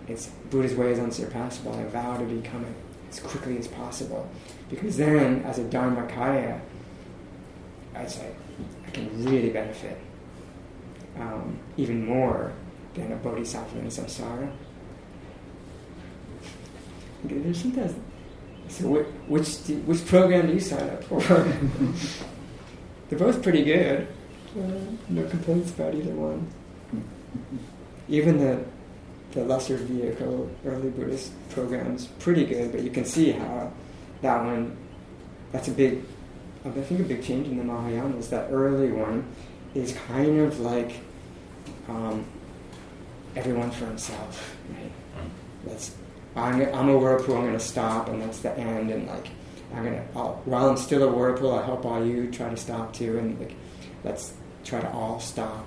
[0.09, 1.75] it's Buddha's way is unsurpassable.
[1.75, 2.75] I vow to become it
[3.11, 4.29] as quickly as possible,
[4.71, 6.61] because then, as a Dharmakaya,
[7.95, 8.33] I'd say
[8.87, 9.99] I can really benefit
[11.19, 12.53] um, even more
[12.95, 14.51] than a Bodhisattva in samsara.
[17.25, 17.95] There's sometimes.
[18.69, 19.49] So which
[19.87, 21.21] which program do you sign up for?
[23.09, 24.07] They're both pretty good.
[24.57, 24.63] Uh,
[25.09, 26.47] no complaints about either one.
[28.09, 28.65] Even the
[29.33, 33.73] the lesser vehicle early Buddhist programs pretty good, but you can see how
[34.23, 34.77] that one
[35.53, 36.03] that's a big
[36.65, 39.25] I think a big change in the Mahayana is that early one
[39.75, 41.01] is kind of like
[41.89, 42.25] um,
[43.37, 44.93] everyone for himself, right?
[45.65, 45.95] Let's
[46.37, 47.37] I'm, I'm a whirlpool.
[47.37, 48.91] I'm going to stop, and that's the end.
[48.91, 49.29] And like,
[49.75, 52.93] I'm gonna I'll, while I'm still a whirlpool, I'll help all you try to stop
[52.93, 53.55] too, and like,
[54.05, 54.33] let's
[54.65, 55.67] try to all stop.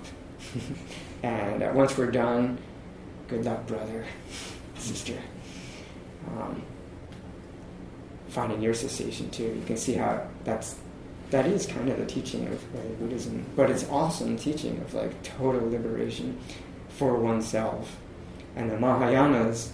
[1.24, 2.58] and uh, once we're done,
[3.32, 4.06] good luck, brother,
[4.76, 5.18] sister.
[6.28, 6.62] Um,
[8.28, 9.44] finding your cessation too.
[9.44, 10.76] You can see how that's
[11.32, 15.24] that is kind of the teaching of uh, Buddhism, but it's awesome teaching of like
[15.24, 16.38] total liberation
[16.90, 17.98] for oneself.
[18.56, 19.70] And the Mahayanas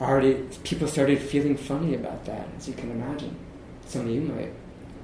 [0.00, 3.36] already people started feeling funny about that, as you can imagine.
[3.86, 4.52] Some of you might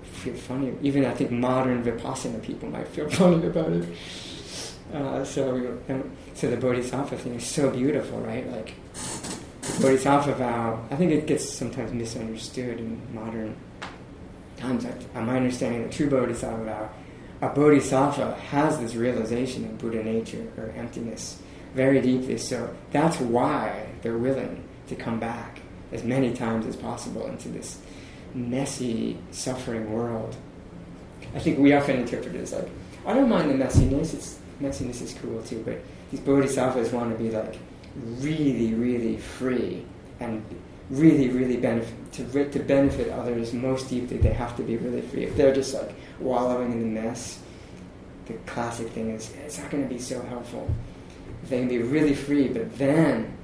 [0.03, 0.73] feel funny.
[0.83, 3.87] Even I think modern vipassana people might feel funny about it.
[4.95, 8.47] Uh, so, um, so the bodhisattva thing is so beautiful, right?
[8.53, 10.87] Like the bodhisattva vow.
[10.91, 13.57] I think it gets sometimes misunderstood in modern
[14.59, 14.87] times.
[15.15, 16.91] I'm understanding, the true bodhisattva vow,
[17.41, 21.41] a bodhisattva has this realization of Buddha nature or emptiness
[21.75, 22.37] very deeply.
[22.37, 25.61] So that's why they're willing to come back
[25.91, 27.79] as many times as possible into this
[28.35, 30.37] messy, suffering world.
[31.35, 32.69] I think we often interpret it as like,
[33.07, 35.81] I don't mind the messiness, it's, messiness is cool too, but
[36.11, 37.57] these bodhisattvas want to be like
[38.21, 39.85] really, really free
[40.21, 40.45] and
[40.91, 44.19] really, really benefit to, to benefit others most deeply.
[44.19, 45.25] They have to be really free.
[45.25, 47.41] If they're just like wallowing in the mess,
[48.27, 50.71] the classic thing is it's not going to be so helpful.
[51.43, 53.37] If they can be really free, but then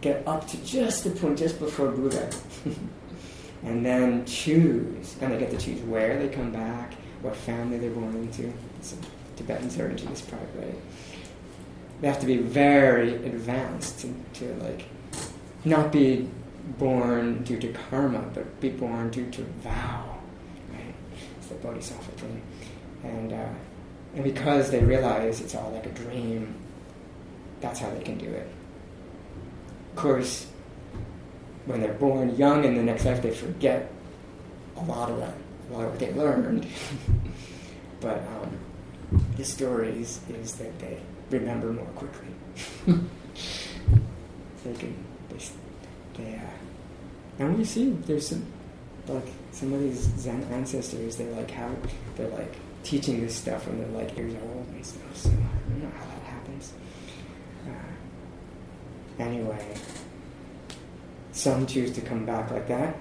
[0.00, 2.30] get up to just the point just before Buddha.
[3.62, 7.90] and then choose, and they get to choose where they come back, what family they're
[7.90, 8.52] born into.
[8.80, 8.96] So
[9.36, 10.74] Tibetans are into this part, right?
[12.00, 14.86] They have to be very advanced to, to like
[15.64, 16.28] not be
[16.78, 20.18] born due to karma, but be born due to vow,
[20.72, 20.94] right?
[21.38, 22.42] It's the bodhisattva thing,
[23.02, 23.48] and uh,
[24.14, 26.54] and because they realize it's all like a dream,
[27.60, 28.48] that's how they can do it.
[29.90, 30.46] Of course,
[31.66, 33.90] when they're born young in the next life, they forget
[34.76, 35.34] a lot of that,
[35.70, 36.66] a lot of what they learned.
[38.00, 38.58] but um,
[39.36, 40.98] the story is, is that they
[41.30, 42.28] remember more quickly.
[44.64, 44.94] they can,
[45.28, 45.38] they,
[46.22, 46.40] they uh,
[47.38, 48.44] and we see there's some,
[49.08, 51.74] like some of these Zen ancestors, they like have,
[52.16, 55.16] they're like teaching this stuff when they're like years old and stuff.
[55.16, 56.72] So I don't know how that happens.
[57.66, 59.74] Uh, anyway.
[61.32, 62.96] Some choose to come back like that,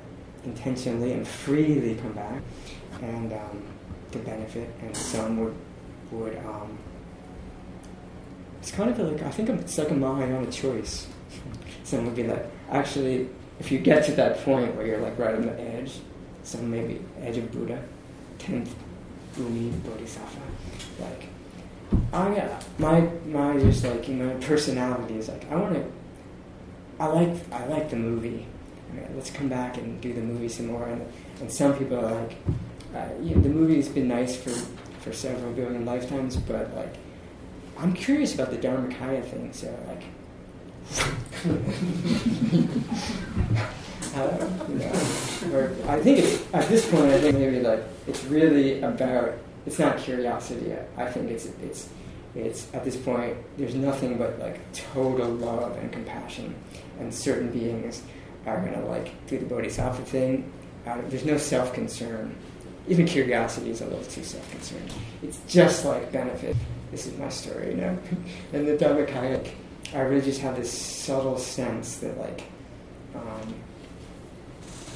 [0.46, 2.42] intentionally and freely come back,
[3.02, 3.64] and um,
[4.12, 5.56] to benefit, and some would
[6.12, 6.38] would.
[6.38, 6.78] Um,
[8.60, 11.08] it's kind of like I think I'm it's like a Mahayana choice.
[11.84, 13.30] some would be like, actually,
[13.60, 16.00] if you get to that point where you're like right on the edge,
[16.44, 17.82] some maybe edge of Buddha,
[18.38, 18.74] tenth
[19.36, 20.42] bhumi Bodhisattva,
[21.00, 21.28] like,
[22.14, 25.84] I yeah, my my just like you my personality is like I want to
[27.00, 28.46] I like I like the movie.
[29.16, 30.86] Let's come back and do the movie some more.
[30.88, 31.06] And,
[31.40, 32.36] and some people are like,
[32.96, 34.50] uh, know, the movie's been nice for,
[35.02, 36.96] for several billion lifetimes, but like,
[37.80, 39.54] I'm curious about the Dharmakaya thing.
[39.54, 40.04] So like,
[44.16, 47.06] uh, you know, or I think it's at this point.
[47.06, 49.34] I think maybe like it's really about.
[49.66, 50.74] It's not curiosity.
[50.98, 51.90] I think it's it's
[52.36, 53.38] it's at this point.
[53.58, 56.56] There's nothing but like total love and compassion
[57.00, 58.04] and certain beings
[58.46, 60.52] are to like do the bodhisattva thing.
[60.86, 62.36] There's no self-concern.
[62.88, 64.92] Even curiosity is a little too self-concerned.
[65.22, 66.56] It's just like benefit.
[66.92, 67.98] This is my story, you know.
[68.54, 69.48] and the Dharmakaya,
[69.94, 72.44] I really just have this subtle sense that like
[73.16, 73.54] um,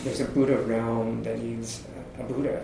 [0.03, 1.83] there's a Buddha realm that needs
[2.17, 2.63] a, a Buddha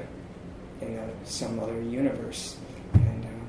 [0.81, 2.57] in a, some other universe,
[2.93, 3.47] and um,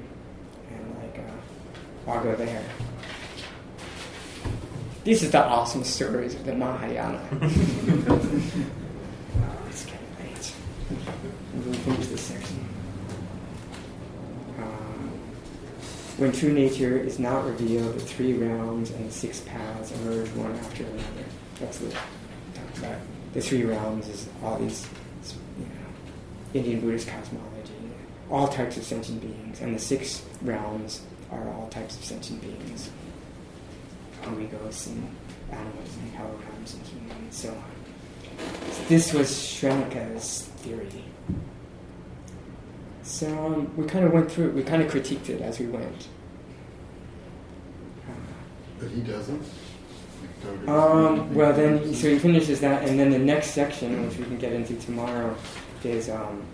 [0.71, 2.63] and like uh, I'll go there.
[5.05, 7.21] These are the awesome stories of the Mahayana.
[7.33, 7.41] oh,
[9.69, 10.55] it's getting late.
[11.55, 12.69] We'll finish this section.
[14.59, 14.63] Uh,
[16.21, 20.53] when true nature is not revealed, the three realms and the six paths emerge one
[20.53, 21.25] after another.
[21.59, 22.99] That's about.
[23.33, 24.87] The three realms is all these,
[25.59, 25.71] you know,
[26.55, 27.73] Indian Buddhist cosmology,
[28.31, 32.91] all types of sentient beings, and the six realms are all types of sentient beings
[34.25, 35.17] amigos and
[35.51, 38.73] animals and holograms and humans and so on.
[38.73, 41.05] So this was Srenika's theory.
[43.11, 45.67] So um, we kind of went through it, we kind of critiqued it as we
[45.67, 46.07] went.
[48.79, 49.43] But he doesn't?
[50.69, 54.39] Um, well, then, so he finishes that, and then the next section, which we can
[54.39, 55.37] get into tomorrow,
[55.83, 56.45] is um,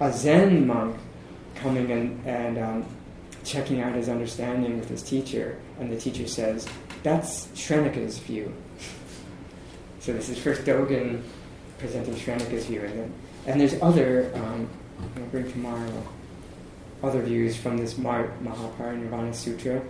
[0.00, 0.96] a Zen monk
[1.54, 2.86] coming in and um,
[3.44, 6.66] checking out his understanding with his teacher, and the teacher says,
[7.02, 8.54] That's Srenika's view.
[10.00, 11.20] so this is first Dogen
[11.76, 13.12] presenting Srenika's view, and then
[13.48, 14.68] and there's other, um,
[15.16, 16.06] I'll bring tomorrow,
[17.02, 19.82] other views from this Mahaparinirvana Sutra,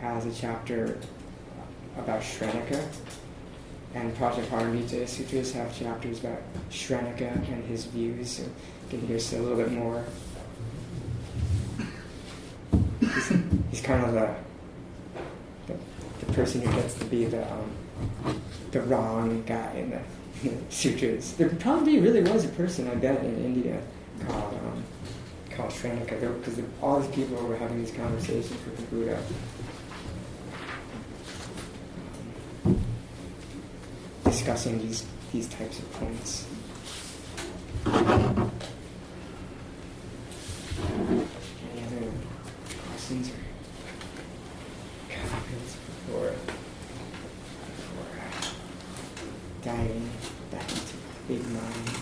[0.00, 0.98] has a chapter
[1.96, 2.84] about Shrenika,
[3.94, 6.40] and Prajnaparamita Sutras have chapters about
[6.70, 8.50] Shrenika and his views, so you
[8.90, 10.04] can hear a little bit more.
[13.00, 13.32] He's,
[13.70, 14.34] he's kind of the,
[15.66, 15.78] the
[16.20, 17.70] the person who gets to be the um,
[18.70, 20.00] the wrong guy in the,
[20.42, 21.32] in the sutras.
[21.34, 23.80] There probably really was a person I bet in India
[24.26, 24.84] called um,
[25.50, 29.22] called Shrenika, because all these people were having these conversations with the Buddha.
[34.48, 36.46] discussing these these types of points.
[37.84, 37.96] Any
[41.84, 42.10] other
[42.88, 43.34] questions or
[45.10, 46.32] comments before,
[47.76, 48.46] before uh,
[49.62, 50.08] diving
[50.50, 50.96] back into
[51.26, 51.97] big mind?